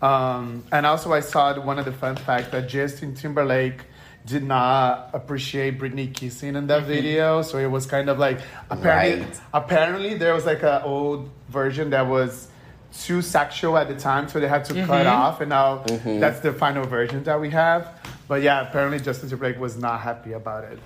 Um, 0.03 0.65
and 0.73 0.85
also, 0.85 1.13
I 1.13 1.21
saw 1.21 1.59
one 1.61 1.79
of 1.79 1.85
the 1.85 1.93
fun 1.93 2.17
facts 2.17 2.49
that 2.49 2.69
Justin 2.69 3.15
Timberlake 3.15 3.81
did 4.27 4.43
not 4.43 5.11
appreciate 5.15 5.79
Britney 5.79 6.13
kissing 6.13 6.57
in 6.57 6.67
that 6.67 6.81
mm-hmm. 6.83 6.89
video. 6.89 7.43
So 7.43 7.59
it 7.59 7.71
was 7.71 7.87
kind 7.87 8.11
of 8.11 8.19
like 8.19 8.41
apparently, 8.71 9.25
Right. 9.25 9.41
apparently 9.55 10.15
there 10.15 10.35
was 10.35 10.45
like 10.45 10.63
an 10.63 10.83
old 10.83 11.31
version 11.49 11.91
that 11.91 12.07
was 12.07 12.49
too 12.93 13.23
sexual 13.23 13.77
at 13.79 13.89
the 13.89 13.95
time, 13.95 14.29
so 14.29 14.41
they 14.41 14.49
had 14.49 14.65
to 14.67 14.75
cut 14.75 15.07
mm-hmm. 15.07 15.09
off, 15.09 15.41
and 15.41 15.51
now 15.51 15.79
mm-hmm. 15.87 16.19
that's 16.19 16.41
the 16.41 16.53
final 16.53 16.85
version 16.85 17.23
that 17.25 17.41
we 17.41 17.51
have. 17.51 17.89
But 18.27 18.43
yeah, 18.43 18.67
apparently 18.67 18.99
Justin 18.99 19.29
Timberlake 19.29 19.61
was 19.61 19.77
not 19.77 20.01
happy 20.01 20.33
about 20.33 20.65
it. 20.65 20.79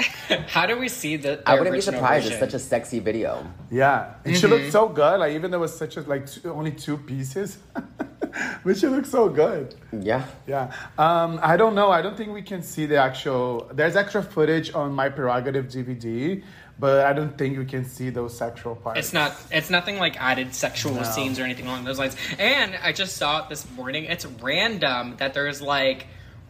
How 0.48 0.66
do 0.66 0.78
we 0.78 0.88
see 0.88 1.16
the, 1.16 1.36
the 1.36 1.42
I 1.48 1.54
wouldn't 1.54 1.74
be 1.74 1.80
surprised. 1.80 2.24
version? 2.24 2.32
It's 2.42 2.52
such 2.52 2.54
a 2.54 2.58
sexy 2.64 2.98
video. 3.00 3.46
Yeah, 3.70 4.14
and 4.24 4.36
she 4.36 4.46
looked 4.46 4.72
so 4.72 4.88
good. 4.88 5.20
Like 5.20 5.32
even 5.34 5.50
though 5.50 5.58
it 5.58 5.60
was 5.60 5.76
such 5.76 5.96
a 5.96 6.00
like 6.02 6.26
two, 6.30 6.52
only 6.52 6.72
two 6.72 6.96
pieces, 6.96 7.58
but 8.64 8.76
she 8.76 8.86
looked 8.86 9.06
so 9.08 9.28
good. 9.28 9.74
Yeah. 9.92 10.24
Yeah. 10.46 10.72
Um, 10.98 11.40
I 11.42 11.56
don't 11.56 11.74
know. 11.74 11.90
I 11.90 12.02
don't 12.02 12.16
think 12.16 12.32
we 12.32 12.42
can 12.42 12.62
see 12.62 12.86
the 12.86 12.96
actual. 12.96 13.70
There's 13.72 13.96
extra 13.96 14.22
footage 14.22 14.72
on 14.74 14.92
my 14.92 15.08
prerogative 15.08 15.66
DVD, 15.66 16.42
but 16.78 17.04
I 17.06 17.12
don't 17.12 17.36
think 17.36 17.58
we 17.58 17.64
can 17.64 17.84
see 17.84 18.10
those 18.10 18.36
sexual 18.36 18.76
parts. 18.76 18.98
It's 18.98 19.12
not. 19.12 19.34
It's 19.50 19.70
nothing 19.70 19.98
like 19.98 20.20
added 20.20 20.54
sexual 20.54 20.94
No. 20.94 21.02
scenes 21.02 21.38
or 21.38 21.42
anything 21.44 21.66
along 21.66 21.84
those 21.84 21.98
lines. 21.98 22.16
And 22.38 22.76
I 22.82 22.92
just 22.92 23.16
saw 23.16 23.42
it 23.44 23.48
this 23.48 23.68
morning. 23.72 24.04
It's 24.04 24.26
random 24.26 25.16
that 25.18 25.34
there's 25.34 25.60
like 25.60 26.06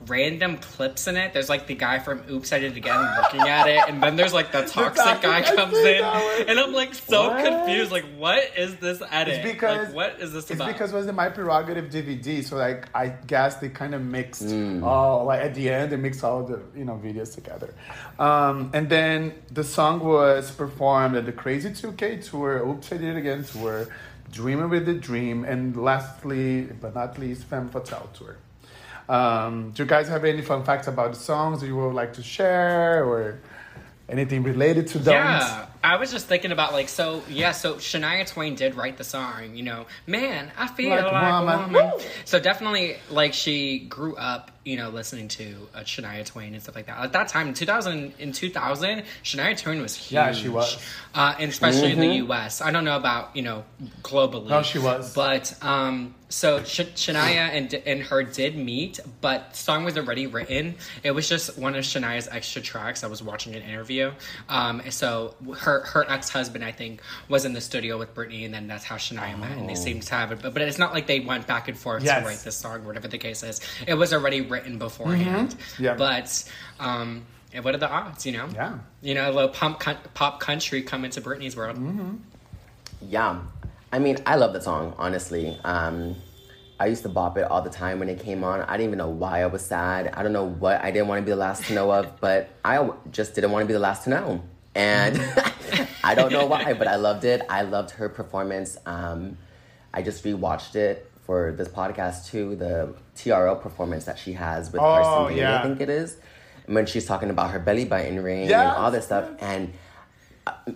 random 0.07 0.57
clips 0.57 1.07
in 1.07 1.17
it. 1.17 1.33
There's 1.35 1.49
like 1.51 1.67
the 1.67 1.75
guy 1.75 1.99
from 1.99 2.23
Oops, 2.31 2.51
I 2.53 2.59
Did 2.59 2.73
It 2.73 2.79
Again 2.79 2.99
looking 3.23 3.41
at 3.41 3.69
it, 3.69 3.81
and 3.89 4.03
then 4.03 4.17
there's 4.17 4.33
like 4.33 4.51
the 4.51 4.63
toxic 4.67 5.05
toxic- 5.05 5.23
guy 5.23 5.43
comes 5.43 5.77
in, 5.77 6.03
and 6.49 6.59
I'm 6.59 6.73
like 6.73 6.95
so 6.95 7.29
What? 7.29 7.45
confused. 7.45 7.93
Like, 7.93 8.07
what 8.17 8.43
is 8.57 8.77
this 8.77 9.03
edit? 9.11 9.35
It's 9.35 9.53
because 9.53 9.89
like, 9.89 9.95
what 9.95 10.21
is 10.21 10.33
this 10.33 10.45
It's 10.51 10.53
about? 10.53 10.69
because 10.69 10.93
it 10.93 10.97
was 10.97 11.07
in 11.07 11.15
my 11.15 11.29
prerogative 11.29 11.91
DVD, 11.91 12.43
so 12.43 12.57
like 12.57 12.89
I 12.95 13.09
guess 13.09 13.57
they 13.57 13.69
kind 13.69 13.95
of 13.95 14.03
mixed 14.03 14.43
Mm. 14.43 14.83
all 14.83 15.27
like 15.27 15.41
at 15.41 15.55
the 15.55 15.69
end 15.69 15.93
they 15.93 15.97
mixed 15.97 16.25
all 16.25 16.45
the 16.45 16.61
you 16.75 16.85
know 16.85 16.99
videos 17.03 17.35
together, 17.35 17.75
um, 18.19 18.71
and 18.73 18.89
then 18.89 19.35
the 19.53 19.65
song 19.65 20.01
was 20.01 20.51
performed 20.51 21.15
at 21.17 21.27
the 21.27 21.33
Crazy 21.33 21.71
2K 21.71 22.29
tour, 22.29 22.67
Oops 22.67 22.91
I 22.93 22.97
Did 22.97 23.17
It 23.17 23.19
Again 23.19 23.45
tour, 23.45 23.87
Dreaming 24.33 24.71
with 24.71 24.87
the 24.87 24.95
Dream, 24.95 25.45
and 25.45 25.77
lastly 25.77 26.63
but 26.81 26.95
not 26.95 27.19
least 27.19 27.45
Femme 27.45 27.69
Fatale 27.69 28.09
tour. 28.15 28.37
Um, 29.11 29.73
do 29.73 29.83
you 29.83 29.89
guys 29.89 30.07
have 30.09 30.25
any 30.25 30.41
fun 30.41 30.63
facts 30.65 30.87
about 30.87 31.13
the 31.15 31.19
songs 31.19 31.65
you 31.65 31.75
would 31.77 31.95
like 31.95 32.13
to 32.13 32.23
share 32.23 33.05
or 33.05 33.41
anything 34.09 34.45
related 34.45 34.87
to 34.89 34.99
them? 34.99 35.15
yeah. 35.15 35.67
I 35.83 35.97
was 35.97 36.11
just 36.13 36.27
thinking 36.27 36.53
about 36.53 36.73
like 36.73 36.89
so 36.89 37.23
yeah 37.29 37.53
so 37.53 37.75
Shania 37.77 38.27
Twain 38.27 38.55
did 38.55 38.75
write 38.75 38.97
the 38.99 39.05
song 39.05 39.55
you 39.55 39.63
know 39.63 39.87
man 40.07 40.51
I 40.59 40.67
feel 40.67 40.91
Like 40.91 41.11
like, 41.11 41.45
woman. 41.45 41.73
woman 41.73 41.93
so 42.25 42.39
definitely 42.39 42.97
like 43.11 43.33
she 43.33 43.79
grew 43.81 44.15
up 44.17 44.51
you 44.65 44.77
know 44.77 44.91
listening 44.91 45.29
to 45.29 45.57
uh, 45.75 45.79
Shania 45.81 46.25
Twain 46.27 46.53
and 46.53 46.63
stuff 46.63 46.75
like 46.77 46.87
that 46.87 46.99
at 47.03 47.13
that 47.15 47.29
time 47.29 47.49
in 47.49 47.55
2000 47.55 48.13
in 48.19 48.33
2000 48.33 49.05
Shania 49.25 49.59
Twain 49.59 49.81
was 49.81 49.97
huge 49.97 50.13
Yeah, 50.13 50.33
she 50.33 50.49
was. 50.51 50.77
uh, 51.15 51.35
and 51.39 51.51
especially 51.51 51.93
in 51.93 52.01
the 52.01 52.15
U.S. 52.27 52.61
I 52.61 52.71
don't 52.71 52.85
know 52.85 52.97
about 52.97 53.35
you 53.35 53.43
know 53.43 53.65
globally 54.03 54.49
No, 54.49 54.63
she 54.63 54.79
was. 54.79 55.15
but 55.15 55.55
um 55.63 56.15
so 56.29 56.63
Sh- 56.63 56.83
Shania 56.95 57.49
and 57.57 57.73
and 57.75 58.03
her 58.03 58.23
did 58.23 58.55
meet 58.57 59.01
but 59.21 59.51
the 59.53 59.57
song 59.57 59.85
was 59.85 59.97
already 59.97 60.27
written 60.29 60.75
it 61.03 61.11
was 61.13 61.29
just 61.29 61.59
one 61.59 61.75
of 61.75 61.83
Shania's 61.85 62.29
extra 62.31 62.61
tracks 62.63 63.03
I 63.03 63.07
was 63.09 63.23
watching 63.23 63.55
an 63.55 63.63
interview 63.63 64.13
um 64.49 64.83
so 64.91 65.35
her 65.61 65.70
her 65.79 66.05
ex-husband 66.11 66.65
I 66.65 66.73
think 66.73 67.01
was 67.29 67.45
in 67.45 67.53
the 67.55 67.61
studio 67.61 67.97
with 67.97 68.13
Britney 68.15 68.45
and 68.45 68.53
then 68.53 68.67
that's 68.67 68.85
how 68.85 68.97
Shania 68.97 69.39
met 69.39 69.57
and 69.57 69.69
they 69.69 69.77
seemed 69.77 70.03
to 70.03 70.15
have 70.17 70.33
it 70.33 70.41
but, 70.43 70.53
but 70.53 70.63
it's 70.63 70.79
not 70.79 70.93
like 70.93 71.07
they 71.07 71.21
went 71.21 71.47
back 71.47 71.69
and 71.69 71.79
forth 71.79 72.03
Yes. 72.03 72.21
to 72.23 72.27
write 72.29 72.39
this 72.41 72.57
song 72.57 72.85
whatever 72.85 73.07
the 73.09 73.19
case 73.19 73.43
is 73.45 73.61
it 73.87 73.95
was 73.95 74.13
already 74.13 74.41
written 74.41 74.77
beforehand 74.79 75.51
Mm-hmm. 75.55 75.85
Yeah. 75.85 75.95
but 75.95 76.45
um 76.81 77.25
what 77.63 77.75
are 77.75 77.79
the 77.79 77.91
odds 77.91 78.27
you 78.27 78.33
know 78.33 78.49
Yeah. 78.53 78.79
you 79.01 79.15
know 79.15 79.31
a 79.31 79.33
little 79.33 79.49
pop, 79.51 79.83
pop 80.15 80.41
country 80.41 80.83
come 80.83 81.05
into 81.05 81.21
Britney's 81.21 81.57
world 81.57 81.79
Yeah. 83.01 83.41
I 83.93 83.99
mean, 83.99 84.19
I 84.25 84.37
love 84.37 84.53
the 84.53 84.61
song, 84.61 84.95
honestly. 84.99 85.59
Um, 85.65 86.15
I 86.79 86.87
used 86.87 87.03
to 87.03 87.09
bop 87.09 87.37
it 87.37 87.43
all 87.51 87.61
the 87.61 87.71
time 87.71 87.99
when 87.99 88.09
it 88.09 88.21
came 88.21 88.45
on. 88.45 88.61
I 88.63 88.77
didn't 88.77 88.87
even 88.91 88.99
know 88.99 89.09
why 89.11 89.43
I 89.43 89.47
was 89.47 89.63
sad. 89.65 90.13
I 90.15 90.23
don't 90.23 90.33
know 90.33 90.45
what 90.47 90.81
I 90.85 90.93
didn't 90.93 91.09
want 91.09 91.19
to 91.21 91.25
be 91.25 91.31
the 91.33 91.37
last 91.37 91.65
to 91.65 91.75
know 91.75 91.91
of, 91.91 92.21
but 92.21 92.51
I 92.65 92.89
just 93.11 93.35
didn't 93.35 93.51
want 93.51 93.65
to 93.65 93.67
be 93.67 93.73
the 93.73 93.81
last 93.81 94.05
to 94.05 94.11
know. 94.11 94.43
And 94.77 95.17
I 96.11 96.15
don't 96.17 96.33
know 96.33 96.47
why, 96.47 96.73
but 96.73 96.89
I 96.89 96.97
loved 96.97 97.25
it. 97.25 97.43
I 97.49 97.63
loved 97.63 97.93
her 97.93 98.09
performance. 98.09 98.77
Um, 98.85 99.39
I 99.95 100.03
just 100.03 100.25
rewatched 100.25 100.75
it 100.75 101.09
for 101.25 101.53
this 101.53 101.69
podcast 101.69 102.27
too, 102.27 102.57
the 102.57 102.95
TRL 103.15 103.61
performance 103.63 104.07
that 104.07 104.19
she 104.19 104.33
has 104.33 104.73
with 104.73 104.81
Oh, 104.81 104.85
Carson 104.85 105.29
Daly, 105.29 105.41
yeah. 105.41 105.61
I 105.61 105.63
think 105.63 105.81
it 105.81 105.89
is. 105.89 106.17
When 106.67 106.85
she's 106.87 107.07
talking 107.07 107.31
about 107.31 107.51
her 107.53 107.61
belly 107.61 107.85
button 107.85 108.21
ring 108.23 108.51
and 108.51 108.71
all 108.77 108.91
this 108.91 109.05
stuff. 109.05 109.31
And 109.41 109.73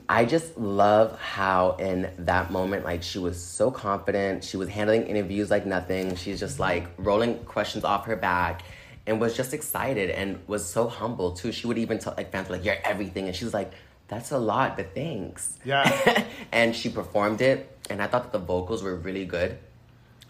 I 0.08 0.24
just 0.24 0.56
love 0.56 1.18
how 1.18 1.72
in 1.80 2.10
that 2.18 2.52
moment, 2.52 2.84
like 2.84 3.02
she 3.02 3.18
was 3.18 3.42
so 3.42 3.72
confident. 3.72 4.44
She 4.44 4.56
was 4.56 4.68
handling 4.68 5.08
interviews 5.08 5.50
like 5.50 5.66
nothing. 5.66 6.14
She's 6.14 6.38
just 6.38 6.60
like 6.60 6.86
rolling 6.96 7.38
questions 7.44 7.82
off 7.82 8.06
her 8.06 8.14
back 8.14 8.62
and 9.06 9.20
was 9.20 9.36
just 9.36 9.52
excited 9.52 10.10
and 10.10 10.38
was 10.46 10.64
so 10.64 10.86
humble 10.86 11.32
too. 11.32 11.50
She 11.50 11.66
would 11.66 11.78
even 11.78 11.98
tell 11.98 12.14
like 12.16 12.30
fans 12.30 12.50
like, 12.50 12.64
"You're 12.64 12.76
everything," 12.84 13.26
and 13.26 13.34
she 13.34 13.44
was 13.44 13.54
like, 13.54 13.72
"That's 14.08 14.30
a 14.32 14.38
lot, 14.38 14.76
but 14.76 14.94
thanks." 14.94 15.58
Yeah. 15.64 16.24
and 16.52 16.74
she 16.74 16.88
performed 16.88 17.40
it, 17.40 17.76
and 17.90 18.02
I 18.02 18.06
thought 18.06 18.24
that 18.24 18.32
the 18.32 18.44
vocals 18.44 18.82
were 18.82 18.94
really 18.94 19.24
good 19.24 19.58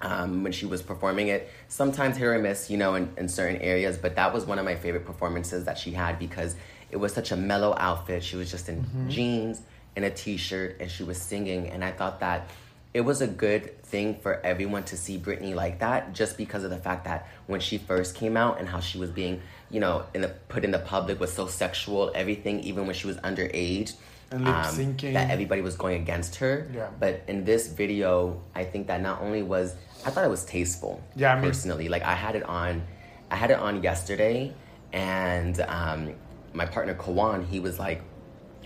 um, 0.00 0.42
when 0.42 0.52
she 0.52 0.66
was 0.66 0.82
performing 0.82 1.28
it. 1.28 1.50
Sometimes 1.68 2.16
hit 2.16 2.26
or 2.26 2.38
miss, 2.38 2.70
you 2.70 2.76
know, 2.76 2.94
in, 2.94 3.12
in 3.16 3.28
certain 3.28 3.60
areas, 3.60 3.96
but 3.98 4.16
that 4.16 4.32
was 4.32 4.44
one 4.44 4.58
of 4.58 4.64
my 4.64 4.76
favorite 4.76 5.06
performances 5.06 5.64
that 5.64 5.78
she 5.78 5.92
had 5.92 6.18
because 6.18 6.56
it 6.90 6.96
was 6.96 7.12
such 7.12 7.32
a 7.32 7.36
mellow 7.36 7.74
outfit. 7.78 8.22
She 8.22 8.36
was 8.36 8.50
just 8.50 8.68
in 8.68 8.84
jeans 9.08 9.62
and 9.96 10.04
a 10.04 10.10
t 10.10 10.36
shirt 10.36 10.76
and 10.80 10.90
she 10.90 11.04
was 11.04 11.20
singing. 11.20 11.68
And 11.68 11.84
I 11.84 11.92
thought 11.92 12.20
that 12.20 12.48
it 12.92 13.00
was 13.00 13.20
a 13.20 13.26
good 13.26 13.82
thing 13.82 14.20
for 14.20 14.40
everyone 14.44 14.84
to 14.84 14.96
see 14.96 15.18
Britney 15.18 15.54
like 15.54 15.80
that 15.80 16.12
just 16.12 16.36
because 16.36 16.62
of 16.62 16.70
the 16.70 16.76
fact 16.76 17.04
that 17.06 17.28
when 17.46 17.60
she 17.60 17.78
first 17.78 18.14
came 18.14 18.36
out 18.36 18.60
and 18.60 18.68
how 18.68 18.80
she 18.80 18.98
was 18.98 19.10
being, 19.10 19.42
you 19.70 19.80
know, 19.80 20.04
in 20.14 20.20
the, 20.22 20.28
put 20.48 20.64
in 20.64 20.70
the 20.70 20.78
public 20.78 21.20
was 21.20 21.32
so 21.32 21.46
sexual, 21.46 22.12
everything, 22.14 22.60
even 22.60 22.86
when 22.86 22.94
she 22.94 23.06
was 23.06 23.16
underage. 23.18 23.94
And 24.30 24.44
lip-syncing. 24.44 25.12
that 25.12 25.30
everybody 25.30 25.60
was 25.60 25.76
going 25.76 26.00
against 26.00 26.36
her. 26.36 26.68
Yeah. 26.74 26.88
But 26.98 27.22
in 27.28 27.44
this 27.44 27.68
video, 27.68 28.40
I 28.54 28.64
think 28.64 28.86
that 28.88 29.00
not 29.00 29.20
only 29.20 29.42
was 29.42 29.74
I 30.06 30.10
thought 30.10 30.24
it 30.24 30.30
was 30.30 30.44
tasteful. 30.44 31.02
Yeah, 31.16 31.32
I 31.32 31.36
mean- 31.36 31.44
personally, 31.50 31.88
like 31.88 32.02
I 32.02 32.14
had 32.14 32.36
it 32.36 32.42
on, 32.44 32.82
I 33.30 33.36
had 33.36 33.50
it 33.50 33.58
on 33.58 33.82
yesterday, 33.82 34.52
and 34.92 35.60
um, 35.62 36.14
my 36.52 36.66
partner 36.66 36.94
Kawan, 36.94 37.46
he 37.46 37.60
was 37.60 37.78
like, 37.78 38.02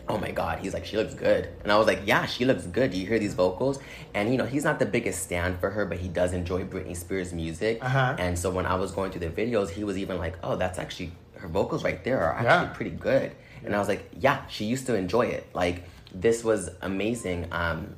"Oh 0.09 0.19
my 0.19 0.31
god," 0.31 0.59
he's 0.61 0.75
like, 0.75 0.85
"She 0.85 0.97
looks 0.97 1.15
good," 1.15 1.49
and 1.63 1.71
I 1.71 1.77
was 1.79 1.87
like, 1.87 2.01
"Yeah, 2.07 2.25
she 2.27 2.45
looks 2.45 2.65
good." 2.67 2.91
Do 2.93 2.99
you 2.99 3.07
hear 3.07 3.19
these 3.19 3.35
vocals? 3.35 3.79
And 4.15 4.31
you 4.31 4.37
know, 4.39 4.47
he's 4.47 4.65
not 4.65 4.79
the 4.79 4.87
biggest 4.87 5.23
stand 5.23 5.59
for 5.61 5.71
her, 5.71 5.85
but 5.87 5.99
he 5.99 6.09
does 6.09 6.33
enjoy 6.33 6.65
Britney 6.65 6.97
Spears 6.97 7.33
music. 7.33 7.79
Uh-huh. 7.83 8.17
And 8.19 8.39
so 8.39 8.51
when 8.51 8.67
I 8.67 8.75
was 8.77 8.91
going 8.93 9.11
through 9.13 9.29
the 9.29 9.31
videos, 9.31 9.69
he 9.71 9.85
was 9.85 9.99
even 9.99 10.19
like, 10.19 10.37
"Oh, 10.43 10.57
that's 10.57 10.79
actually 10.79 11.13
her 11.37 11.49
vocals 11.49 11.85
right 11.85 12.03
there 12.05 12.21
are 12.21 12.33
actually 12.33 12.47
Yeah. 12.69 12.75
pretty 12.75 12.91
good." 12.91 13.33
And 13.65 13.75
I 13.75 13.79
was 13.79 13.89
like, 13.89 14.09
"Yeah, 14.19 14.39
she 14.49 14.65
used 14.65 14.87
to 14.87 14.95
enjoy 14.95 15.27
it. 15.27 15.47
Like 15.55 15.85
this 16.15 16.43
was 16.43 16.71
amazing." 16.83 17.47
Um, 17.53 17.95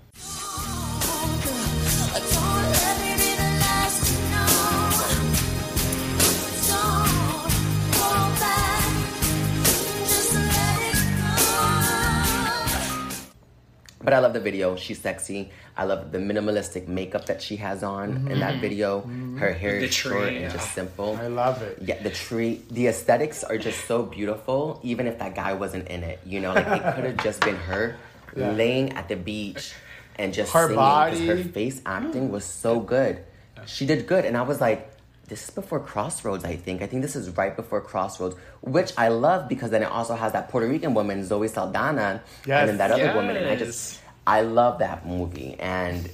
But 14.11 14.17
I 14.17 14.23
love 14.23 14.33
the 14.33 14.41
video. 14.41 14.75
She's 14.75 15.01
sexy. 15.01 15.53
I 15.77 15.85
love 15.85 16.11
the 16.11 16.19
minimalistic 16.19 16.89
makeup 16.89 17.27
that 17.27 17.41
she 17.41 17.55
has 17.63 17.85
on 17.85 18.27
in 18.27 18.41
that 18.41 18.55
mm-hmm. 18.55 18.61
video. 18.61 19.03
Her 19.03 19.07
mm-hmm. 19.07 19.61
hair 19.61 19.79
The 19.79 19.87
is 19.87 19.95
short 19.95 20.17
tree, 20.17 20.29
and 20.35 20.41
yeah. 20.41 20.49
just 20.53 20.75
simple. 20.75 21.17
I 21.17 21.29
love 21.29 21.63
it. 21.63 21.79
Yeah, 21.81 22.03
the 22.03 22.11
tree, 22.11 22.61
the 22.73 22.89
aesthetics 22.89 23.45
are 23.45 23.57
just 23.57 23.85
so 23.87 24.03
beautiful. 24.03 24.81
Even 24.83 25.07
if 25.07 25.21
that 25.21 25.37
guy 25.37 25.53
wasn't 25.53 25.87
in 25.87 26.03
it, 26.03 26.19
you 26.27 26.41
know, 26.41 26.53
like 26.55 26.67
it 26.67 26.95
could 26.97 27.05
have 27.05 27.23
just 27.23 27.41
been 27.43 27.55
her 27.55 27.95
Yeah. 28.37 28.51
laying 28.51 28.95
at 28.95 29.07
the 29.07 29.15
beach 29.15 29.75
and 30.17 30.35
just 30.35 30.53
Her 30.53 30.67
singing 30.67 30.75
'cause 30.75 31.19
body. 31.21 31.27
her 31.29 31.45
face 31.45 31.81
acting 31.87 32.33
was 32.33 32.43
mm. 32.43 32.49
so 32.67 32.81
good. 32.81 33.23
She 33.67 33.87
did 33.87 34.09
good, 34.09 34.25
and 34.25 34.37
I 34.37 34.43
was 34.43 34.61
like, 34.61 34.91
this 35.31 35.45
is 35.45 35.51
before 35.51 35.79
Crossroads. 35.79 36.45
I 36.45 36.57
think. 36.57 36.83
I 36.83 36.87
think 36.87 37.03
this 37.03 37.15
is 37.15 37.31
right 37.37 37.55
before 37.55 37.81
Crossroads, 37.81 38.35
which 38.61 38.93
I 38.99 39.09
love 39.09 39.49
because 39.49 39.71
then 39.71 39.83
it 39.83 39.91
also 39.91 40.15
has 40.17 40.33
that 40.33 40.49
Puerto 40.51 40.67
Rican 40.67 40.93
woman 40.93 41.25
Zoe 41.25 41.47
Saldana, 41.49 42.23
Yes. 42.45 42.61
and 42.61 42.69
then 42.69 42.79
that 42.79 42.91
other 42.91 43.15
woman, 43.15 43.37
and 43.37 43.47
I 43.47 43.55
just, 43.55 44.00
I 44.31 44.43
love 44.43 44.79
that 44.79 45.07
movie, 45.07 45.57
and 45.59 46.09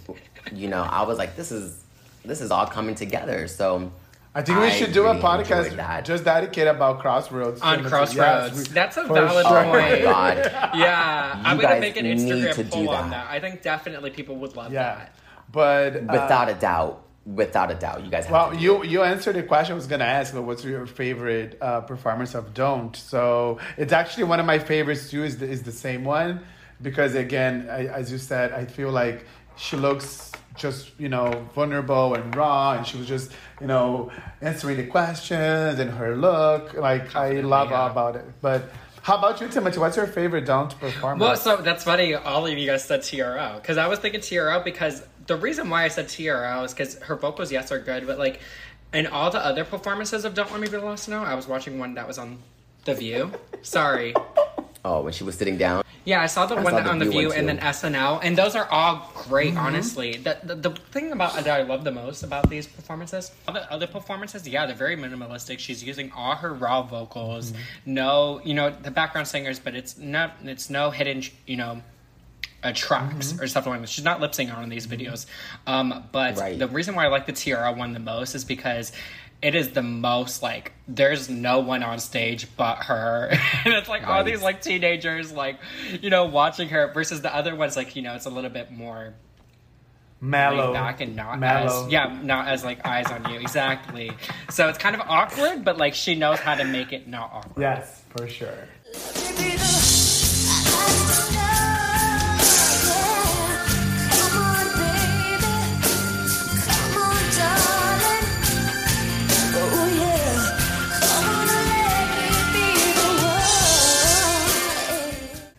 you 0.53 0.69
know, 0.69 0.83
I 0.83 1.03
was 1.03 1.19
like, 1.19 1.37
this 1.37 1.51
is, 1.53 1.83
this 2.25 2.41
is 2.41 2.51
all 2.51 2.67
coming 2.67 2.95
together. 2.95 3.47
So. 3.49 3.93
I 4.35 4.43
think 4.43 4.59
we 4.61 4.67
I 4.67 4.71
should 4.71 4.93
do 4.93 5.05
really 5.05 5.19
a 5.19 5.23
podcast 5.23 5.77
that. 5.77 6.05
just 6.05 6.25
dedicated 6.25 6.69
about 6.69 7.01
Crossroads. 7.01 7.63
On 7.63 7.79
Yes, 7.81 7.89
Crossroads. 7.89 8.57
we- 8.69 8.75
That's 8.75 8.99
a 8.99 9.05
valid 9.05 9.47
sure. 9.47 9.57
Oh 9.65 9.73
my 9.73 9.89
point. 9.91 10.03
god. 10.03 10.37
Yeah, 10.75 11.41
I'm 11.43 11.57
gonna 11.59 11.81
make 11.81 11.97
an 11.97 12.05
Instagram 12.05 12.55
to 12.55 12.65
poll 12.65 12.91
on 12.91 13.09
that. 13.09 13.25
that. 13.29 13.35
I 13.35 13.41
think 13.41 13.63
definitely 13.63 14.11
people 14.11 14.37
would 14.37 14.55
love 14.55 14.71
Yeah, 14.75 14.83
that. 14.97 15.15
but 15.51 15.97
uh, 15.97 16.01
Without 16.13 16.51
a 16.51 16.55
doubt. 16.55 17.03
Without 17.25 17.71
a 17.71 17.77
doubt. 17.77 18.05
You 18.05 18.11
guys 18.11 18.25
have 18.27 18.33
Well, 18.33 18.51
to 18.51 18.57
do 18.59 18.63
you 18.63 18.83
it. 18.83 18.89
you 18.91 19.03
answered 19.05 19.37
the 19.37 19.43
question 19.43 19.73
I 19.73 19.77
was 19.77 19.87
gonna 19.87 20.05
ask, 20.05 20.35
but 20.35 20.43
what's 20.43 20.63
your 20.65 20.85
favorite 20.87 21.57
uh, 21.63 21.81
performance 21.81 22.35
of 22.35 22.53
Don't? 22.53 22.95
So 22.95 23.59
it's 23.79 23.95
actually 23.95 24.25
one 24.25 24.39
of 24.39 24.45
my 24.45 24.59
favorites 24.59 25.09
too. 25.11 25.25
Is 25.25 25.39
the, 25.39 25.49
is 25.49 25.63
the 25.63 25.73
same 25.73 26.05
one 26.05 26.41
because 26.83 27.15
again, 27.15 27.69
I, 27.71 27.87
as 27.87 28.11
you 28.11 28.19
said, 28.19 28.53
I 28.53 28.65
feel 28.65 28.91
like 28.91 29.25
she 29.57 29.77
looks 29.77 30.33
just 30.57 30.91
you 30.99 31.09
know 31.09 31.47
vulnerable 31.55 32.15
and 32.15 32.35
raw, 32.35 32.73
and 32.73 32.87
she 32.87 32.99
was 32.99 33.07
just 33.07 33.33
you 33.61 33.67
know 33.67 34.11
answering 34.41 34.77
the 34.77 34.87
questions 34.87 35.79
and 35.79 35.91
her 35.91 36.17
look. 36.17 36.75
Like 36.75 37.15
I 37.15 37.41
love 37.41 37.71
yeah. 37.71 37.81
all 37.81 37.91
about 37.91 38.17
it. 38.17 38.25
But 38.41 38.71
how 39.03 39.19
about 39.19 39.41
you, 39.41 39.49
Timothy? 39.49 39.79
What's 39.79 39.97
your 39.97 40.07
favorite 40.07 40.47
Don't 40.47 40.77
performance? 40.81 41.21
Well, 41.21 41.37
so 41.37 41.63
that's 41.63 41.85
funny. 41.85 42.15
All 42.15 42.47
of 42.47 42.59
you 42.59 42.67
guys 42.67 42.85
said 42.85 43.03
TRO 43.03 43.59
because 43.61 43.79
I 43.79 43.87
was 43.87 43.99
thinking 43.99 44.21
TRO 44.21 44.61
because 44.65 45.07
the 45.27 45.37
reason 45.37 45.71
why 45.71 45.85
I 45.85 45.89
said 45.89 46.09
TRO 46.09 46.65
is 46.65 46.73
because 46.73 46.99
her 47.01 47.17
vocals, 47.17 47.53
yes, 47.53 47.71
are 47.71 47.79
good, 47.79 48.07
but 48.07 48.19
like 48.19 48.41
in 48.93 49.07
all 49.07 49.31
the 49.31 49.45
other 49.45 49.65
performances 49.65 50.25
of 50.25 50.35
Don't 50.35 50.51
Let 50.51 50.61
Me 50.61 50.69
Be 50.69 50.79
lost 50.79 51.09
now 51.09 51.25
I 51.25 51.35
was 51.35 51.47
watching 51.47 51.79
one 51.79 51.95
that 51.95 52.07
was 52.07 52.19
on 52.19 52.39
The 52.85 52.95
View. 52.95 53.33
Sorry. 53.63 54.15
Oh, 54.87 55.01
when 55.03 55.13
she 55.13 55.25
was 55.25 55.35
sitting 55.37 55.57
down. 55.59 55.83
Yeah, 56.05 56.23
I 56.23 56.27
saw 56.27 56.47
the 56.47 56.55
I 56.55 56.63
one 56.63 56.73
saw 56.73 56.81
The 56.85 56.89
on 56.91 56.99
The 57.01 57.07
View 57.07 57.21
View 57.23 57.33
and 57.33 57.49
then 57.49 57.59
SNL, 57.59 58.21
and 58.23 58.39
those 58.39 58.55
are 58.55 58.67
all 58.71 59.11
great, 59.29 59.49
Mm-hmm. 59.55 59.59
honestly. 59.67 60.17
The, 60.19 60.39
the, 60.45 60.55
the 60.55 60.71
thing 60.93 61.11
about 61.11 61.35
that 61.35 61.49
I 61.49 61.63
love 61.63 61.83
the 61.83 61.91
most 61.91 62.23
about 62.23 62.49
these 62.49 62.69
performances, 62.69 63.33
other, 63.49 63.67
other 63.69 63.89
performances, 63.89 64.47
yeah, 64.47 64.65
they're 64.67 64.77
very 64.77 64.97
minimalistic. 64.97 65.59
She's 65.59 65.83
using 65.83 66.13
all 66.13 66.37
her 66.37 66.55
raw 66.55 66.83
vocals, 66.83 67.51
Mm-hmm. 67.51 67.95
no, 67.95 68.41
you 68.45 68.55
know, 68.55 68.71
the 68.71 68.93
background 68.93 69.27
singers, 69.27 69.59
but 69.59 69.75
it's 69.75 69.99
not, 69.99 70.37
it's 70.45 70.71
no 70.71 70.91
hidden, 70.91 71.25
you 71.49 71.57
know, 71.57 71.83
uh, 72.63 72.71
tracks 72.73 73.33
Mm-hmm. 73.33 73.43
or 73.43 73.47
stuff 73.49 73.67
like 73.67 73.81
that. 73.81 73.89
She's 73.89 74.05
not 74.05 74.21
lip 74.21 74.31
syncing 74.31 74.57
on 74.57 74.69
these 74.69 74.87
videos. 74.87 75.27
Um, 75.67 76.05
but 76.13 76.37
Right. 76.37 76.57
the 76.57 76.69
reason 76.69 76.95
why 76.95 77.07
I 77.07 77.09
like 77.09 77.27
the 77.27 77.33
Tiara 77.33 77.73
one 77.73 77.93
the 77.93 77.99
most 77.99 78.37
is 78.37 78.45
because 78.45 78.93
it 79.43 79.55
is 79.55 79.71
the 79.71 79.83
most 79.83 80.43
like 80.43 80.73
there's 80.89 81.29
no 81.29 81.61
one 81.61 81.83
on 81.83 81.99
stage 81.99 82.47
but 82.57 82.85
her. 82.85 83.31
And 83.65 83.75
it's 83.75 83.89
like 83.89 84.07
all 84.07 84.25
these 84.25 84.43
like 84.43 84.63
teenagers 84.63 85.33
like 85.33 85.59
you 86.01 86.11
know 86.11 86.25
watching 86.27 86.69
her 86.69 86.93
versus 86.93 87.21
the 87.21 87.35
other 87.35 87.55
ones 87.55 87.77
like 87.77 87.97
you 87.97 88.03
know 88.03 88.15
it's 88.15 88.27
a 88.27 88.31
little 88.31 88.51
bit 88.51 88.71
more 88.71 89.15
mellow, 90.21 90.67
laid 90.69 90.75
back 90.75 91.01
and 91.01 91.17
not 91.17 91.39
mellow. 91.39 91.87
as 91.87 91.93
yeah 91.93 92.19
not 92.23 92.49
as 92.49 92.65
like 92.65 92.85
eyes 92.87 93.11
on 93.11 93.31
you. 93.33 93.41
Exactly. 93.41 94.13
So 94.51 94.69
it's 94.69 94.79
kind 94.79 94.95
of 94.95 95.03
awkward 95.03 95.65
but 95.65 95.79
like 95.79 95.95
she 95.95 96.15
knows 96.15 96.39
how 96.39 96.55
to 96.55 96.65
make 96.65 96.93
it 96.93 97.09
not 97.09 97.31
awkward. 97.33 97.61
Yes, 97.61 98.03
for 98.11 98.29
sure. 98.29 98.69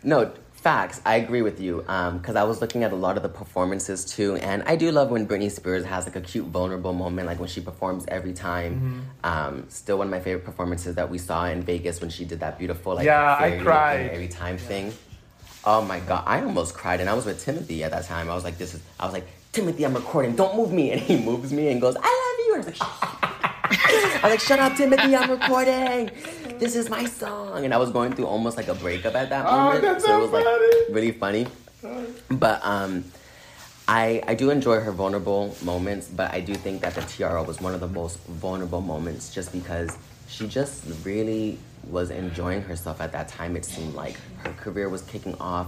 No, 0.07 0.31
facts. 0.53 1.01
I 1.05 1.15
agree 1.17 1.41
with 1.41 1.59
you. 1.59 1.81
Because 1.81 2.37
I 2.37 2.43
was 2.43 2.61
looking 2.61 2.85
at 2.85 2.93
a 2.93 2.95
lot 2.95 3.17
of 3.17 3.23
the 3.23 3.29
performances 3.29 4.05
too, 4.05 4.37
and 4.37 4.63
I 4.63 4.77
do 4.77 4.89
love 4.89 5.11
when 5.11 5.27
Britney 5.27 5.51
Spears 5.51 5.83
has 5.83 6.05
like 6.05 6.15
a 6.15 6.21
cute, 6.21 6.45
vulnerable 6.45 6.93
moment, 6.93 7.27
like 7.27 7.39
when 7.41 7.49
she 7.49 7.59
performs 7.59 8.05
every 8.07 8.31
time. 8.31 9.05
Um, 9.25 9.65
still 9.67 9.97
one 9.97 10.07
of 10.07 10.11
my 10.11 10.21
favorite 10.21 10.45
performances 10.45 10.95
that 10.95 11.09
we 11.11 11.17
saw 11.17 11.45
in 11.47 11.61
Vegas 11.61 11.99
when 11.99 12.09
she 12.09 12.23
did 12.23 12.39
that 12.39 12.57
beautiful 12.57 12.95
like 12.95 13.05
Yeah, 13.05 13.35
I 13.37 13.59
cried. 13.61 14.09
every 14.11 14.29
time 14.29 14.57
thing. 14.57 14.93
Oh 15.65 15.81
my 15.81 15.99
god, 15.99 16.23
I 16.25 16.41
almost 16.41 16.73
cried, 16.73 17.01
and 17.01 17.09
I 17.09 17.13
was 17.13 17.25
with 17.25 17.43
Timothy 17.43 17.83
at 17.83 17.91
that 17.91 18.05
time. 18.05 18.29
I 18.29 18.35
was 18.35 18.45
like, 18.45 18.57
"This 18.57 18.73
is," 18.75 18.81
I 18.97 19.03
was 19.03 19.13
like, 19.13 19.27
"Timothy, 19.51 19.85
I'm 19.85 19.93
recording. 19.93 20.33
Don't 20.37 20.55
move 20.55 20.71
me." 20.71 20.91
And 20.91 21.01
he 21.01 21.17
moves 21.17 21.51
me 21.51 21.67
and 21.67 21.81
goes, 21.81 21.97
"I 22.01 22.11
love 22.23 22.37
you." 22.47 22.53
And 22.55 22.63
I 22.63 22.69
was 22.69 22.79
like, 22.79 22.79
I 24.23 24.23
was 24.23 24.31
like, 24.31 24.39
"Shut 24.39 24.59
up, 24.59 24.77
Timothy. 24.77 25.13
I'm 25.13 25.29
recording. 25.29 26.09
This 26.59 26.75
is 26.75 26.89
my 26.89 27.05
song." 27.05 27.63
And 27.65 27.73
I 27.73 27.77
was 27.77 27.91
going 27.91 28.13
through 28.13 28.27
almost 28.27 28.57
like 28.57 28.67
a 28.67 28.75
breakup 28.75 29.15
at 29.15 29.29
that 29.29 29.45
Oh, 29.47 29.73
moment, 29.73 30.01
so 30.01 30.07
so 30.07 30.17
it 30.17 30.21
was 30.21 30.31
like 30.31 30.43
funny. 30.45 30.93
really 30.93 31.11
funny. 31.11 31.47
But 32.29 32.59
um, 32.65 33.03
I 33.87 34.21
I 34.27 34.35
do 34.35 34.49
enjoy 34.49 34.79
her 34.79 34.91
vulnerable 34.91 35.55
moments, 35.63 36.07
but 36.07 36.33
I 36.33 36.39
do 36.41 36.53
think 36.55 36.81
that 36.81 36.95
the 36.95 37.01
TRL 37.01 37.45
was 37.45 37.61
one 37.61 37.73
of 37.73 37.79
the 37.79 37.87
most 37.87 38.19
vulnerable 38.25 38.81
moments, 38.81 39.33
just 39.33 39.51
because 39.51 39.97
she 40.27 40.47
just 40.47 40.83
really 41.05 41.57
was 41.89 42.09
enjoying 42.09 42.61
herself 42.63 42.99
at 42.99 43.11
that 43.13 43.27
time. 43.29 43.55
It 43.55 43.63
seemed 43.63 43.95
like 43.95 44.17
her 44.43 44.51
career 44.53 44.89
was 44.89 45.01
kicking 45.03 45.35
off. 45.39 45.67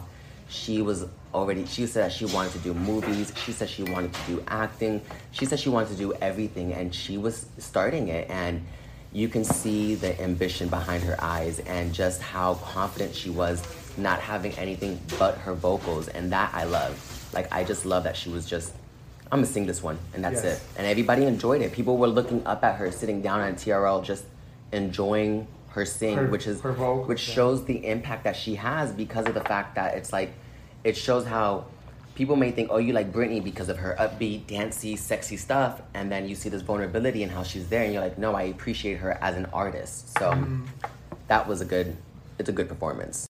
She 0.49 0.81
was 0.81 1.05
already. 1.33 1.65
She 1.67 1.85
said 1.85 2.05
that 2.05 2.11
she 2.11 2.25
wanted 2.25 2.51
to 2.53 2.59
do 2.59 2.73
movies. 2.73 3.31
She 3.45 3.51
said 3.51 3.69
she 3.69 3.83
wanted 3.83 4.11
to 4.13 4.19
do 4.27 4.43
acting. 4.47 5.01
She 5.31 5.45
said 5.45 5.59
she 5.59 5.69
wanted 5.69 5.89
to 5.89 5.95
do 5.95 6.13
everything, 6.21 6.73
and 6.73 6.93
she 6.93 7.17
was 7.17 7.45
starting 7.59 8.07
it. 8.09 8.27
And 8.29 8.65
you 9.11 9.27
can 9.27 9.43
see 9.43 9.95
the 9.95 10.19
ambition 10.21 10.67
behind 10.69 11.03
her 11.03 11.15
eyes, 11.19 11.59
and 11.61 11.93
just 11.93 12.21
how 12.21 12.55
confident 12.55 13.15
she 13.15 13.29
was, 13.29 13.63
not 13.97 14.19
having 14.19 14.51
anything 14.53 14.99
but 15.17 15.37
her 15.39 15.53
vocals, 15.53 16.07
and 16.09 16.31
that 16.31 16.51
I 16.53 16.63
love. 16.65 17.29
Like 17.33 17.51
I 17.51 17.63
just 17.63 17.85
love 17.85 18.03
that 18.03 18.15
she 18.17 18.29
was 18.29 18.45
just. 18.45 18.73
I'm 19.31 19.39
gonna 19.39 19.45
sing 19.47 19.67
this 19.67 19.83
one, 19.83 19.99
and 20.15 20.23
that's 20.23 20.43
Yes. 20.43 20.57
it. 20.57 20.63
And 20.79 20.87
everybody 20.87 21.25
enjoyed 21.25 21.61
it. 21.61 21.71
People 21.71 21.97
were 21.97 22.07
looking 22.07 22.45
up 22.47 22.63
at 22.63 22.77
her, 22.77 22.91
sitting 22.91 23.21
down 23.21 23.41
on 23.41 23.53
TRL, 23.55 24.01
just 24.03 24.23
enjoying 24.71 25.47
her 25.69 25.85
sing, 25.85 26.17
Her- 26.17 26.27
which 26.27 26.47
is 26.47 26.61
her 26.61 26.71
vocals, 26.71 27.07
which 27.07 27.27
yeah. 27.27 27.35
shows 27.35 27.65
the 27.65 27.85
impact 27.85 28.23
that 28.23 28.35
she 28.35 28.55
has 28.55 28.91
because 28.91 29.27
of 29.27 29.35
the 29.35 29.41
fact 29.41 29.75
that 29.75 29.95
it's 29.95 30.11
like 30.11 30.31
it 30.83 30.97
shows 30.97 31.25
how 31.25 31.65
people 32.19 32.35
may 32.35 32.51
think, 32.51 32.67
oh, 32.69 32.79
you 32.79 32.91
like 32.91 33.13
Britney 33.13 33.41
because 33.41 33.69
of 33.69 33.77
her 33.77 33.95
upbeat, 33.97 34.45
dancey, 34.45 34.97
sexy 34.97 35.37
stuff, 35.37 35.81
and 35.93 36.11
then 36.11 36.27
you 36.27 36.35
see 36.35 36.49
this 36.49 36.61
vulnerability 36.61 37.23
and 37.23 37.31
how 37.31 37.43
she's 37.43 37.69
there, 37.69 37.83
and 37.85 37.93
you're 37.93 38.01
like, 38.01 38.17
no, 38.17 38.35
I 38.35 38.43
appreciate 38.43 38.97
her 38.97 39.17
as 39.21 39.37
an 39.37 39.45
artist. 39.53 40.11
So 40.19 40.31
Mm-hmm. 40.31 40.65
that 41.29 41.47
was 41.47 41.61
a 41.61 41.65
good, 41.65 41.95
it's 42.37 42.49
a 42.49 42.51
good 42.51 42.67
performance. 42.67 43.28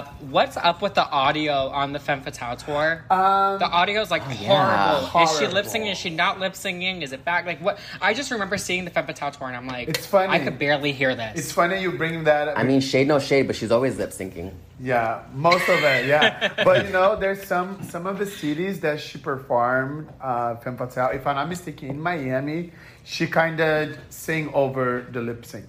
Uh, 0.00 0.10
what's 0.30 0.56
up 0.56 0.80
with 0.80 0.94
the 0.94 1.06
audio 1.10 1.68
on 1.68 1.92
the 1.92 1.98
Femme 1.98 2.22
Fatale 2.22 2.56
tour? 2.56 3.04
Um, 3.10 3.58
the 3.58 4.00
is 4.00 4.10
like 4.10 4.22
yeah. 4.40 5.04
horrible. 5.04 5.30
Is 5.30 5.38
she 5.38 5.46
lip 5.46 5.66
singing? 5.66 5.88
Is 5.88 5.98
she 5.98 6.08
not 6.08 6.40
lip 6.40 6.56
singing? 6.56 7.02
Is 7.02 7.12
it 7.12 7.22
back? 7.22 7.44
Like 7.44 7.60
what? 7.60 7.78
I 8.00 8.14
just 8.14 8.30
remember 8.30 8.56
seeing 8.56 8.86
the 8.86 8.90
Femme 8.90 9.06
Fatale 9.06 9.30
tour 9.30 9.48
and 9.48 9.56
I'm 9.56 9.66
like, 9.66 9.88
It's 9.88 10.06
funny. 10.06 10.32
I 10.32 10.38
could 10.38 10.58
barely 10.58 10.92
hear 10.92 11.14
this. 11.14 11.38
It's 11.38 11.52
funny 11.52 11.82
you 11.82 11.92
bring 11.92 12.24
that. 12.24 12.48
up. 12.48 12.58
I 12.58 12.62
mean, 12.62 12.80
shade 12.80 13.08
no 13.08 13.18
shade, 13.18 13.46
but 13.46 13.56
she's 13.56 13.70
always 13.70 13.98
lip 13.98 14.10
syncing. 14.10 14.52
Yeah, 14.82 15.22
most 15.34 15.68
of 15.68 15.82
it, 15.82 16.06
yeah. 16.06 16.54
but 16.64 16.86
you 16.86 16.92
know, 16.92 17.14
there's 17.14 17.46
some 17.46 17.82
some 17.82 18.06
of 18.06 18.18
the 18.18 18.26
cities 18.26 18.80
that 18.80 19.00
she 19.00 19.18
performed 19.18 20.08
uh, 20.22 20.56
Femme 20.56 20.78
Fatale. 20.78 21.10
If 21.14 21.26
I'm 21.26 21.36
not 21.36 21.48
mistaken, 21.50 21.90
in 21.90 22.00
Miami, 22.00 22.72
she 23.04 23.26
kind 23.26 23.60
of 23.60 23.98
sang 24.08 24.50
over 24.54 25.06
the 25.12 25.20
lip 25.20 25.44
sync. 25.44 25.66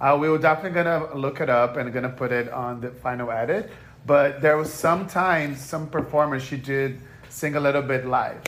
Uh, 0.00 0.16
we 0.20 0.28
were 0.28 0.38
definitely 0.38 0.70
gonna 0.70 1.14
look 1.14 1.40
it 1.40 1.50
up 1.50 1.76
and 1.76 1.92
gonna 1.92 2.08
put 2.08 2.30
it 2.30 2.48
on 2.52 2.80
the 2.80 2.90
final 2.90 3.30
edit. 3.30 3.70
But 4.06 4.40
there 4.40 4.56
was 4.56 4.72
sometimes 4.72 5.60
some 5.60 5.88
performers 5.88 6.42
she 6.42 6.56
did 6.56 7.00
sing 7.28 7.56
a 7.56 7.60
little 7.60 7.82
bit 7.82 8.06
live. 8.06 8.40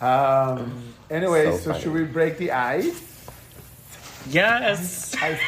Um, 0.00 0.94
anyway, 1.10 1.50
So 1.52 1.72
so, 1.72 1.78
should 1.78 1.92
we 1.92 2.04
break 2.04 2.38
the 2.38 2.52
ice? 2.52 3.28
yes. 4.28 5.14
ice? 5.20 5.40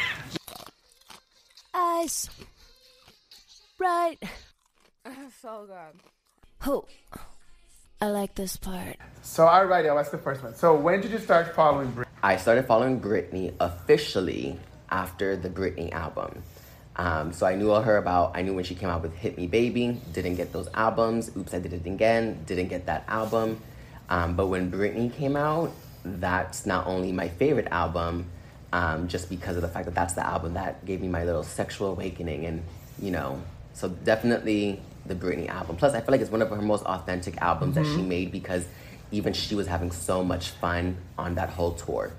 Ice. 1.73 2.29
Right. 3.79 4.17
so 5.41 5.65
good. 5.67 5.99
Oh, 6.65 6.85
I 7.99 8.07
like 8.07 8.35
this 8.35 8.57
part. 8.57 8.97
So 9.23 9.45
alrighty, 9.45 9.89
I 9.89 9.93
was 9.93 10.09
the 10.11 10.17
first 10.17 10.43
one. 10.43 10.55
So 10.55 10.75
when 10.75 11.01
did 11.01 11.11
you 11.11 11.19
start 11.19 11.55
following 11.55 11.91
Britney? 11.91 12.05
I 12.21 12.37
started 12.37 12.65
following 12.65 13.01
Britney 13.01 13.53
officially 13.59 14.59
after 14.91 15.35
the 15.35 15.49
Britney 15.49 15.91
album. 15.91 16.43
Um, 16.95 17.33
so 17.33 17.47
I 17.47 17.55
knew 17.55 17.71
all 17.71 17.81
her 17.81 17.97
about, 17.97 18.37
I 18.37 18.43
knew 18.43 18.53
when 18.53 18.63
she 18.63 18.75
came 18.75 18.89
out 18.89 19.01
with 19.01 19.15
Hit 19.15 19.35
Me 19.35 19.47
Baby, 19.47 19.99
didn't 20.13 20.35
get 20.35 20.53
those 20.53 20.67
albums. 20.75 21.31
Oops, 21.35 21.51
I 21.53 21.59
Did 21.59 21.73
It 21.73 21.85
Again, 21.87 22.43
didn't 22.45 22.67
get 22.67 22.85
that 22.85 23.03
album. 23.07 23.59
Um, 24.09 24.35
but 24.35 24.47
when 24.47 24.71
Britney 24.71 25.13
came 25.13 25.35
out, 25.35 25.71
that's 26.03 26.65
not 26.65 26.87
only 26.87 27.11
my 27.11 27.29
favorite 27.29 27.67
album, 27.71 28.29
um, 28.73 29.07
just 29.07 29.29
because 29.29 29.55
of 29.55 29.61
the 29.61 29.67
fact 29.67 29.85
that 29.85 29.95
that's 29.95 30.13
the 30.13 30.25
album 30.25 30.55
that 30.55 30.83
gave 30.85 31.01
me 31.01 31.07
my 31.07 31.23
little 31.23 31.43
sexual 31.43 31.89
awakening. 31.89 32.45
And, 32.45 32.63
you 32.99 33.11
know, 33.11 33.41
so 33.73 33.89
definitely 33.89 34.81
the 35.05 35.15
Britney 35.15 35.47
album. 35.49 35.75
Plus, 35.75 35.93
I 35.93 36.01
feel 36.01 36.11
like 36.11 36.21
it's 36.21 36.31
one 36.31 36.41
of 36.41 36.49
her 36.49 36.61
most 36.61 36.83
authentic 36.85 37.37
albums 37.41 37.75
that 37.75 37.85
she 37.85 38.01
made 38.01 38.31
because 38.31 38.65
even 39.11 39.33
she 39.33 39.55
was 39.55 39.67
having 39.67 39.91
so 39.91 40.23
much 40.23 40.49
fun 40.51 40.97
on 41.17 41.35
that 41.35 41.49
whole 41.49 41.73
tour. 41.73 42.11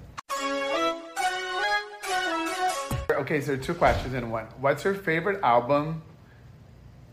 Okay, 3.11 3.41
so 3.41 3.57
two 3.57 3.75
questions 3.75 4.15
in 4.15 4.31
one. 4.31 4.47
What's 4.61 4.85
your 4.85 4.95
favorite 4.95 5.43
album 5.43 6.03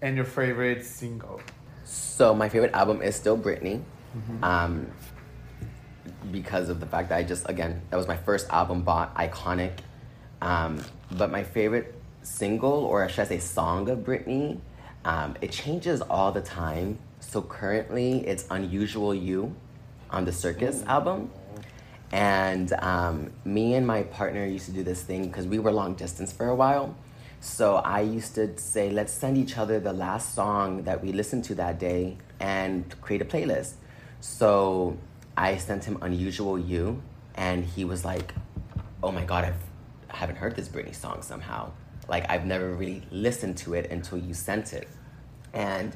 and 0.01 0.15
your 0.15 0.25
favorite 0.25 0.85
single? 0.85 1.41
So 1.83 2.33
my 2.33 2.49
favorite 2.49 2.73
album 2.73 3.01
is 3.01 3.15
still 3.15 3.37
Britney, 3.37 3.81
um, 4.43 4.87
because 6.31 6.69
of 6.69 6.79
the 6.79 6.85
fact 6.85 7.09
that 7.09 7.17
I 7.17 7.23
just 7.23 7.49
again 7.49 7.81
that 7.89 7.97
was 7.97 8.07
my 8.07 8.17
first 8.17 8.49
album 8.49 8.81
bought, 8.83 9.13
iconic. 9.15 9.73
Um, 10.41 10.83
but 11.11 11.31
my 11.31 11.43
favorite 11.43 11.95
single, 12.23 12.85
or 12.85 13.07
should 13.09 13.21
I 13.21 13.25
say 13.25 13.39
song 13.39 13.89
of 13.89 13.99
Britney, 13.99 14.59
um, 15.05 15.35
it 15.41 15.51
changes 15.51 16.01
all 16.01 16.31
the 16.31 16.41
time. 16.41 16.97
So 17.19 17.41
currently, 17.41 18.27
it's 18.27 18.45
"Unusual 18.49 19.13
You" 19.13 19.55
on 20.09 20.25
the 20.25 20.31
Circus 20.31 20.83
album. 20.83 21.31
And 22.11 22.73
um, 22.73 23.31
me 23.45 23.75
and 23.75 23.87
my 23.87 24.03
partner 24.03 24.45
used 24.45 24.65
to 24.65 24.71
do 24.71 24.83
this 24.83 25.01
thing 25.01 25.27
because 25.27 25.47
we 25.47 25.59
were 25.59 25.71
long 25.71 25.93
distance 25.93 26.33
for 26.33 26.49
a 26.49 26.55
while. 26.55 26.95
So 27.39 27.77
I 27.77 28.01
used 28.01 28.35
to 28.35 28.57
say, 28.59 28.91
let's 28.91 29.13
send 29.13 29.37
each 29.37 29.57
other 29.57 29.79
the 29.79 29.93
last 29.93 30.35
song 30.35 30.83
that 30.83 31.01
we 31.01 31.11
listened 31.11 31.43
to 31.45 31.55
that 31.55 31.79
day 31.79 32.17
and 32.39 32.83
create 33.01 33.21
a 33.21 33.25
playlist. 33.25 33.73
So 34.21 34.97
I 35.35 35.57
sent 35.57 35.83
him 35.83 35.97
Unusual 36.01 36.57
You, 36.57 37.01
and 37.35 37.65
he 37.65 37.83
was 37.85 38.05
like, 38.05 38.33
oh 39.03 39.11
my 39.11 39.25
God, 39.25 39.43
I've, 39.45 39.55
I 40.11 40.17
haven't 40.17 40.37
heard 40.37 40.55
this 40.55 40.69
Britney 40.69 40.95
song 40.95 41.21
somehow. 41.23 41.71
Like, 42.07 42.29
I've 42.29 42.45
never 42.45 42.71
really 42.73 43.03
listened 43.11 43.57
to 43.59 43.73
it 43.73 43.89
until 43.91 44.17
you 44.17 44.33
sent 44.33 44.73
it. 44.73 44.87
And 45.53 45.95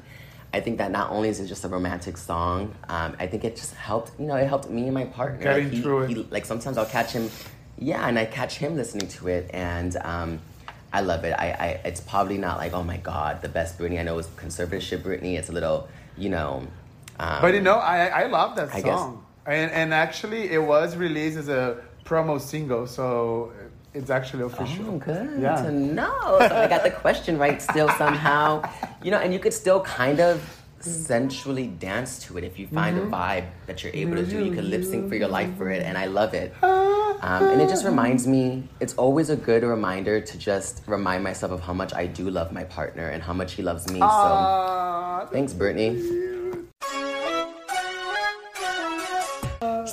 I 0.52 0.60
think 0.60 0.78
that 0.78 0.90
not 0.90 1.10
only 1.10 1.28
is 1.28 1.38
it 1.40 1.46
just 1.46 1.64
a 1.64 1.68
romantic 1.68 2.16
song, 2.16 2.74
um, 2.88 3.16
I 3.18 3.26
think 3.26 3.44
it 3.44 3.56
just 3.56 3.74
helped, 3.74 4.18
you 4.18 4.26
know, 4.26 4.36
it 4.36 4.46
helped 4.48 4.70
me 4.70 4.84
and 4.84 4.94
my 4.94 5.04
partner. 5.04 5.42
Getting 5.42 5.64
like 5.64 5.72
he, 5.72 5.82
through 5.82 6.02
it. 6.02 6.10
he- 6.10 6.28
like 6.30 6.44
sometimes 6.46 6.78
I'll 6.78 6.86
catch 6.86 7.12
him, 7.12 7.30
yeah, 7.78 8.08
and 8.08 8.18
I 8.18 8.24
catch 8.24 8.56
him 8.56 8.76
listening 8.76 9.08
to 9.08 9.28
it, 9.28 9.50
and 9.52 9.96
um, 9.98 10.40
I 10.92 11.02
love 11.02 11.24
it. 11.24 11.32
I, 11.32 11.50
I, 11.50 11.66
it's 11.84 12.00
probably 12.00 12.38
not 12.38 12.58
like, 12.58 12.72
oh 12.72 12.82
my 12.82 12.96
God, 12.96 13.42
the 13.42 13.48
best 13.48 13.78
Britney. 13.78 14.00
I 14.00 14.02
know 14.02 14.18
it's 14.18 14.28
conservatorship 14.28 15.02
Britney. 15.02 15.38
It's 15.38 15.48
a 15.48 15.52
little, 15.52 15.88
you 16.16 16.28
know. 16.30 16.66
Um, 17.18 17.40
But 17.42 17.54
you 17.54 17.60
know, 17.60 17.76
I 17.76 18.06
I 18.22 18.26
love 18.26 18.56
that 18.56 18.68
I 18.74 18.80
guess- 18.80 18.98
song, 18.98 19.24
and 19.46 19.70
and 19.72 19.94
actually 19.94 20.42
it 20.56 20.62
was 20.62 20.96
released 20.96 21.38
as 21.38 21.48
a 21.48 21.76
promo 22.04 22.40
single, 22.40 22.86
so 22.86 23.52
it's 23.94 24.10
actually 24.10 24.44
official. 24.44 24.84
Oh, 24.88 24.98
good 24.98 25.40
Yeah. 25.40 25.62
to 25.62 25.70
know. 25.72 26.36
So 26.48 26.54
I 26.64 26.66
got 26.68 26.82
the 26.84 26.90
question 27.04 27.38
right 27.38 27.60
still 27.62 27.88
somehow. 28.02 28.62
You 29.02 29.10
know, 29.12 29.18
and 29.24 29.32
you 29.34 29.40
could 29.40 29.54
still 29.54 29.80
kind 29.80 30.20
of 30.20 30.36
sensually 30.80 31.66
dance 31.66 32.18
to 32.24 32.36
it 32.38 32.44
if 32.44 32.58
you 32.60 32.66
find 32.68 32.96
Mm-hmm. 32.96 33.12
a 33.14 33.16
vibe 33.16 33.46
that 33.66 33.82
you're 33.82 33.94
able 34.02 34.16
to 34.16 34.26
do. 34.26 34.38
You 34.44 34.52
can 34.52 34.68
lip 34.70 34.84
sync 34.84 35.08
for 35.08 35.16
your 35.16 35.28
life 35.28 35.50
for 35.58 35.70
it, 35.70 35.82
and 35.82 35.96
I 35.98 36.06
love 36.06 36.32
it. 36.34 36.52
Um, 36.62 37.42
and 37.52 37.58
it 37.62 37.68
just 37.68 37.84
reminds 37.84 38.26
me, 38.26 38.68
it's 38.78 38.94
always 38.94 39.30
a 39.30 39.36
good 39.36 39.62
reminder 39.64 40.20
to 40.20 40.34
just 40.38 40.82
remind 40.86 41.24
myself 41.24 41.50
of 41.50 41.60
how 41.60 41.72
much 41.72 41.92
I 41.94 42.04
do 42.06 42.28
love 42.28 42.52
my 42.52 42.64
partner 42.64 43.06
and 43.08 43.22
how 43.22 43.32
much 43.32 43.54
he 43.56 43.62
loves 43.62 43.88
me. 43.90 44.00
So 44.00 44.06
Ah, 44.06 45.26
thanks, 45.32 45.52
Britney. 45.54 45.92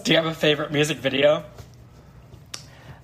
Do 0.03 0.11
you 0.11 0.17
have 0.17 0.25
a 0.25 0.33
favorite 0.33 0.69
music 0.73 0.97
video? 0.97 1.45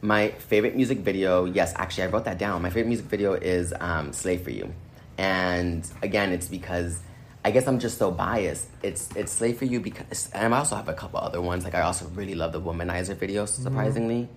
My 0.02 0.32
favorite 0.32 0.76
music 0.76 0.98
video, 0.98 1.46
yes, 1.46 1.72
actually, 1.78 2.04
I 2.04 2.08
wrote 2.08 2.26
that 2.26 2.38
down. 2.38 2.62
My 2.62 2.70
favorite 2.70 2.88
music 2.88 3.06
video 3.06 3.34
is 3.34 3.74
um, 3.80 4.12
"Slave 4.12 4.42
for 4.42 4.50
You," 4.50 4.74
and 5.18 5.90
again, 6.02 6.34
it's 6.34 6.50
because 6.50 7.00
I 7.46 7.52
guess 7.52 7.68
I'm 7.68 7.80
just 7.80 7.98
so 7.98 8.12
biased. 8.12 8.68
It's 8.84 9.08
it's 9.16 9.32
"Slave 9.32 9.60
for 9.60 9.64
You" 9.64 9.80
because, 9.80 10.30
and 10.34 10.54
I 10.54 10.58
also 10.58 10.76
have 10.76 10.90
a 10.90 10.94
couple 10.94 11.22
other 11.22 11.40
ones. 11.40 11.64
Like 11.64 11.74
I 11.74 11.82
also 11.82 12.06
really 12.08 12.36
love 12.36 12.52
the 12.52 12.60
Womanizer 12.60 13.16
video, 13.16 13.46
surprisingly. 13.46 14.28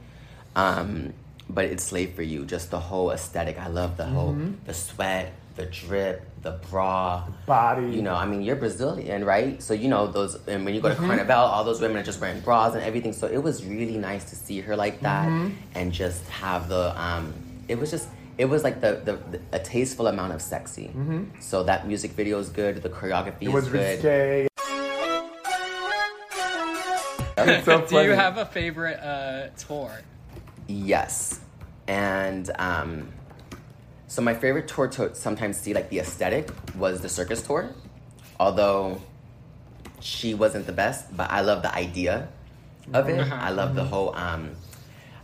Um, 0.54 1.14
but 1.50 1.64
it's 1.64 1.82
"Slave 1.82 2.14
for 2.14 2.22
You," 2.22 2.44
just 2.44 2.70
the 2.70 2.78
whole 2.78 3.10
aesthetic. 3.10 3.58
I 3.58 3.66
love 3.66 3.96
the 3.96 4.06
whole 4.06 4.36
the 4.66 4.74
sweat, 4.74 5.32
the 5.56 5.66
drip, 5.66 6.22
the 6.42 6.52
bra, 6.70 7.24
Body. 7.46 7.90
You 7.90 8.02
know, 8.02 8.14
I 8.14 8.26
mean, 8.26 8.42
you're 8.42 8.56
Brazilian, 8.56 9.24
right? 9.24 9.62
So 9.62 9.74
you 9.74 9.88
know 9.88 10.06
those. 10.06 10.36
And 10.46 10.64
when 10.64 10.74
you 10.74 10.80
go 10.80 10.88
to 10.88 10.94
Carnival, 10.94 11.36
all 11.36 11.64
those 11.64 11.80
women 11.80 11.96
are 11.98 12.02
just 12.02 12.20
wearing 12.20 12.40
bras 12.40 12.74
and 12.74 12.82
everything. 12.82 13.12
So 13.12 13.26
it 13.26 13.42
was 13.42 13.64
really 13.64 13.98
nice 13.98 14.24
to 14.30 14.36
see 14.36 14.60
her 14.60 14.76
like 14.76 15.00
that 15.00 15.28
and 15.74 15.92
just 15.92 16.26
have 16.28 16.68
the. 16.68 16.98
Um, 17.00 17.34
it 17.68 17.78
was 17.78 17.90
just. 17.90 18.08
It 18.38 18.46
was 18.46 18.64
like 18.64 18.80
the, 18.80 19.00
the, 19.04 19.12
the 19.30 19.40
a 19.52 19.58
tasteful 19.58 20.06
amount 20.06 20.32
of 20.32 20.40
sexy. 20.40 20.90
So 21.38 21.62
that 21.64 21.86
music 21.86 22.12
video 22.12 22.38
is 22.38 22.48
good. 22.48 22.82
The 22.82 22.88
choreography 22.88 23.42
It 23.42 23.48
is 23.48 23.52
was 23.52 23.68
good. 23.68 24.04
risque. 24.04 24.48
So 27.64 27.86
Do 27.88 28.02
you 28.02 28.12
have 28.12 28.38
a 28.38 28.46
favorite 28.46 29.00
uh, 29.00 29.48
tour? 29.58 29.90
Yes. 30.66 31.40
And 31.88 32.50
um, 32.58 33.08
so 34.12 34.20
my 34.20 34.34
favorite 34.34 34.68
tour 34.68 34.88
to 34.88 35.14
sometimes 35.14 35.56
see 35.56 35.72
like 35.72 35.88
the 35.88 35.98
aesthetic 35.98 36.50
was 36.76 37.00
the 37.00 37.08
circus 37.08 37.40
tour. 37.40 37.70
Although 38.38 39.00
she 40.00 40.34
wasn't 40.34 40.66
the 40.66 40.72
best, 40.72 41.16
but 41.16 41.30
I 41.30 41.40
love 41.40 41.62
the 41.62 41.74
idea 41.74 42.28
of 42.92 43.08
it. 43.08 43.32
I 43.32 43.48
love 43.52 43.74
the 43.74 43.84
whole 43.84 44.14
um 44.14 44.50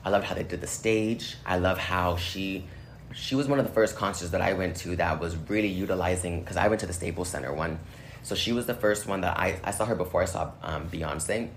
I 0.07 0.09
loved 0.09 0.25
how 0.25 0.35
they 0.35 0.43
did 0.43 0.63
the 0.63 0.67
stage. 0.67 1.37
I 1.45 1.59
love 1.59 1.77
how 1.77 2.17
she 2.17 2.65
she 3.13 3.35
was 3.35 3.47
one 3.47 3.59
of 3.59 3.67
the 3.67 3.73
first 3.75 3.95
concerts 3.95 4.31
that 4.31 4.41
I 4.41 4.55
went 4.55 4.77
to 4.77 4.97
that 4.97 5.21
was 5.21 5.37
really 5.37 5.69
utilizing 5.69 6.41
because 6.41 6.57
I 6.57 6.69
went 6.69 6.81
to 6.81 6.87
the 6.87 6.95
Staples 6.95 7.29
Center 7.29 7.53
one. 7.53 7.79
So 8.23 8.35
she 8.35 8.53
was 8.53 8.65
the 8.65 8.75
first 8.75 9.07
one 9.07 9.21
that 9.21 9.39
I, 9.39 9.61
I 9.65 9.71
saw 9.71 9.85
her 9.85 9.97
before 9.97 10.23
I 10.23 10.25
saw 10.25 10.53
um, 10.63 10.89
Beyonce 10.89 11.51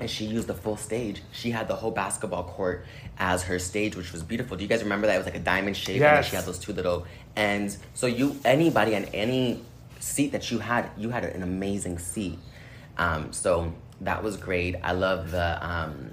and 0.00 0.10
she 0.10 0.24
used 0.24 0.48
the 0.48 0.54
full 0.54 0.76
stage. 0.76 1.22
She 1.32 1.50
had 1.50 1.68
the 1.68 1.76
whole 1.76 1.90
basketball 1.90 2.44
court 2.44 2.84
as 3.18 3.42
her 3.44 3.58
stage, 3.58 3.96
which 3.96 4.12
was 4.12 4.22
beautiful. 4.22 4.56
Do 4.56 4.62
you 4.62 4.68
guys 4.68 4.82
remember 4.82 5.06
that? 5.06 5.14
It 5.14 5.18
was 5.18 5.26
like 5.26 5.36
a 5.36 5.40
diamond 5.40 5.76
shape, 5.76 5.96
and 5.96 6.16
then 6.16 6.24
she 6.24 6.36
had 6.36 6.44
those 6.44 6.58
two 6.58 6.72
little 6.72 7.06
ends. 7.36 7.78
So 7.94 8.06
you, 8.06 8.36
anybody 8.44 8.96
on 8.96 9.04
any 9.06 9.62
seat 10.00 10.32
that 10.32 10.50
you 10.50 10.58
had, 10.58 10.90
you 10.96 11.10
had 11.10 11.24
an 11.24 11.42
amazing 11.42 11.98
seat. 11.98 12.38
Um, 12.98 13.32
so 13.32 13.72
that 14.00 14.22
was 14.22 14.36
great. 14.36 14.76
I 14.82 14.92
love 14.92 15.30
the. 15.30 15.64
Um, 15.66 16.10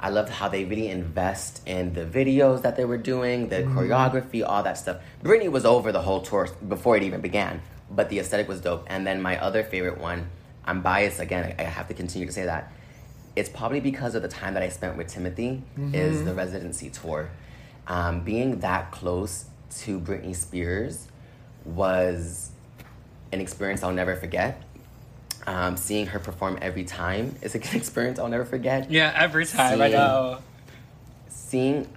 I 0.00 0.08
loved 0.08 0.30
how 0.30 0.48
they 0.48 0.64
really 0.64 0.88
invest 0.88 1.62
in 1.64 1.94
the 1.94 2.04
videos 2.04 2.62
that 2.62 2.74
they 2.76 2.84
were 2.84 2.96
doing, 2.96 3.48
the 3.48 3.62
choreography, 3.62 4.44
all 4.44 4.64
that 4.64 4.76
stuff. 4.76 4.96
Britney 5.22 5.48
was 5.48 5.64
over 5.64 5.92
the 5.92 6.02
whole 6.02 6.22
tour 6.22 6.48
before 6.68 6.96
it 6.96 7.04
even 7.04 7.20
began, 7.20 7.62
but 7.88 8.08
the 8.08 8.18
aesthetic 8.18 8.48
was 8.48 8.60
dope. 8.60 8.84
And 8.88 9.06
then 9.06 9.22
my 9.22 9.40
other 9.40 9.62
favorite 9.62 9.98
one, 9.98 10.26
I'm 10.64 10.82
biased 10.82 11.20
again, 11.20 11.54
I 11.56 11.62
have 11.62 11.86
to 11.86 11.94
continue 11.94 12.26
to 12.26 12.32
say 12.32 12.46
that. 12.46 12.72
It's 13.34 13.48
probably 13.48 13.80
because 13.80 14.14
of 14.14 14.22
the 14.22 14.28
time 14.28 14.54
that 14.54 14.62
I 14.62 14.68
spent 14.68 14.96
with 14.96 15.08
Timothy, 15.08 15.62
is 15.92 16.24
the 16.24 16.34
residency 16.34 16.90
tour. 16.90 17.30
Um, 17.86 18.20
being 18.20 18.60
that 18.60 18.90
close 18.92 19.46
to 19.80 19.98
Britney 19.98 20.36
Spears 20.36 21.08
was 21.64 22.50
an 23.32 23.40
experience 23.40 23.82
I'll 23.82 23.92
never 23.92 24.16
forget. 24.16 24.62
Um, 25.46 25.76
seeing 25.76 26.06
her 26.06 26.18
perform 26.20 26.58
every 26.62 26.84
time 26.84 27.34
is 27.42 27.54
an 27.56 27.62
experience 27.72 28.18
I'll 28.20 28.28
never 28.28 28.44
forget 28.44 28.90
Yeah, 28.90 29.12
every 29.16 29.44
time 29.46 29.80
I 29.80 29.86
Seeing- 29.88 29.92
know. 29.92 30.38
seeing 31.28 31.88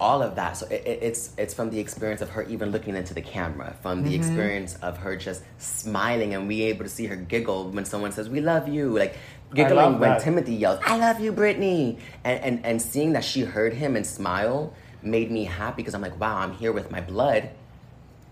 all 0.00 0.22
of 0.22 0.36
that 0.36 0.56
so 0.56 0.64
it, 0.66 0.82
it- 0.86 0.98
it's 1.02 1.30
it's 1.36 1.52
from 1.54 1.70
the 1.70 1.78
experience 1.80 2.20
of 2.22 2.30
her 2.30 2.42
even 2.44 2.70
looking 2.70 2.94
into 2.96 3.14
the 3.14 3.20
camera 3.20 3.74
from 3.82 4.04
the 4.04 4.14
experience 4.14 4.76
of 4.76 4.98
her 4.98 5.16
just 5.16 5.42
smiling 5.58 6.34
and 6.34 6.46
we 6.46 6.62
able 6.62 6.84
to 6.84 6.88
see 6.88 7.06
her 7.06 7.16
giggle 7.16 7.70
when 7.70 7.84
someone 7.84 8.12
says 8.12 8.28
we 8.28 8.40
love 8.40 8.68
you 8.68 8.96
like 8.96 9.16
giggling 9.54 9.98
when 9.98 10.10
that. 10.10 10.22
timothy 10.22 10.54
yells 10.54 10.78
i 10.84 10.96
love 10.96 11.20
you 11.20 11.32
britney. 11.32 11.98
And, 12.24 12.44
and 12.44 12.66
and 12.66 12.82
seeing 12.82 13.12
that 13.14 13.24
she 13.24 13.42
heard 13.42 13.72
him 13.72 13.96
and 13.96 14.06
smile 14.06 14.74
made 15.02 15.30
me 15.30 15.44
happy 15.44 15.76
because 15.76 15.94
i'm 15.94 16.02
like 16.02 16.18
wow 16.20 16.36
i'm 16.38 16.52
here 16.52 16.72
with 16.72 16.90
my 16.90 17.00
blood 17.00 17.50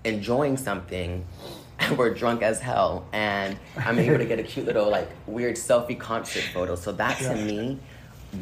enjoying 0.07 0.57
something. 0.57 1.25
And 1.79 1.99
we're 1.99 2.15
drunk 2.15 2.41
as 2.41 2.59
hell. 2.59 3.07
And 3.13 3.59
i'm 3.77 3.99
able 3.99 4.17
to 4.17 4.25
get 4.25 4.39
a 4.39 4.43
cute 4.43 4.65
little 4.65 4.89
like 4.89 5.11
weird 5.27 5.57
selfie 5.57 6.01
concert 6.01 6.45
photo. 6.55 6.75
So 6.75 6.91
that 6.93 7.19
to 7.19 7.35
me 7.35 7.79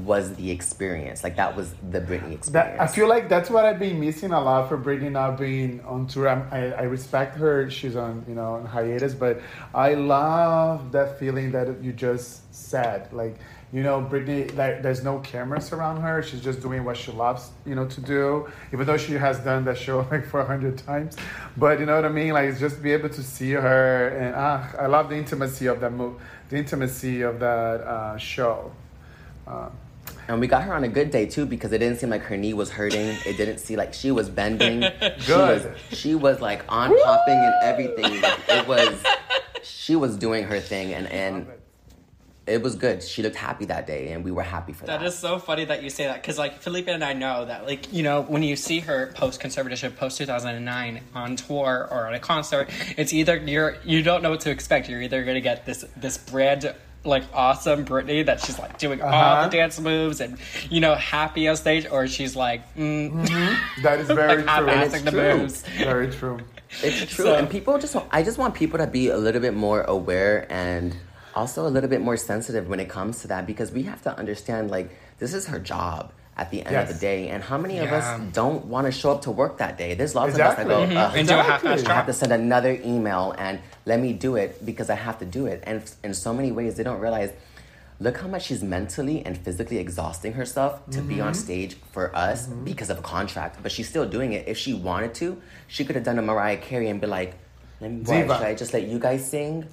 was 0.00 0.34
the 0.34 0.50
experience 0.50 1.22
like 1.24 1.36
that 1.36 1.54
was 1.56 1.74
the 1.90 2.00
britney 2.00 2.34
experience 2.34 2.48
That, 2.50 2.80
I 2.80 2.86
feel 2.86 3.08
like 3.08 3.28
that's 3.28 3.50
what 3.50 3.64
I've 3.64 3.78
been 3.78 4.00
missing 4.00 4.32
a 4.32 4.40
lot 4.40 4.68
for 4.68 4.76
Britney 4.76 5.10
not 5.10 5.38
being 5.38 5.80
on 5.82 6.06
tour. 6.06 6.28
I'm, 6.28 6.46
I, 6.50 6.72
I 6.72 6.82
respect 6.82 7.36
her; 7.36 7.70
she's 7.70 7.96
on 7.96 8.24
you 8.28 8.34
know 8.34 8.54
on 8.54 8.66
hiatus, 8.66 9.14
but 9.14 9.40
I 9.74 9.94
love 9.94 10.92
that 10.92 11.18
feeling 11.18 11.52
that 11.52 11.82
you 11.82 11.92
just 11.92 12.54
said. 12.54 13.12
Like 13.12 13.38
you 13.72 13.82
know, 13.82 14.00
Britney, 14.00 14.54
like 14.56 14.82
there's 14.82 15.02
no 15.02 15.18
cameras 15.20 15.72
around 15.72 16.00
her. 16.00 16.22
She's 16.22 16.40
just 16.40 16.60
doing 16.60 16.84
what 16.84 16.96
she 16.96 17.10
loves, 17.10 17.50
you 17.66 17.74
know, 17.74 17.86
to 17.86 18.00
do. 18.00 18.48
Even 18.72 18.86
though 18.86 18.96
she 18.96 19.14
has 19.14 19.40
done 19.40 19.64
that 19.64 19.78
show 19.78 20.06
like 20.10 20.26
for 20.26 20.40
a 20.40 20.46
hundred 20.46 20.78
times, 20.78 21.16
but 21.56 21.80
you 21.80 21.86
know 21.86 21.96
what 21.96 22.04
I 22.04 22.10
mean. 22.10 22.32
Like 22.32 22.50
it's 22.50 22.60
just 22.60 22.82
be 22.82 22.92
able 22.92 23.08
to 23.08 23.22
see 23.22 23.52
her, 23.52 24.08
and 24.08 24.34
ah, 24.36 24.70
I 24.78 24.86
love 24.86 25.08
the 25.08 25.16
intimacy 25.16 25.66
of 25.66 25.80
that 25.80 25.92
move, 25.92 26.20
the 26.48 26.56
intimacy 26.56 27.22
of 27.22 27.40
that 27.40 27.80
uh, 27.80 28.16
show. 28.16 28.72
Uh, 29.46 29.70
And 30.28 30.40
we 30.40 30.46
got 30.46 30.62
her 30.64 30.74
on 30.74 30.84
a 30.84 30.88
good 30.88 31.10
day 31.10 31.26
too 31.26 31.46
because 31.46 31.72
it 31.72 31.78
didn't 31.78 31.98
seem 31.98 32.10
like 32.10 32.22
her 32.22 32.36
knee 32.36 32.54
was 32.54 32.70
hurting. 32.70 33.16
It 33.26 33.36
didn't 33.36 33.58
seem 33.58 33.78
like 33.78 33.92
she 33.94 34.10
was 34.10 34.28
bending. 34.28 34.84
She 35.18 35.32
was, 35.32 35.66
she 35.90 36.14
was 36.14 36.40
like 36.40 36.64
on 36.68 36.90
popping 37.04 37.34
and 37.34 37.54
everything. 37.62 38.20
Like, 38.20 38.38
it 38.48 38.66
was 38.68 39.02
she 39.62 39.96
was 39.96 40.16
doing 40.16 40.44
her 40.44 40.60
thing 40.60 40.92
and 40.92 41.06
and 41.08 41.46
it 42.46 42.62
was 42.62 42.74
good. 42.74 43.02
She 43.02 43.22
looked 43.22 43.36
happy 43.36 43.64
that 43.66 43.86
day 43.86 44.12
and 44.12 44.22
we 44.22 44.30
were 44.30 44.42
happy 44.42 44.72
for 44.74 44.84
that. 44.86 45.00
That 45.00 45.06
is 45.06 45.16
so 45.16 45.38
funny 45.38 45.64
that 45.64 45.82
you 45.82 45.88
say 45.88 46.04
that 46.04 46.20
because 46.20 46.38
like 46.38 46.60
Felipe 46.60 46.88
and 46.88 47.02
I 47.02 47.14
know 47.14 47.44
that 47.46 47.66
like 47.66 47.92
you 47.92 48.02
know 48.02 48.22
when 48.22 48.42
you 48.42 48.56
see 48.56 48.80
her 48.80 49.12
post 49.14 49.40
conservatorship 49.40 49.96
post 49.96 50.18
two 50.18 50.26
thousand 50.26 50.54
and 50.54 50.64
nine 50.64 51.00
on 51.14 51.36
tour 51.36 51.88
or 51.90 52.06
on 52.06 52.14
a 52.14 52.18
concert, 52.18 52.68
it's 52.96 53.12
either 53.12 53.36
you're 53.36 53.76
you 53.84 54.02
don't 54.02 54.22
know 54.22 54.30
what 54.30 54.40
to 54.40 54.50
expect. 54.50 54.88
You're 54.88 55.02
either 55.02 55.24
gonna 55.24 55.40
get 55.40 55.64
this 55.64 55.84
this 55.96 56.18
brand 56.18 56.74
like 57.04 57.24
awesome 57.34 57.84
Britney 57.84 58.24
that 58.26 58.40
she's 58.40 58.58
like 58.58 58.78
doing 58.78 59.00
all 59.02 59.08
Uh-huh. 59.08 59.44
the 59.48 59.56
dance 59.56 59.78
moves 59.80 60.20
and 60.20 60.38
you 60.70 60.80
know 60.80 60.94
happy 60.94 61.46
on 61.48 61.56
stage, 61.56 61.86
or 61.90 62.06
she's 62.06 62.34
like 62.36 62.62
mm, 62.74 63.26
that 63.82 64.00
is 64.00 64.06
very 64.08 64.28
like 64.28 64.38
true. 64.38 64.46
half-assing 64.66 65.04
the 65.04 65.10
true. 65.10 65.38
moves. 65.38 65.62
Very 65.78 66.10
true. 66.10 66.38
It's 66.82 67.12
true, 67.14 67.24
So- 67.26 67.34
and 67.36 67.48
people 67.48 67.78
just. 67.78 67.94
I 68.10 68.22
just 68.22 68.38
want 68.38 68.54
people 68.54 68.78
to 68.78 68.86
be 68.86 69.08
a 69.08 69.16
little 69.18 69.40
bit 69.40 69.54
more 69.54 69.82
aware 69.82 70.46
and 70.50 70.96
also 71.34 71.66
a 71.66 71.70
little 71.70 71.90
bit 71.90 72.00
more 72.00 72.16
sensitive 72.16 72.68
when 72.68 72.80
it 72.80 72.88
comes 72.88 73.20
to 73.22 73.28
that 73.28 73.46
because 73.46 73.72
we 73.72 73.82
have 73.82 74.00
to 74.02 74.16
understand 74.18 74.70
like 74.70 74.90
this 75.18 75.34
is 75.34 75.46
her 75.48 75.58
job 75.58 76.12
at 76.36 76.50
the 76.50 76.62
end 76.66 76.74
of 76.76 76.88
the 76.88 76.94
day, 76.94 77.28
and 77.28 77.42
how 77.42 77.56
many 77.58 77.78
of 77.78 77.92
us 77.92 78.20
don't 78.32 78.64
want 78.66 78.86
to 78.86 78.92
show 78.92 79.12
up 79.12 79.22
to 79.22 79.30
work 79.30 79.58
that 79.58 79.78
day? 79.78 79.94
There's 79.94 80.14
lots 80.14 80.30
Exactly. 80.30 80.64
of 80.64 80.70
us 80.70 80.88
that 80.88 80.94
go, 80.94 81.00
"Ugh, 81.00 81.16
and 81.16 81.28
do 81.28 81.34
a 81.34 81.42
half-assed 81.42 81.72
Exactly. 81.74 81.92
I 81.92 81.94
have 81.94 82.06
to 82.06 82.12
send 82.12 82.32
another 82.32 82.72
email 82.84 83.34
and 83.38 83.60
let 83.86 84.00
me 84.00 84.12
do 84.12 84.36
it 84.36 84.64
because 84.66 84.90
I 84.90 84.94
have 84.96 85.18
to 85.20 85.24
do 85.24 85.46
it. 85.46 85.62
And 85.66 85.82
in 86.02 86.12
so 86.14 86.32
many 86.34 86.50
ways, 86.52 86.74
they 86.76 86.82
don't 86.82 87.00
realize. 87.00 87.30
Look 88.00 88.16
how 88.18 88.26
much 88.26 88.46
she's 88.46 88.60
mentally 88.64 89.24
and 89.24 89.38
physically 89.38 89.78
exhausting 89.78 90.32
herself 90.32 90.84
to 90.90 91.00
be 91.00 91.14
Mm-hmm. 91.14 91.26
on 91.28 91.34
stage 91.34 91.76
for 91.92 92.14
us 92.16 92.48
because 92.48 92.90
of 92.90 92.98
a 92.98 93.02
contract, 93.02 93.60
but 93.62 93.70
she's 93.70 93.88
still 93.88 94.04
doing 94.04 94.32
it. 94.32 94.48
If 94.48 94.58
she 94.58 94.74
wanted 94.74 95.14
to, 95.14 95.40
she 95.68 95.84
could 95.84 95.94
have 95.94 96.04
done 96.04 96.18
a 96.18 96.22
Mariah 96.22 96.56
Carey 96.56 96.88
and 96.88 97.00
be 97.00 97.06
like, 97.06 97.34
why, 97.78 97.88
Diva. 97.88 98.36
should 98.38 98.46
I 98.46 98.54
just 98.56 98.72
let 98.74 98.88
you 98.88 98.98
guys 98.98 99.24
sing? 99.30 99.64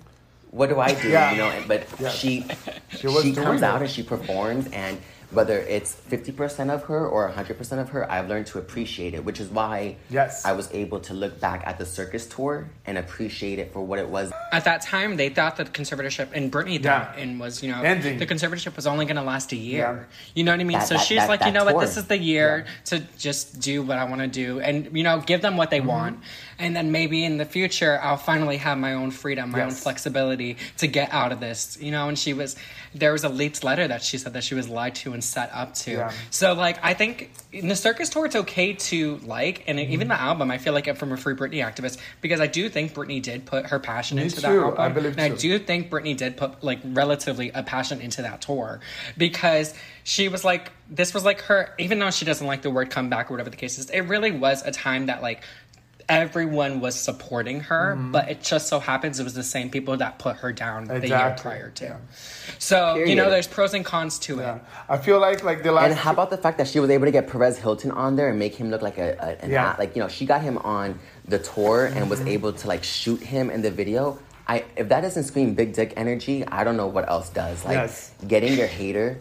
What 0.51 0.69
do 0.69 0.79
I 0.79 0.93
do?" 0.93 1.09
Yeah. 1.09 1.31
You 1.31 1.37
know. 1.39 1.51
But 1.67 1.87
Yeah. 1.99 2.09
she 2.09 2.45
She 2.91 2.97
she, 2.99 3.07
was 3.07 3.23
doing 3.23 3.35
comes 3.35 3.61
it. 3.63 3.65
out 3.65 3.81
and 3.81 3.89
she 3.89 4.03
performs, 4.03 4.67
and 4.71 4.99
whether 5.31 5.57
it's 5.59 5.93
fifty 5.93 6.31
percent 6.31 6.69
of 6.69 6.83
her 6.83 7.07
or 7.07 7.27
hundred 7.29 7.57
percent 7.57 7.79
of 7.81 7.89
her, 7.89 8.09
I've 8.11 8.27
learned 8.27 8.47
to 8.47 8.59
appreciate 8.59 9.13
it, 9.13 9.23
which 9.23 9.39
is 9.39 9.49
why 9.49 9.95
Yes. 10.09 10.43
I 10.45 10.51
was 10.51 10.69
able 10.73 10.99
to 11.01 11.13
look 11.13 11.39
back 11.39 11.63
at 11.65 11.77
the 11.77 11.85
circus 11.85 12.27
tour 12.27 12.69
and 12.85 12.97
appreciate 12.97 13.57
it 13.59 13.71
for 13.73 13.85
what 13.85 13.99
it 13.99 14.09
was. 14.09 14.31
At 14.51 14.65
that 14.65 14.81
time, 14.81 15.15
they 15.15 15.29
thought 15.29 15.55
that 15.57 15.67
the 15.67 15.71
conservatorship, 15.71 16.29
and 16.33 16.51
Britney 16.51 16.81
thought, 16.83 17.13
Yeah. 17.15 17.23
and 17.23 17.39
was, 17.39 17.63
you 17.63 17.71
know, 17.71 17.81
Ending. 17.81 18.17
the 18.19 18.27
conservatorship 18.27 18.75
was 18.75 18.85
only 18.87 19.05
going 19.05 19.15
to 19.15 19.21
last 19.23 19.51
a 19.53 19.55
year. 19.55 19.79
Yeah. 19.79 20.15
You 20.35 20.43
know 20.43 20.51
what 20.51 20.59
I 20.59 20.63
mean? 20.65 20.79
That- 20.79 20.87
so 20.87 20.95
that- 20.95 21.05
she's 21.05 21.17
that- 21.19 21.29
like, 21.29 21.39
you 21.41 21.45
that 21.45 21.53
know 21.53 21.65
what, 21.65 21.79
this 21.79 21.95
is 21.97 22.05
the 22.05 22.17
year 22.17 22.65
to 22.85 22.99
just 23.17 23.59
do 23.61 23.81
what 23.83 23.97
I 23.97 24.03
want 24.03 24.21
to 24.21 24.27
do, 24.27 24.59
and 24.59 24.89
you 24.95 25.03
know, 25.03 25.21
give 25.21 25.41
them 25.41 25.55
what 25.57 25.69
they 25.69 25.79
Mm-hmm. 25.79 25.87
want, 25.87 26.19
and 26.61 26.75
then 26.75 26.91
maybe 26.91 27.25
in 27.25 27.37
the 27.37 27.45
future, 27.45 27.99
I'll 28.01 28.17
finally 28.17 28.57
have 28.57 28.77
my 28.77 28.93
own 28.93 29.09
freedom, 29.09 29.51
my 29.51 29.63
own 29.63 29.71
flexibility 29.71 30.57
to 30.77 30.87
get 30.87 31.11
out 31.11 31.31
of 31.31 31.39
this. 31.39 31.77
You 31.81 31.91
know, 31.91 32.07
and 32.07 32.17
she 32.17 32.33
was, 32.33 32.55
there 32.93 33.11
was 33.11 33.23
a 33.23 33.29
leaked 33.29 33.63
letter 33.63 33.87
that 33.87 34.03
she 34.03 34.17
said 34.17 34.33
that 34.33 34.43
she 34.43 34.53
was 34.53 34.69
lied 34.69 34.95
to 34.95 35.13
and 35.13 35.23
set 35.23 35.49
up 35.53 35.73
to. 35.73 35.91
Yeah. 35.91 36.11
So 36.29 36.53
like 36.53 36.77
I 36.83 36.93
think 36.93 37.31
in 37.51 37.67
the 37.67 37.75
circus 37.75 38.09
tour 38.09 38.25
it's 38.25 38.35
okay 38.35 38.73
to 38.73 39.17
like 39.23 39.63
and 39.67 39.79
even 39.79 40.01
mm-hmm. 40.01 40.09
the 40.09 40.21
album 40.21 40.51
I 40.51 40.57
feel 40.57 40.73
like 40.73 40.87
I'm 40.87 40.95
from 40.95 41.11
a 41.11 41.17
free 41.17 41.35
Britney 41.35 41.63
activist 41.63 41.97
because 42.21 42.39
I 42.39 42.47
do 42.47 42.69
think 42.69 42.93
Britney 42.93 43.21
did 43.21 43.45
put 43.45 43.67
her 43.67 43.79
passion 43.79 44.17
Me 44.17 44.23
into 44.23 44.35
too, 44.35 44.41
that 44.41 44.51
album. 44.51 44.79
I 44.79 44.89
believe 44.89 45.17
and 45.17 45.33
I 45.33 45.35
do 45.35 45.57
think 45.57 45.89
Britney 45.89 46.15
did 46.15 46.37
put 46.37 46.63
like 46.63 46.79
relatively 46.83 47.51
a 47.51 47.63
passion 47.63 48.01
into 48.01 48.21
that 48.23 48.41
tour 48.41 48.81
because 49.17 49.73
she 50.03 50.27
was 50.27 50.43
like 50.43 50.71
this 50.89 51.13
was 51.13 51.23
like 51.23 51.41
her 51.41 51.73
even 51.79 51.99
though 51.99 52.11
she 52.11 52.25
doesn't 52.25 52.45
like 52.45 52.61
the 52.61 52.69
word 52.69 52.89
comeback 52.89 53.29
or 53.29 53.33
whatever 53.33 53.49
the 53.49 53.57
case 53.57 53.79
is, 53.79 53.89
it 53.89 54.01
really 54.01 54.31
was 54.31 54.63
a 54.65 54.71
time 54.71 55.05
that 55.05 55.21
like 55.21 55.43
everyone 56.11 56.79
was 56.81 56.95
supporting 56.95 57.61
her, 57.61 57.95
Mm-hmm. 57.95 58.11
but 58.11 58.29
it 58.29 58.41
just 58.43 58.67
so 58.67 58.79
happens 58.79 59.19
it 59.19 59.23
was 59.23 59.33
the 59.33 59.43
same 59.43 59.69
people 59.69 59.95
that 59.97 60.19
put 60.19 60.35
her 60.37 60.51
down 60.51 60.85
the 60.85 61.07
year 61.07 61.35
prior 61.39 61.69
to. 61.79 61.85
Yeah. 61.85 61.97
So, 62.59 62.95
you 62.95 63.15
know, 63.15 63.29
there's 63.29 63.47
pros 63.47 63.73
and 63.73 63.85
cons 63.85 64.19
to 64.19 64.39
it. 64.39 64.61
I 64.89 64.97
feel 64.97 65.19
like 65.19 65.43
like 65.43 65.63
the 65.63 65.71
last. 65.71 65.85
And 65.91 65.95
how 65.95 66.11
about 66.11 66.29
the 66.29 66.37
fact 66.37 66.57
that 66.59 66.67
she 66.67 66.79
was 66.79 66.89
able 66.89 67.05
to 67.05 67.11
get 67.11 67.27
Perez 67.27 67.57
Hilton 67.57 67.91
on 67.91 68.15
there 68.17 68.29
and 68.29 68.37
make 68.37 68.53
him 68.55 68.69
look 68.69 68.81
like 68.81 68.97
a, 68.97 69.09
a 69.19 69.43
an 69.45 69.49
Yeah. 69.51 69.69
act- 69.69 69.79
like 69.79 69.95
you 69.95 70.01
know 70.01 70.07
she 70.09 70.25
got 70.25 70.41
him 70.41 70.57
on 70.59 70.99
the 71.27 71.39
tour 71.39 71.85
and 71.85 71.95
Mm-hmm. 71.95 72.09
was 72.09 72.21
able 72.21 72.51
to 72.53 72.67
like 72.67 72.83
shoot 72.83 73.21
him 73.21 73.49
in 73.49 73.61
the 73.61 73.71
video. 73.71 74.19
I 74.47 74.65
if 74.75 74.89
that 74.89 75.01
doesn't 75.01 75.23
scream 75.23 75.53
big 75.55 75.73
dick 75.73 75.93
energy, 75.95 76.45
I 76.45 76.63
don't 76.65 76.75
know 76.77 76.87
what 76.87 77.07
else 77.09 77.29
does. 77.29 77.63
Like 77.63 77.75
Yes. 77.75 78.11
getting 78.27 78.53
your 78.57 78.67
hater. 78.67 79.19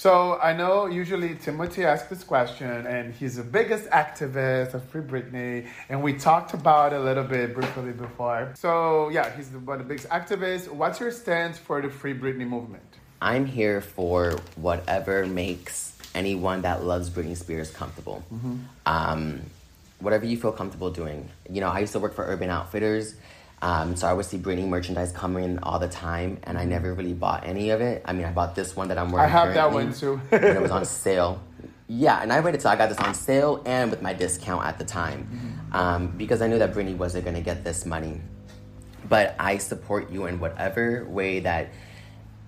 So 0.00 0.38
I 0.40 0.54
know 0.54 0.86
usually 0.86 1.34
Timothy 1.34 1.84
asks 1.84 2.08
this 2.08 2.24
question, 2.24 2.86
and 2.86 3.12
he's 3.12 3.36
the 3.36 3.42
biggest 3.42 3.84
activist 3.90 4.72
of 4.72 4.82
Free 4.84 5.02
Britney, 5.02 5.68
and 5.90 6.02
we 6.02 6.14
talked 6.14 6.54
about 6.54 6.94
it 6.94 7.00
a 7.00 7.02
little 7.02 7.22
bit 7.22 7.52
briefly 7.54 7.92
before. 7.92 8.54
So 8.56 9.10
yeah, 9.10 9.30
he's 9.36 9.50
the, 9.50 9.58
one 9.58 9.78
of 9.78 9.86
the 9.86 9.88
biggest 9.92 10.08
activists. 10.08 10.70
What's 10.70 11.00
your 11.00 11.10
stance 11.10 11.58
for 11.58 11.82
the 11.82 11.90
Free 11.90 12.14
Britney 12.14 12.48
movement? 12.48 12.82
I'm 13.20 13.44
here 13.44 13.82
for 13.82 14.40
whatever 14.56 15.26
makes 15.26 15.94
anyone 16.14 16.62
that 16.62 16.82
loves 16.82 17.10
Britney 17.10 17.36
Spears 17.36 17.70
comfortable. 17.70 18.24
Um, 18.86 19.42
whatever 19.98 20.24
you 20.24 20.38
feel 20.38 20.52
comfortable 20.52 20.90
doing. 20.90 21.28
You 21.50 21.60
know, 21.60 21.68
I 21.68 21.80
used 21.80 21.92
to 21.92 21.98
work 21.98 22.14
for 22.14 22.24
Urban 22.24 22.48
Outfitters, 22.48 23.16
um, 23.62 23.94
so 23.94 24.06
I 24.06 24.12
would 24.12 24.24
see 24.24 24.38
Britney 24.38 24.66
merchandise 24.66 25.12
coming 25.12 25.44
in 25.44 25.58
all 25.60 25.78
the 25.78 25.88
time, 25.88 26.38
and 26.44 26.56
I 26.56 26.64
never 26.64 26.94
really 26.94 27.12
bought 27.12 27.46
any 27.46 27.70
of 27.70 27.80
it. 27.80 28.02
I 28.06 28.12
mean, 28.12 28.24
I 28.24 28.30
bought 28.30 28.54
this 28.54 28.74
one 28.74 28.88
that 28.88 28.98
I'm 28.98 29.10
wearing. 29.12 29.28
I 29.28 29.32
have 29.32 29.54
that 29.54 29.70
one 29.70 29.92
too. 29.92 30.20
and 30.30 30.44
it 30.44 30.62
was 30.62 30.70
on 30.70 30.84
sale. 30.84 31.42
Yeah, 31.86 32.22
and 32.22 32.32
I 32.32 32.40
waited 32.40 32.60
till 32.60 32.70
I 32.70 32.76
got 32.76 32.88
this 32.88 32.98
on 32.98 33.14
sale 33.14 33.62
and 33.66 33.90
with 33.90 34.00
my 34.00 34.14
discount 34.14 34.64
at 34.64 34.78
the 34.78 34.84
time, 34.84 35.28
um, 35.72 36.08
because 36.16 36.40
I 36.40 36.46
knew 36.46 36.58
that 36.58 36.72
Britney 36.72 36.96
wasn't 36.96 37.24
gonna 37.24 37.40
get 37.42 37.64
this 37.64 37.84
money. 37.84 38.20
But 39.08 39.34
I 39.38 39.58
support 39.58 40.10
you 40.10 40.26
in 40.26 40.38
whatever 40.38 41.04
way 41.04 41.40
that 41.40 41.70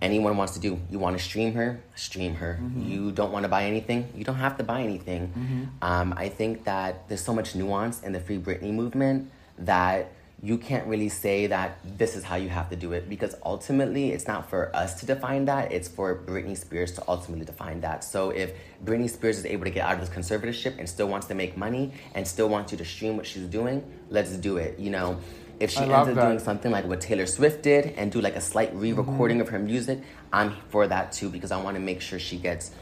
anyone 0.00 0.36
wants 0.36 0.54
to 0.54 0.60
do. 0.60 0.80
You 0.90 0.98
want 0.98 1.18
to 1.18 1.22
stream 1.22 1.54
her, 1.54 1.82
stream 1.94 2.36
her. 2.36 2.60
You 2.78 3.10
don't 3.12 3.32
want 3.32 3.42
to 3.42 3.48
buy 3.48 3.64
anything, 3.64 4.08
you 4.16 4.24
don't 4.24 4.36
have 4.36 4.56
to 4.58 4.64
buy 4.64 4.82
anything. 4.82 5.70
Um, 5.82 6.14
I 6.16 6.28
think 6.28 6.64
that 6.64 7.08
there's 7.08 7.20
so 7.22 7.34
much 7.34 7.54
nuance 7.54 8.02
in 8.02 8.12
the 8.12 8.20
Free 8.20 8.38
Britney 8.38 8.72
movement 8.72 9.30
that 9.58 10.12
you 10.45 10.59
can't 10.59 10.84
really 10.88 11.09
say 11.09 11.47
that 11.47 11.78
this 11.97 12.16
is 12.16 12.24
how 12.24 12.34
you 12.34 12.49
have 12.49 12.68
to 12.68 12.74
do 12.74 12.93
it 12.93 13.09
because 13.09 13.36
ultimately 13.45 14.11
it's 14.11 14.26
not 14.26 14.51
for 14.51 14.74
us 14.74 14.99
to 14.99 15.07
define 15.07 15.45
that, 15.45 15.70
it's 15.70 15.86
for 15.86 16.16
Britney 16.16 16.57
Spears 16.57 16.90
to 16.93 17.05
ultimately 17.07 17.45
define 17.45 17.80
that. 17.82 18.03
So 18.03 18.30
if 18.30 18.53
Britney 18.84 19.09
Spears 19.09 19.38
is 19.38 19.47
able 19.47 19.64
to 19.64 19.70
get 19.70 19.86
out 19.86 19.95
of 19.95 20.01
this 20.01 20.11
conservatorship 20.11 20.78
and 20.78 20.88
still 20.88 21.07
wants 21.07 21.28
to 21.28 21.36
make 21.36 21.57
money 21.57 21.93
and 22.16 22.26
still 22.26 22.49
wants 22.49 22.72
you 22.72 22.78
to 22.78 22.84
stream 22.84 23.16
what 23.16 23.24
she's 23.24 23.45
doing, 23.45 23.84
let's 24.11 24.32
do 24.32 24.57
it, 24.57 24.80
you 24.80 24.90
know. 24.90 25.20
If 25.61 25.70
she 25.70 25.78
ends 25.78 25.93
up 25.93 26.07
that. 26.07 26.26
doing 26.26 26.40
something 26.40 26.72
like 26.72 26.86
what 26.86 27.01
Taylor 27.01 27.26
Swift 27.26 27.62
did 27.62 27.95
and 27.97 28.11
do 28.11 28.20
like 28.20 28.34
a 28.34 28.40
slight 28.40 28.74
re-recording 28.74 29.40
of 29.40 29.49
her 29.51 29.61
music, 29.61 30.01
I'm 30.32 30.57
for 30.70 30.88
that 30.88 31.12
too 31.12 31.30
because 31.30 31.53
I 31.53 31.62
want 31.62 31.76
to 31.76 31.80
make 31.80 32.01
sure 32.01 32.18
she 32.18 32.36
gets 32.36 32.72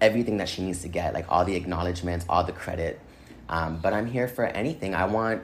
everything 0.00 0.38
that 0.38 0.48
she 0.48 0.62
needs 0.62 0.82
to 0.82 0.88
get, 0.88 1.14
like 1.14 1.26
all 1.28 1.44
the 1.44 1.54
acknowledgments, 1.54 2.26
all 2.28 2.42
the 2.42 2.50
credit. 2.50 2.98
Um, 3.48 3.78
but 3.80 3.92
I'm 3.92 4.06
here 4.06 4.26
for 4.26 4.44
anything. 4.46 4.96
I 4.96 5.04
want 5.04 5.42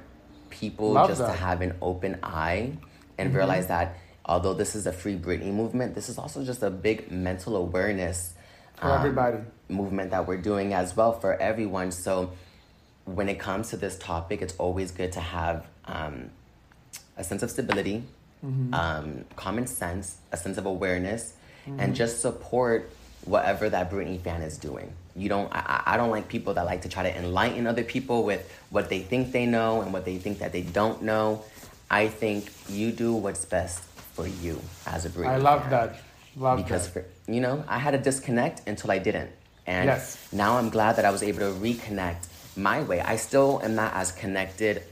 people 0.53 0.93
Love 0.93 1.09
just 1.09 1.21
to 1.21 1.33
have 1.33 1.61
an 1.63 1.75
open 1.83 2.19
eye 2.23 2.73
and 3.19 3.35
realize 3.35 3.67
that 3.69 3.97
although 4.25 4.55
this 4.55 4.75
is 4.77 4.87
a 4.87 4.93
free 4.93 5.17
Britney 5.17 5.53
movement, 5.53 5.95
this 5.95 6.09
is 6.09 6.19
also 6.19 6.45
just 6.45 6.63
a 6.63 6.71
big 6.71 7.11
mental 7.11 7.57
awareness 7.57 8.35
For 8.77 8.91
everybody. 8.91 9.39
movement 9.69 10.11
that 10.13 10.27
we're 10.29 10.41
doing 10.53 10.73
as 10.75 10.95
well 10.97 11.13
for 11.19 11.35
everyone. 11.35 11.91
So 11.91 12.33
when 13.05 13.29
it 13.29 13.39
comes 13.39 13.71
to 13.71 13.77
this 13.77 13.99
topic, 13.99 14.43
it's 14.43 14.55
always 14.59 14.91
good 14.93 15.13
to 15.13 15.21
have 15.21 15.67
um, 15.87 16.31
a 17.17 17.25
sense 17.25 17.43
of 17.43 17.51
stability, 17.51 18.05
um, 18.73 19.25
common 19.37 19.67
sense, 19.67 20.17
a 20.33 20.37
sense 20.37 20.57
of 20.59 20.67
awareness, 20.67 21.35
and 21.79 21.95
just 21.95 22.21
support 22.21 22.91
whatever 23.25 23.69
that 23.71 23.91
Britney 23.91 24.21
fan 24.21 24.43
is 24.43 24.59
doing. 24.59 24.93
You 25.15 25.29
don't. 25.29 25.53
I, 25.55 25.83
I 25.87 25.97
don't 25.97 26.11
like 26.11 26.29
people 26.29 26.55
that 26.55 26.65
like 26.65 26.83
to 26.83 26.89
try 26.89 27.03
to 27.03 27.17
enlighten 27.17 27.67
other 27.67 27.85
people 27.85 28.25
with 28.25 28.51
what 28.71 28.89
they 28.89 29.01
think 29.01 29.33
they 29.33 29.47
know 29.47 29.83
and 29.83 29.93
what 29.93 30.05
they 30.05 30.17
think 30.19 30.39
that 30.39 30.53
they 30.53 30.63
don't 30.63 31.03
know. 31.03 31.45
I 31.91 32.09
think 32.09 32.51
you 32.69 32.91
do 32.93 33.13
what's 33.15 33.45
best 33.45 33.83
for 34.15 34.27
you 34.27 34.61
as 34.87 35.05
a 35.05 35.11
Britney. 35.11 35.29
I 35.29 35.37
love 35.37 35.69
that. 35.71 35.97
Love 36.37 36.57
because 36.57 36.89
that. 36.91 37.05
for, 37.27 37.31
you 37.33 37.41
know 37.43 37.63
I 37.69 37.79
had 37.79 37.95
a 37.95 37.99
disconnect 37.99 38.67
until 38.67 38.91
I 38.91 38.99
didn't, 38.99 39.31
and 39.67 39.87
Yes. 39.87 40.17
now 40.33 40.57
I'm 40.57 40.71
glad 40.71 40.97
that 40.97 41.05
I 41.05 41.11
was 41.11 41.23
able 41.23 41.41
to 41.41 41.53
reconnect 41.61 42.27
my 42.57 42.83
way. 42.83 43.01
I 43.01 43.17
still 43.17 43.61
am 43.63 43.75
not 43.75 43.93
as 43.95 44.13
connected 44.13 44.83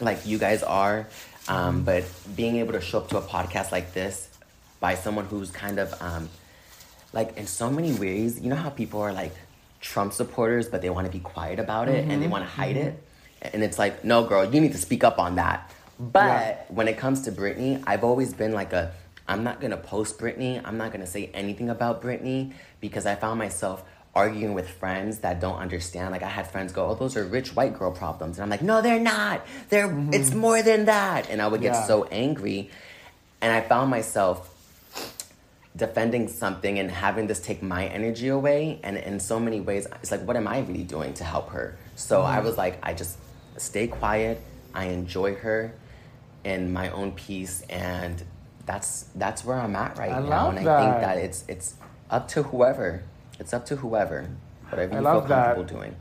like 0.00 0.26
you 0.26 0.38
guys 0.38 0.64
are, 0.64 1.06
um, 1.46 1.84
but 1.84 2.02
being 2.34 2.56
able 2.56 2.72
to 2.72 2.80
show 2.80 2.98
up 2.98 3.08
to 3.10 3.18
a 3.18 3.22
podcast 3.22 3.70
like 3.70 3.94
this 3.94 4.28
by 4.80 4.96
someone 4.96 5.26
who's 5.26 5.52
kind 5.52 5.78
of 5.78 5.94
um, 6.02 6.28
like 7.12 7.36
in 7.36 7.46
so 7.46 7.70
many 7.70 7.92
ways, 7.94 8.40
you 8.40 8.48
know 8.50 8.56
how 8.56 8.70
people 8.70 9.00
are 9.00 9.12
like 9.12 9.32
Trump 9.84 10.12
supporters, 10.14 10.66
but 10.68 10.80
they 10.82 10.90
want 10.90 11.06
to 11.06 11.12
be 11.12 11.20
quiet 11.20 11.58
about 11.58 11.88
it 11.88 12.00
and 12.00 12.10
they 12.10 12.24
mm-hmm. 12.24 12.30
want 12.30 12.44
to 12.44 12.50
hide 12.50 12.76
mm-hmm. 12.76 12.88
it, 12.88 13.52
and 13.52 13.62
it's 13.62 13.78
like, 13.78 14.02
no, 14.02 14.24
girl, 14.24 14.42
you 14.44 14.60
need 14.60 14.72
to 14.72 14.78
speak 14.78 15.04
up 15.04 15.18
on 15.18 15.36
that. 15.36 15.70
But 16.00 16.24
Yeah. 16.24 16.56
when 16.68 16.88
it 16.88 16.96
comes 16.96 17.22
to 17.22 17.32
Britney, 17.32 17.82
I've 17.86 18.02
always 18.02 18.32
been 18.32 18.52
like 18.52 18.72
a 18.72 18.92
I'm 19.26 19.42
not 19.42 19.60
gonna 19.60 19.78
post 19.78 20.18
Britney. 20.18 20.60
I'm 20.64 20.76
not 20.76 20.92
gonna 20.92 21.06
say 21.06 21.30
anything 21.32 21.70
about 21.70 22.02
Britney 22.02 22.52
because 22.80 23.06
I 23.06 23.14
found 23.14 23.38
myself 23.38 23.82
arguing 24.14 24.54
with 24.54 24.68
friends 24.68 25.18
that 25.20 25.40
don't 25.40 25.56
understand. 25.56 26.12
Like 26.12 26.22
I 26.22 26.28
had 26.28 26.50
friends 26.50 26.72
go, 26.72 26.86
"Oh, 26.86 26.94
those 26.94 27.16
are 27.16 27.24
rich 27.24 27.54
white 27.56 27.78
girl 27.78 27.90
problems," 27.90 28.36
and 28.38 28.42
I'm 28.44 28.50
like, 28.50 28.62
"No, 28.62 28.82
they're 28.82 29.00
not. 29.00 29.46
They're 29.70 29.86
it's 30.12 30.30
mm-hmm. 30.30 30.38
more 30.38 30.62
than 30.62 30.86
that." 30.86 31.30
And 31.30 31.40
I 31.40 31.46
would 31.46 31.62
get 31.62 31.74
Yeah. 31.74 31.86
so 31.86 32.04
angry, 32.04 32.70
and 33.40 33.50
I 33.52 33.60
found 33.62 33.90
myself 33.90 34.53
defending 35.76 36.28
something 36.28 36.78
and 36.78 36.90
having 36.90 37.26
this 37.26 37.40
take 37.40 37.62
my 37.62 37.86
energy 37.86 38.28
away. 38.28 38.80
And 38.82 38.96
in 38.96 39.18
so 39.18 39.40
many 39.40 39.60
ways, 39.60 39.86
it's 40.02 40.10
like, 40.10 40.22
what 40.22 40.36
am 40.36 40.46
I 40.46 40.60
really 40.60 40.84
doing 40.84 41.14
to 41.14 41.24
help 41.24 41.50
her? 41.50 41.76
So 41.96 42.22
I 42.22 42.36
mm-hmm. 42.36 42.46
was 42.46 42.56
like, 42.58 42.78
I 42.82 42.94
just 42.94 43.18
stay 43.56 43.86
quiet. 43.86 44.40
I 44.74 44.86
enjoy 44.86 45.34
her 45.36 45.74
in 46.44 46.72
my 46.72 46.90
own 46.90 47.12
peace, 47.12 47.62
and 47.70 48.22
that's 48.66 49.06
that's 49.14 49.44
where 49.44 49.58
I'm 49.58 49.76
at 49.76 49.98
right 49.98 50.12
I 50.12 50.20
now. 50.20 50.50
and 50.50 50.58
I 50.58 50.80
think 50.80 50.94
that. 50.94 51.00
that 51.00 51.18
it's 51.18 51.44
it's 51.48 51.74
up 52.10 52.28
to 52.28 52.42
whoever. 52.42 53.02
It's 53.38 53.52
up 53.52 53.66
to 53.66 53.76
whoever. 53.76 54.28
Whatever 54.68 54.94
I 54.94 54.96
you 54.96 55.02
love 55.02 55.22
feel 55.22 55.28
that. 55.28 55.56
comfortable 55.56 55.80
doing. 55.80 55.96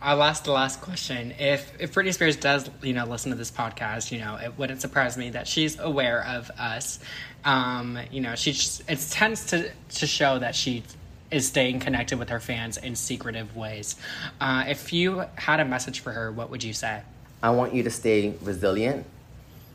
Our 0.00 0.14
last, 0.14 0.44
the 0.44 0.52
last 0.52 0.80
question: 0.80 1.34
If 1.40 1.72
if 1.80 1.92
Britney 1.92 2.14
Spears 2.14 2.36
does, 2.36 2.70
you 2.82 2.92
know, 2.92 3.04
listen 3.04 3.32
to 3.32 3.36
this 3.36 3.50
podcast, 3.50 4.12
you 4.12 4.20
know, 4.20 4.36
it 4.36 4.56
wouldn't 4.56 4.80
surprise 4.80 5.16
me 5.16 5.30
that 5.30 5.48
she's 5.48 5.76
aware 5.78 6.24
of 6.24 6.50
us. 6.56 7.00
Um, 7.44 7.98
you 8.12 8.20
know, 8.20 8.36
she 8.36 8.50
it 8.86 9.00
tends 9.10 9.46
to 9.46 9.70
to 9.70 10.06
show 10.06 10.38
that 10.38 10.54
she 10.54 10.84
is 11.32 11.48
staying 11.48 11.80
connected 11.80 12.16
with 12.16 12.28
her 12.28 12.38
fans 12.38 12.76
in 12.76 12.94
secretive 12.94 13.56
ways. 13.56 13.96
Uh, 14.40 14.64
if 14.68 14.92
you 14.92 15.24
had 15.34 15.58
a 15.58 15.64
message 15.64 15.98
for 16.00 16.12
her, 16.12 16.30
what 16.30 16.48
would 16.48 16.62
you 16.62 16.72
say? 16.72 17.02
I 17.42 17.50
want 17.50 17.74
you 17.74 17.82
to 17.82 17.90
stay 17.90 18.34
resilient. 18.42 19.04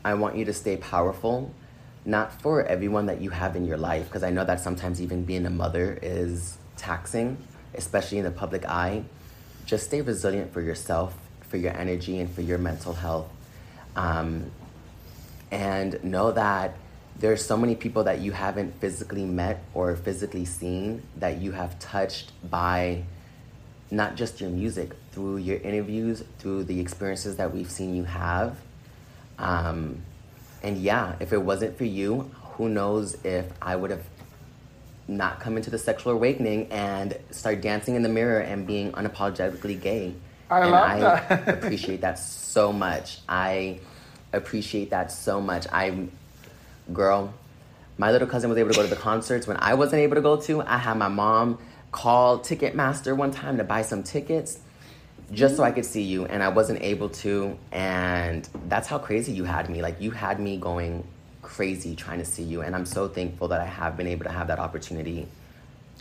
I 0.06 0.14
want 0.14 0.36
you 0.36 0.46
to 0.46 0.54
stay 0.54 0.78
powerful, 0.78 1.52
not 2.06 2.40
for 2.40 2.62
everyone 2.62 3.06
that 3.06 3.20
you 3.20 3.28
have 3.30 3.56
in 3.56 3.66
your 3.66 3.76
life, 3.76 4.06
because 4.06 4.22
I 4.22 4.30
know 4.30 4.44
that 4.44 4.60
sometimes 4.60 5.02
even 5.02 5.24
being 5.24 5.44
a 5.44 5.50
mother 5.50 5.98
is 6.02 6.56
taxing, 6.76 7.36
especially 7.74 8.18
in 8.18 8.24
the 8.24 8.30
public 8.30 8.64
eye. 8.64 9.04
Just 9.66 9.86
stay 9.86 10.00
resilient 10.00 10.52
for 10.52 10.60
yourself, 10.60 11.14
for 11.48 11.56
your 11.56 11.72
energy, 11.72 12.18
and 12.20 12.30
for 12.30 12.42
your 12.42 12.58
mental 12.58 12.92
health. 12.92 13.28
Um, 13.96 14.50
and 15.50 16.02
know 16.02 16.32
that 16.32 16.74
there's 17.18 17.44
so 17.44 17.56
many 17.56 17.76
people 17.76 18.04
that 18.04 18.18
you 18.18 18.32
haven't 18.32 18.80
physically 18.80 19.24
met 19.24 19.62
or 19.72 19.94
physically 19.96 20.44
seen 20.44 21.02
that 21.16 21.38
you 21.38 21.52
have 21.52 21.78
touched 21.78 22.32
by 22.50 23.04
not 23.90 24.16
just 24.16 24.40
your 24.40 24.50
music, 24.50 24.90
through 25.12 25.36
your 25.36 25.58
interviews, 25.58 26.24
through 26.40 26.64
the 26.64 26.80
experiences 26.80 27.36
that 27.36 27.54
we've 27.54 27.70
seen 27.70 27.94
you 27.94 28.04
have. 28.04 28.56
Um, 29.38 30.02
and 30.62 30.78
yeah, 30.78 31.14
if 31.20 31.32
it 31.32 31.40
wasn't 31.40 31.78
for 31.78 31.84
you, 31.84 32.30
who 32.54 32.68
knows 32.68 33.16
if 33.24 33.46
I 33.62 33.76
would 33.76 33.90
have 33.90 34.04
not 35.08 35.40
come 35.40 35.56
into 35.56 35.70
the 35.70 35.78
sexual 35.78 36.12
awakening 36.12 36.68
and 36.70 37.16
start 37.30 37.60
dancing 37.60 37.94
in 37.94 38.02
the 38.02 38.08
mirror 38.08 38.40
and 38.40 38.66
being 38.66 38.92
unapologetically 38.92 39.80
gay. 39.80 40.14
I 40.50 40.60
and 40.60 40.70
love 40.70 40.90
I 40.90 41.00
that. 41.00 41.48
appreciate 41.64 42.00
that 42.02 42.18
so 42.18 42.72
much. 42.72 43.18
I 43.28 43.80
appreciate 44.32 44.90
that 44.90 45.12
so 45.12 45.40
much. 45.40 45.66
I, 45.72 46.08
girl, 46.92 47.34
my 47.98 48.10
little 48.10 48.28
cousin 48.28 48.50
was 48.50 48.58
able 48.58 48.70
to 48.70 48.76
go 48.76 48.82
to 48.82 48.88
the 48.88 48.96
concerts 49.00 49.46
when 49.46 49.56
I 49.58 49.74
wasn't 49.74 50.00
able 50.00 50.16
to 50.16 50.22
go 50.22 50.36
to. 50.42 50.62
I 50.62 50.78
had 50.78 50.96
my 50.96 51.08
mom 51.08 51.58
call 51.92 52.40
Ticketmaster 52.40 53.16
one 53.16 53.30
time 53.30 53.58
to 53.58 53.64
buy 53.64 53.82
some 53.82 54.02
tickets 54.02 54.58
just 55.32 55.56
so 55.56 55.62
I 55.62 55.70
could 55.70 55.86
see 55.86 56.02
you, 56.02 56.26
and 56.26 56.42
I 56.42 56.48
wasn't 56.48 56.82
able 56.82 57.08
to. 57.10 57.56
And 57.72 58.48
that's 58.68 58.88
how 58.88 58.98
crazy 58.98 59.32
you 59.32 59.44
had 59.44 59.70
me. 59.70 59.80
Like, 59.80 60.00
you 60.00 60.10
had 60.10 60.38
me 60.40 60.56
going 60.56 61.06
crazy 61.44 61.94
trying 61.94 62.18
to 62.18 62.24
see 62.24 62.42
you, 62.42 62.62
and 62.62 62.74
I'm 62.74 62.86
so 62.86 63.06
thankful 63.08 63.48
that 63.48 63.60
I 63.60 63.66
have 63.66 63.96
been 63.96 64.06
able 64.08 64.24
to 64.24 64.30
have 64.32 64.48
that 64.48 64.58
opportunity. 64.58 65.28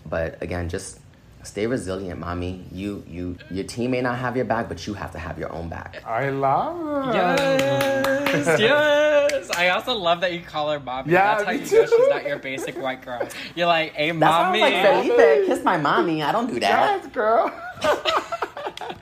But 0.10 0.42
again, 0.42 0.70
just 0.70 1.00
stay 1.44 1.68
resilient, 1.68 2.20
mommy. 2.20 2.64
You, 2.72 3.04
you, 3.08 3.38
your 3.52 3.66
team 3.66 3.92
may 3.92 4.02
not 4.02 4.18
have 4.18 4.36
your 4.36 4.46
back, 4.46 4.68
but 4.70 4.88
you 4.88 4.94
have 4.94 5.12
to 5.12 5.20
have 5.20 5.38
your 5.38 5.52
own 5.52 5.70
back. 5.70 6.02
I 6.08 6.30
love 6.30 7.10
it. 7.10 7.16
Yes, 7.16 8.60
yes. 8.60 9.50
I 9.52 9.70
also 9.70 9.94
love 9.94 10.22
that 10.22 10.34
you 10.34 10.40
call 10.42 10.72
her 10.72 10.80
mommy. 10.80 11.12
Yeah, 11.12 11.36
That's 11.36 11.44
how 11.46 11.52
me 11.52 11.58
you 11.58 11.64
know 11.64 11.86
too. 11.86 11.96
she's 11.98 12.10
not 12.10 12.26
your 12.26 12.40
basic 12.40 12.78
white 12.82 13.02
girl. 13.04 13.28
You're 13.56 13.68
like, 13.68 13.94
hey, 13.94 14.08
That 14.12 14.16
mommy. 14.16 14.60
sounds 14.62 14.74
like 15.08 15.08
Felipe. 15.18 15.46
Kiss 15.48 15.64
my 15.64 15.78
mommy. 15.78 16.24
I 16.24 16.32
don't 16.32 16.48
do 16.48 16.60
that. 16.62 17.02
Yes, 17.04 17.14
girl. 17.14 17.52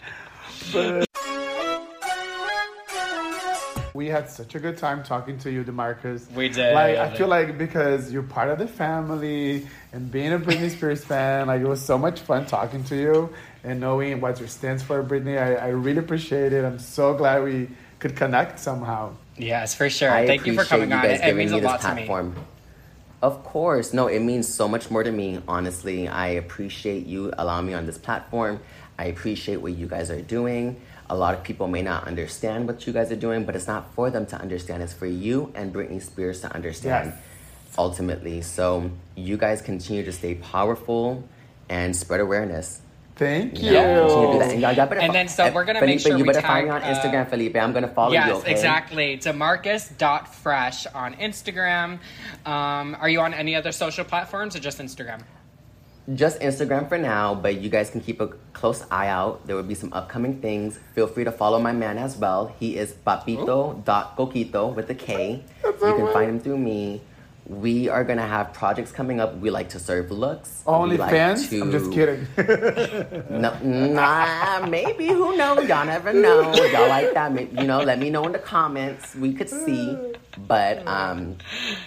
But- 0.73 1.07
we 3.93 4.07
had 4.07 4.29
such 4.29 4.55
a 4.55 4.59
good 4.59 4.77
time 4.77 5.03
talking 5.03 5.37
to 5.39 5.51
you, 5.51 5.63
Demarcus. 5.63 6.29
We 6.31 6.49
did. 6.49 6.73
Like, 6.73 6.97
I 6.97 7.15
feel 7.15 7.27
like 7.27 7.57
because 7.57 8.11
you're 8.11 8.23
part 8.23 8.49
of 8.49 8.59
the 8.59 8.67
family 8.67 9.67
and 9.91 10.11
being 10.11 10.33
a 10.33 10.39
Britney 10.39 10.69
Spears 10.69 11.03
fan, 11.03 11.47
like 11.47 11.61
it 11.61 11.67
was 11.67 11.83
so 11.83 11.97
much 11.97 12.21
fun 12.21 12.45
talking 12.45 12.83
to 12.85 12.95
you 12.95 13.29
and 13.63 13.79
knowing 13.79 14.21
what 14.21 14.39
your 14.39 14.47
stance 14.47 14.81
for 14.81 15.03
Britney. 15.03 15.37
I, 15.41 15.55
I 15.55 15.67
really 15.69 15.99
appreciate 15.99 16.53
it. 16.53 16.63
I'm 16.63 16.79
so 16.79 17.13
glad 17.13 17.43
we 17.43 17.69
could 17.99 18.15
connect 18.15 18.59
somehow. 18.59 19.13
Yes, 19.37 19.75
for 19.75 19.89
sure. 19.89 20.11
I 20.11 20.27
Thank 20.27 20.45
you 20.45 20.53
for 20.53 20.61
appreciate 20.61 20.77
coming 20.89 20.93
on. 20.93 21.01
guys 21.03 21.19
It, 21.19 21.23
it 21.23 21.25
giving 21.25 21.37
means 21.37 21.51
me 21.51 21.57
a 21.57 21.61
this 21.61 21.67
lot 21.69 21.81
to 21.81 21.87
me. 21.89 21.93
platform. 22.05 22.35
Of 23.21 23.43
course. 23.43 23.93
No, 23.93 24.07
it 24.07 24.19
means 24.19 24.47
so 24.47 24.67
much 24.67 24.89
more 24.89 25.03
to 25.03 25.11
me, 25.11 25.39
honestly. 25.47 26.07
I 26.07 26.27
appreciate 26.29 27.05
you 27.05 27.31
allowing 27.37 27.67
me 27.67 27.73
on 27.73 27.85
this 27.85 27.97
platform. 27.97 28.59
I 28.97 29.05
appreciate 29.05 29.57
what 29.57 29.73
you 29.73 29.87
guys 29.87 30.09
are 30.09 30.21
doing. 30.21 30.81
A 31.11 31.15
lot 31.23 31.33
of 31.33 31.43
people 31.43 31.67
may 31.67 31.81
not 31.81 32.07
understand 32.07 32.67
what 32.67 32.87
you 32.87 32.93
guys 32.93 33.11
are 33.11 33.17
doing, 33.27 33.43
but 33.43 33.53
it's 33.53 33.67
not 33.67 33.93
for 33.95 34.09
them 34.09 34.25
to 34.27 34.37
understand. 34.37 34.81
It's 34.81 34.93
for 34.93 35.05
you 35.07 35.51
and 35.55 35.73
Britney 35.73 36.01
Spears 36.01 36.39
to 36.41 36.53
understand 36.55 37.11
Yes. 37.13 37.77
ultimately. 37.77 38.41
So 38.41 38.89
you 39.15 39.35
guys 39.35 39.61
continue 39.61 40.05
to 40.05 40.13
stay 40.13 40.35
powerful 40.35 41.27
and 41.67 41.93
spread 41.93 42.21
awareness. 42.21 42.79
Thank 43.17 43.61
you. 43.61 43.73
Yeah, 43.73 43.99
continue 43.99 44.27
to 44.27 44.33
do 44.33 44.39
that. 44.39 44.51
And, 44.53 44.61
y'all- 44.61 44.71
y'all 44.71 44.85
better 44.87 45.01
And 45.01 45.07
fo- 45.11 45.13
then 45.13 45.27
so 45.27 45.51
we're 45.51 45.65
gonna 45.65 45.79
Felipe, 45.79 45.95
make 45.97 45.99
sure 45.99 46.11
you 46.17 46.23
we 46.23 46.29
better 46.29 46.39
tag, 46.41 46.49
find 46.49 46.65
me 46.67 46.71
on 46.71 46.81
uh, 46.81 46.85
Instagram, 46.95 47.29
Felipe. 47.29 47.55
I'm 47.57 47.73
gonna 47.73 47.87
follow 47.89 48.13
Yes, 48.13 48.27
you. 48.29 48.33
Okay? 48.35 48.51
exactly. 48.51 49.17
Demarcus.fresh 49.17 50.87
on 50.95 51.13
Instagram. 51.15 51.99
Um, 52.45 52.95
are 53.01 53.09
you 53.09 53.19
on 53.19 53.33
any 53.33 53.53
other 53.55 53.73
social 53.73 54.05
platforms 54.05 54.55
or 54.55 54.59
just 54.59 54.79
Instagram? 54.79 55.19
Just 56.15 56.39
Instagram 56.39 56.89
for 56.89 56.97
now, 56.97 57.35
but 57.35 57.61
you 57.61 57.69
guys 57.69 57.89
can 57.91 58.01
keep 58.01 58.19
a 58.21 58.27
close 58.53 58.83
eye 58.89 59.07
out. 59.07 59.45
There 59.45 59.55
will 59.55 59.63
be 59.63 59.75
some 59.75 59.93
upcoming 59.93 60.41
things. 60.41 60.79
Feel 60.95 61.05
free 61.07 61.23
to 61.23 61.31
follow 61.31 61.59
my 61.59 61.71
man 61.71 61.97
as 61.99 62.17
well. 62.17 62.53
He 62.59 62.75
is 62.77 62.93
papito.coquito 63.05 64.73
with 64.75 64.89
a 64.89 64.95
K. 64.95 65.43
You 65.63 65.71
can 65.79 66.11
find 66.11 66.29
him 66.29 66.39
through 66.39 66.57
me. 66.57 67.01
We 67.45 67.87
are 67.89 68.03
gonna 68.03 68.25
have 68.27 68.53
projects 68.53 68.91
coming 68.91 69.19
up. 69.19 69.37
We 69.37 69.49
like 69.51 69.69
to 69.69 69.79
serve 69.79 70.09
looks. 70.11 70.63
Only 70.65 70.97
like 70.97 71.11
fans? 71.11 71.47
to- 71.49 71.61
I'm 71.61 71.71
just 71.71 71.91
kidding. 71.91 72.25
No, 73.29 73.57
nah, 73.63 74.65
maybe. 74.67 75.07
Who 75.07 75.35
knows? 75.37 75.67
Y'all 75.67 75.85
never 75.85 76.13
know. 76.13 76.53
Y'all 76.53 76.87
like 76.87 77.13
that? 77.13 77.35
You 77.53 77.67
know, 77.67 77.81
let 77.81 77.99
me 77.99 78.09
know 78.09 78.25
in 78.25 78.31
the 78.31 78.39
comments. 78.39 79.15
We 79.15 79.33
could 79.33 79.49
see. 79.49 79.97
But 80.47 80.85
um, 80.87 81.37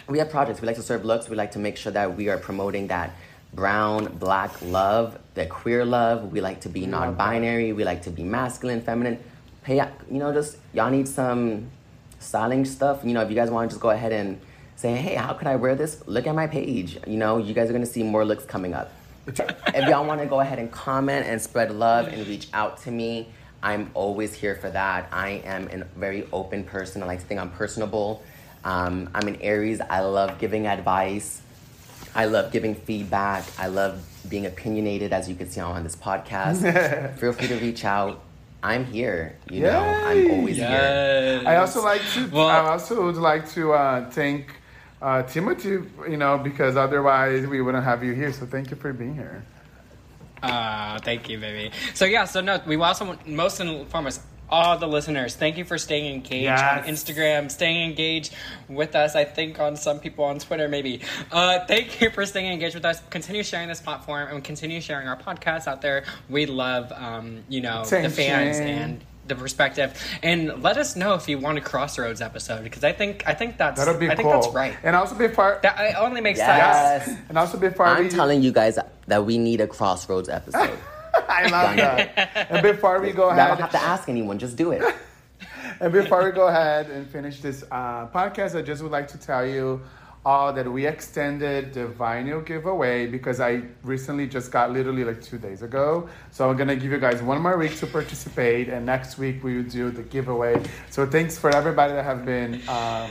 we 0.08 0.18
have 0.18 0.30
projects. 0.30 0.60
We 0.60 0.66
like 0.66 0.76
to 0.76 0.82
serve 0.82 1.04
looks. 1.04 1.28
We 1.28 1.36
like 1.36 1.52
to 1.52 1.58
make 1.58 1.76
sure 1.76 1.92
that 1.92 2.16
we 2.16 2.28
are 2.28 2.38
promoting 2.38 2.88
that 2.88 3.14
brown, 3.54 4.16
black 4.18 4.50
love, 4.62 5.18
the 5.34 5.46
queer 5.46 5.84
love. 5.84 6.32
We 6.32 6.40
like 6.40 6.62
to 6.62 6.68
be 6.68 6.86
non-binary. 6.86 7.72
We 7.72 7.84
like 7.84 8.02
to 8.02 8.10
be 8.10 8.22
masculine, 8.22 8.80
feminine. 8.80 9.18
Hey, 9.64 9.76
you 10.10 10.18
know, 10.18 10.32
just 10.32 10.58
y'all 10.72 10.90
need 10.90 11.08
some 11.08 11.70
styling 12.18 12.64
stuff. 12.64 13.00
You 13.04 13.12
know, 13.12 13.22
if 13.22 13.30
you 13.30 13.36
guys 13.36 13.50
want 13.50 13.70
to 13.70 13.74
just 13.74 13.82
go 13.82 13.90
ahead 13.90 14.12
and 14.12 14.40
say, 14.76 14.94
hey, 14.94 15.14
how 15.14 15.32
can 15.34 15.48
I 15.48 15.56
wear 15.56 15.74
this? 15.74 16.02
Look 16.06 16.26
at 16.26 16.34
my 16.34 16.46
page. 16.46 16.98
You 17.06 17.16
know, 17.16 17.38
you 17.38 17.54
guys 17.54 17.70
are 17.70 17.72
gonna 17.72 17.86
see 17.86 18.02
more 18.02 18.24
looks 18.24 18.44
coming 18.44 18.74
up 18.74 18.92
if 19.26 19.88
y'all 19.88 20.04
want 20.04 20.20
to 20.20 20.26
go 20.26 20.40
ahead 20.40 20.58
and 20.58 20.70
comment 20.70 21.26
and 21.26 21.40
spread 21.40 21.74
love 21.74 22.08
and 22.08 22.26
reach 22.26 22.48
out 22.52 22.76
to 22.82 22.90
me, 22.90 23.28
I'm 23.62 23.90
always 23.94 24.34
here 24.34 24.54
for 24.56 24.68
that. 24.68 25.08
I 25.12 25.42
am 25.46 25.68
a 25.68 25.84
very 25.98 26.28
open 26.30 26.64
person. 26.64 27.02
I 27.02 27.06
like 27.06 27.20
to 27.20 27.24
think 27.24 27.40
I'm 27.40 27.50
personable. 27.50 28.22
Um, 28.64 29.08
I'm 29.14 29.26
an 29.26 29.36
Aries. 29.40 29.80
I 29.80 30.00
love 30.00 30.38
giving 30.38 30.66
advice. 30.66 31.40
I 32.14 32.26
love 32.26 32.52
giving 32.52 32.74
feedback. 32.74 33.44
I 33.58 33.66
love 33.66 34.04
being 34.28 34.46
opinionated, 34.46 35.12
as 35.12 35.28
you 35.28 35.34
can 35.34 35.50
see 35.50 35.60
on 35.60 35.82
this 35.82 35.96
podcast. 35.96 36.62
Feel 37.18 37.32
free 37.32 37.48
to 37.48 37.56
reach 37.56 37.84
out. 37.84 38.22
I'm 38.62 38.84
here. 38.86 39.36
You 39.50 39.62
know, 39.62 39.80
I'm 39.80 40.18
Yay. 40.26 40.38
always 40.38 40.56
here. 40.56 41.42
I 41.46 41.56
also 41.56 41.82
like 41.82 42.00
to. 42.14 42.28
Well- 42.28 42.48
I 42.48 42.58
also 42.70 43.04
would 43.04 43.16
like 43.16 43.48
to 43.50 43.72
uh, 43.74 44.10
thank 44.10 44.46
uh, 45.02 45.22
Timothy. 45.24 45.80
You 46.08 46.16
know, 46.16 46.38
because 46.38 46.76
otherwise 46.76 47.46
we 47.46 47.60
wouldn't 47.60 47.84
have 47.84 48.02
you 48.02 48.12
here. 48.14 48.32
So 48.32 48.46
thank 48.46 48.70
you 48.70 48.76
for 48.76 48.92
being 48.92 49.14
here. 49.14 49.44
Uh, 50.42 50.98
thank 51.00 51.28
you, 51.28 51.38
baby. 51.38 51.72
So 51.94 52.04
yeah, 52.04 52.24
so 52.24 52.40
no, 52.40 52.60
we 52.66 52.76
also 52.76 53.18
most 53.26 53.60
and 53.60 53.86
foremost 53.88 54.20
all 54.50 54.78
the 54.78 54.86
listeners. 54.86 55.34
Thank 55.34 55.56
you 55.58 55.64
for 55.64 55.78
staying 55.78 56.12
engaged 56.14 56.48
on 56.50 56.84
Instagram, 56.84 57.50
staying 57.50 57.88
engaged 57.90 58.34
with 58.68 58.94
us. 58.94 59.16
I 59.16 59.24
think 59.24 59.58
on 59.58 59.76
some 59.76 59.98
people 60.00 60.24
on 60.26 60.38
Twitter, 60.38 60.68
maybe. 60.68 61.00
Uh, 61.32 61.64
thank 61.66 62.00
you 62.00 62.10
for 62.10 62.24
staying 62.26 62.52
engaged 62.52 62.74
with 62.74 62.84
us. 62.84 63.00
Continue 63.10 63.42
sharing 63.42 63.68
this 63.68 63.80
platform 63.80 64.28
and 64.30 64.44
continue 64.44 64.80
sharing 64.80 65.08
our 65.08 65.16
podcast 65.16 65.66
out 65.66 65.80
there. 65.82 66.04
We 66.28 66.46
love, 66.46 66.92
um, 66.92 67.44
you 67.48 67.60
know, 67.62 67.84
the 67.84 68.10
fans 68.10 68.58
and 68.58 69.00
the 69.26 69.34
perspective. 69.34 69.98
And 70.22 70.62
let 70.62 70.76
us 70.76 70.96
know 70.96 71.14
if 71.14 71.28
you 71.30 71.38
want 71.38 71.56
a 71.56 71.62
Crossroads 71.62 72.20
episode 72.20 72.62
because 72.62 72.84
I 72.84 72.92
think 72.92 73.24
I 73.26 73.32
think 73.32 73.56
that's 73.56 73.78
That'll 73.82 73.98
be 73.98 74.10
I 74.10 74.14
think 74.14 74.28
cool. 74.30 74.42
that's 74.42 74.54
right. 74.54 74.76
And 74.82 74.94
also 74.94 75.14
before. 75.14 75.58
That 75.62 75.80
it 75.80 75.96
only 75.96 76.20
makes 76.20 76.38
Yes. 76.38 77.06
sense. 77.06 77.18
And 77.30 77.38
also 77.38 77.58
before 77.58 77.86
I'm 77.86 78.04
we. 78.04 78.10
telling 78.10 78.42
you 78.42 78.52
guys 78.52 78.78
that 79.06 79.24
we 79.24 79.38
need 79.38 79.62
a 79.62 79.66
Crossroads 79.66 80.28
episode. 80.28 80.78
I 81.28 81.48
love 81.48 81.76
that. 81.76 82.48
and 82.50 82.62
before 82.62 83.00
we 83.00 83.12
go 83.12 83.30
I 83.30 83.48
don't 83.48 83.60
have 83.60 83.70
to 83.72 83.82
ask 83.82 84.08
anyone, 84.08 84.38
just 84.38 84.56
do 84.56 84.72
it. 84.72 84.82
And 85.80 85.92
before 85.92 86.24
we 86.24 86.30
go 86.30 86.46
ahead 86.46 86.88
and 86.88 87.04
finish 87.06 87.40
this 87.40 87.64
uh, 87.70 88.06
podcast, 88.06 88.56
I 88.56 88.62
just 88.62 88.80
would 88.82 88.92
like 88.92 89.08
to 89.08 89.18
tell 89.18 89.44
you 89.44 89.80
all 90.24 90.52
that 90.52 90.70
we 90.70 90.86
extended 90.86 91.74
the 91.74 91.86
vinyl 91.86 92.44
giveaway 92.44 93.06
because 93.06 93.40
I 93.40 93.62
recently 93.82 94.26
just 94.26 94.50
got 94.50 94.72
literally 94.72 95.04
like 95.04 95.20
two 95.20 95.36
days 95.36 95.62
ago. 95.62 96.08
So 96.30 96.48
I'm 96.48 96.56
gonna 96.56 96.76
give 96.76 96.92
you 96.92 96.98
guys 96.98 97.22
one 97.22 97.42
more 97.42 97.58
week 97.58 97.76
to 97.78 97.86
participate, 97.86 98.68
and 98.68 98.86
next 98.86 99.18
week 99.18 99.44
we 99.44 99.56
will 99.56 99.70
do 99.70 99.90
the 99.90 100.02
giveaway. 100.02 100.62
So 100.90 101.04
thanks 101.06 101.38
for 101.38 101.50
everybody 101.50 101.92
that 101.92 102.04
have 102.04 102.24
been. 102.24 102.66
Um, 102.68 103.10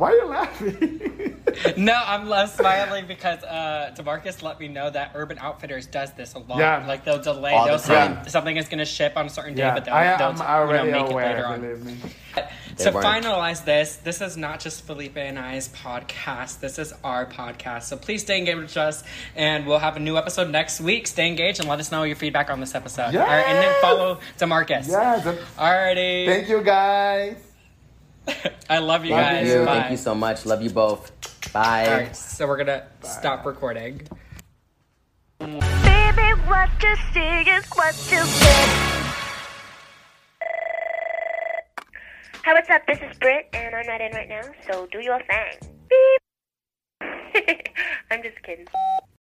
why 0.00 0.10
are 0.12 0.16
you 0.16 0.24
laughing? 0.26 1.36
No, 1.76 1.92
I'm 2.06 2.28
less 2.28 2.54
smiling 2.56 3.06
because 3.08 3.42
uh, 3.42 3.92
Demarcus 3.98 4.40
let 4.40 4.60
me 4.60 4.68
know 4.68 4.88
that 4.88 5.10
Urban 5.16 5.36
Outfitters 5.38 5.84
does 5.86 6.12
this 6.12 6.34
a 6.34 6.38
lot. 6.38 6.58
Yeah. 6.58 6.86
Like 6.86 7.04
they'll 7.04 7.20
delay, 7.20 7.52
All 7.52 7.66
they'll 7.66 7.78
say 7.78 7.94
time. 8.06 8.28
something 8.28 8.56
is 8.56 8.68
going 8.68 8.78
to 8.78 8.84
ship 8.84 9.14
on 9.16 9.26
a 9.26 9.28
certain 9.28 9.54
day, 9.56 9.68
but 9.74 9.84
they'll, 9.84 9.92
I, 9.94 10.16
they'll 10.16 10.28
I'm 10.28 10.36
you 10.36 10.42
know, 10.42 10.46
already 10.46 10.92
make 10.92 11.06
it 11.06 11.10
aware. 11.12 11.26
later 11.34 11.46
on. 11.46 11.60
Believe 11.60 11.84
me. 11.84 11.96
To 12.78 12.90
weren't. 12.92 13.04
finalize 13.04 13.64
this, 13.64 13.96
this 13.96 14.20
is 14.20 14.36
not 14.36 14.60
just 14.60 14.86
Felipe 14.86 15.16
and 15.16 15.38
I's 15.40 15.68
podcast. 15.70 16.60
This 16.60 16.78
is 16.78 16.94
our 17.02 17.26
podcast. 17.26 17.82
So 17.82 17.96
please 17.96 18.22
stay 18.22 18.38
engaged 18.38 18.58
with 18.58 18.76
us, 18.76 19.02
and 19.34 19.66
we'll 19.66 19.80
have 19.80 19.96
a 19.96 20.00
new 20.00 20.16
episode 20.16 20.50
next 20.50 20.80
week. 20.80 21.08
Stay 21.08 21.26
engaged 21.26 21.58
and 21.58 21.68
let 21.68 21.80
us 21.80 21.90
know 21.90 22.04
your 22.04 22.16
feedback 22.16 22.48
on 22.48 22.60
this 22.60 22.76
episode. 22.76 23.12
Yes! 23.12 23.16
All 23.16 23.26
right, 23.36 23.46
and 23.46 23.58
then 23.58 23.74
follow 23.82 24.20
Demarcus. 24.38 24.88
Yeah. 24.88 25.18
the- 25.18 25.32
Alrighty. 25.58 26.26
thank 26.26 26.48
you 26.48 26.62
guys. 26.62 27.34
I 28.68 28.78
love 28.78 29.04
you 29.04 29.10
Love 29.12 29.20
guys. 29.20 29.48
you. 29.48 29.64
Bye. 29.64 29.80
Thank 29.80 29.90
you 29.92 29.96
so 29.96 30.14
much. 30.14 30.46
Love 30.46 30.62
you 30.62 30.70
both. 30.70 31.10
Bye. 31.52 31.86
All 31.86 31.92
right, 31.92 32.16
so 32.16 32.46
we're 32.46 32.56
gonna 32.58 32.86
stop 33.02 33.44
recording. 33.44 34.02
Baby, 35.38 36.30
what 36.46 36.70
you 36.82 36.96
see 37.12 37.50
is 37.50 37.64
what 37.74 37.94
you 38.10 38.18
get. 38.18 38.68
Hi, 42.44 42.52
what's 42.54 42.70
up? 42.70 42.86
This 42.86 42.98
is 42.98 43.18
Britt, 43.18 43.48
and 43.52 43.74
I'm 43.74 43.86
not 43.86 44.00
in 44.00 44.12
right 44.12 44.28
now, 44.28 44.42
so 44.70 44.86
do 44.90 45.00
your 45.00 45.20
thing. 45.20 45.72
Beep. 45.88 46.20
I'm 48.10 48.22
just 48.22 48.42
kidding. 48.42 48.66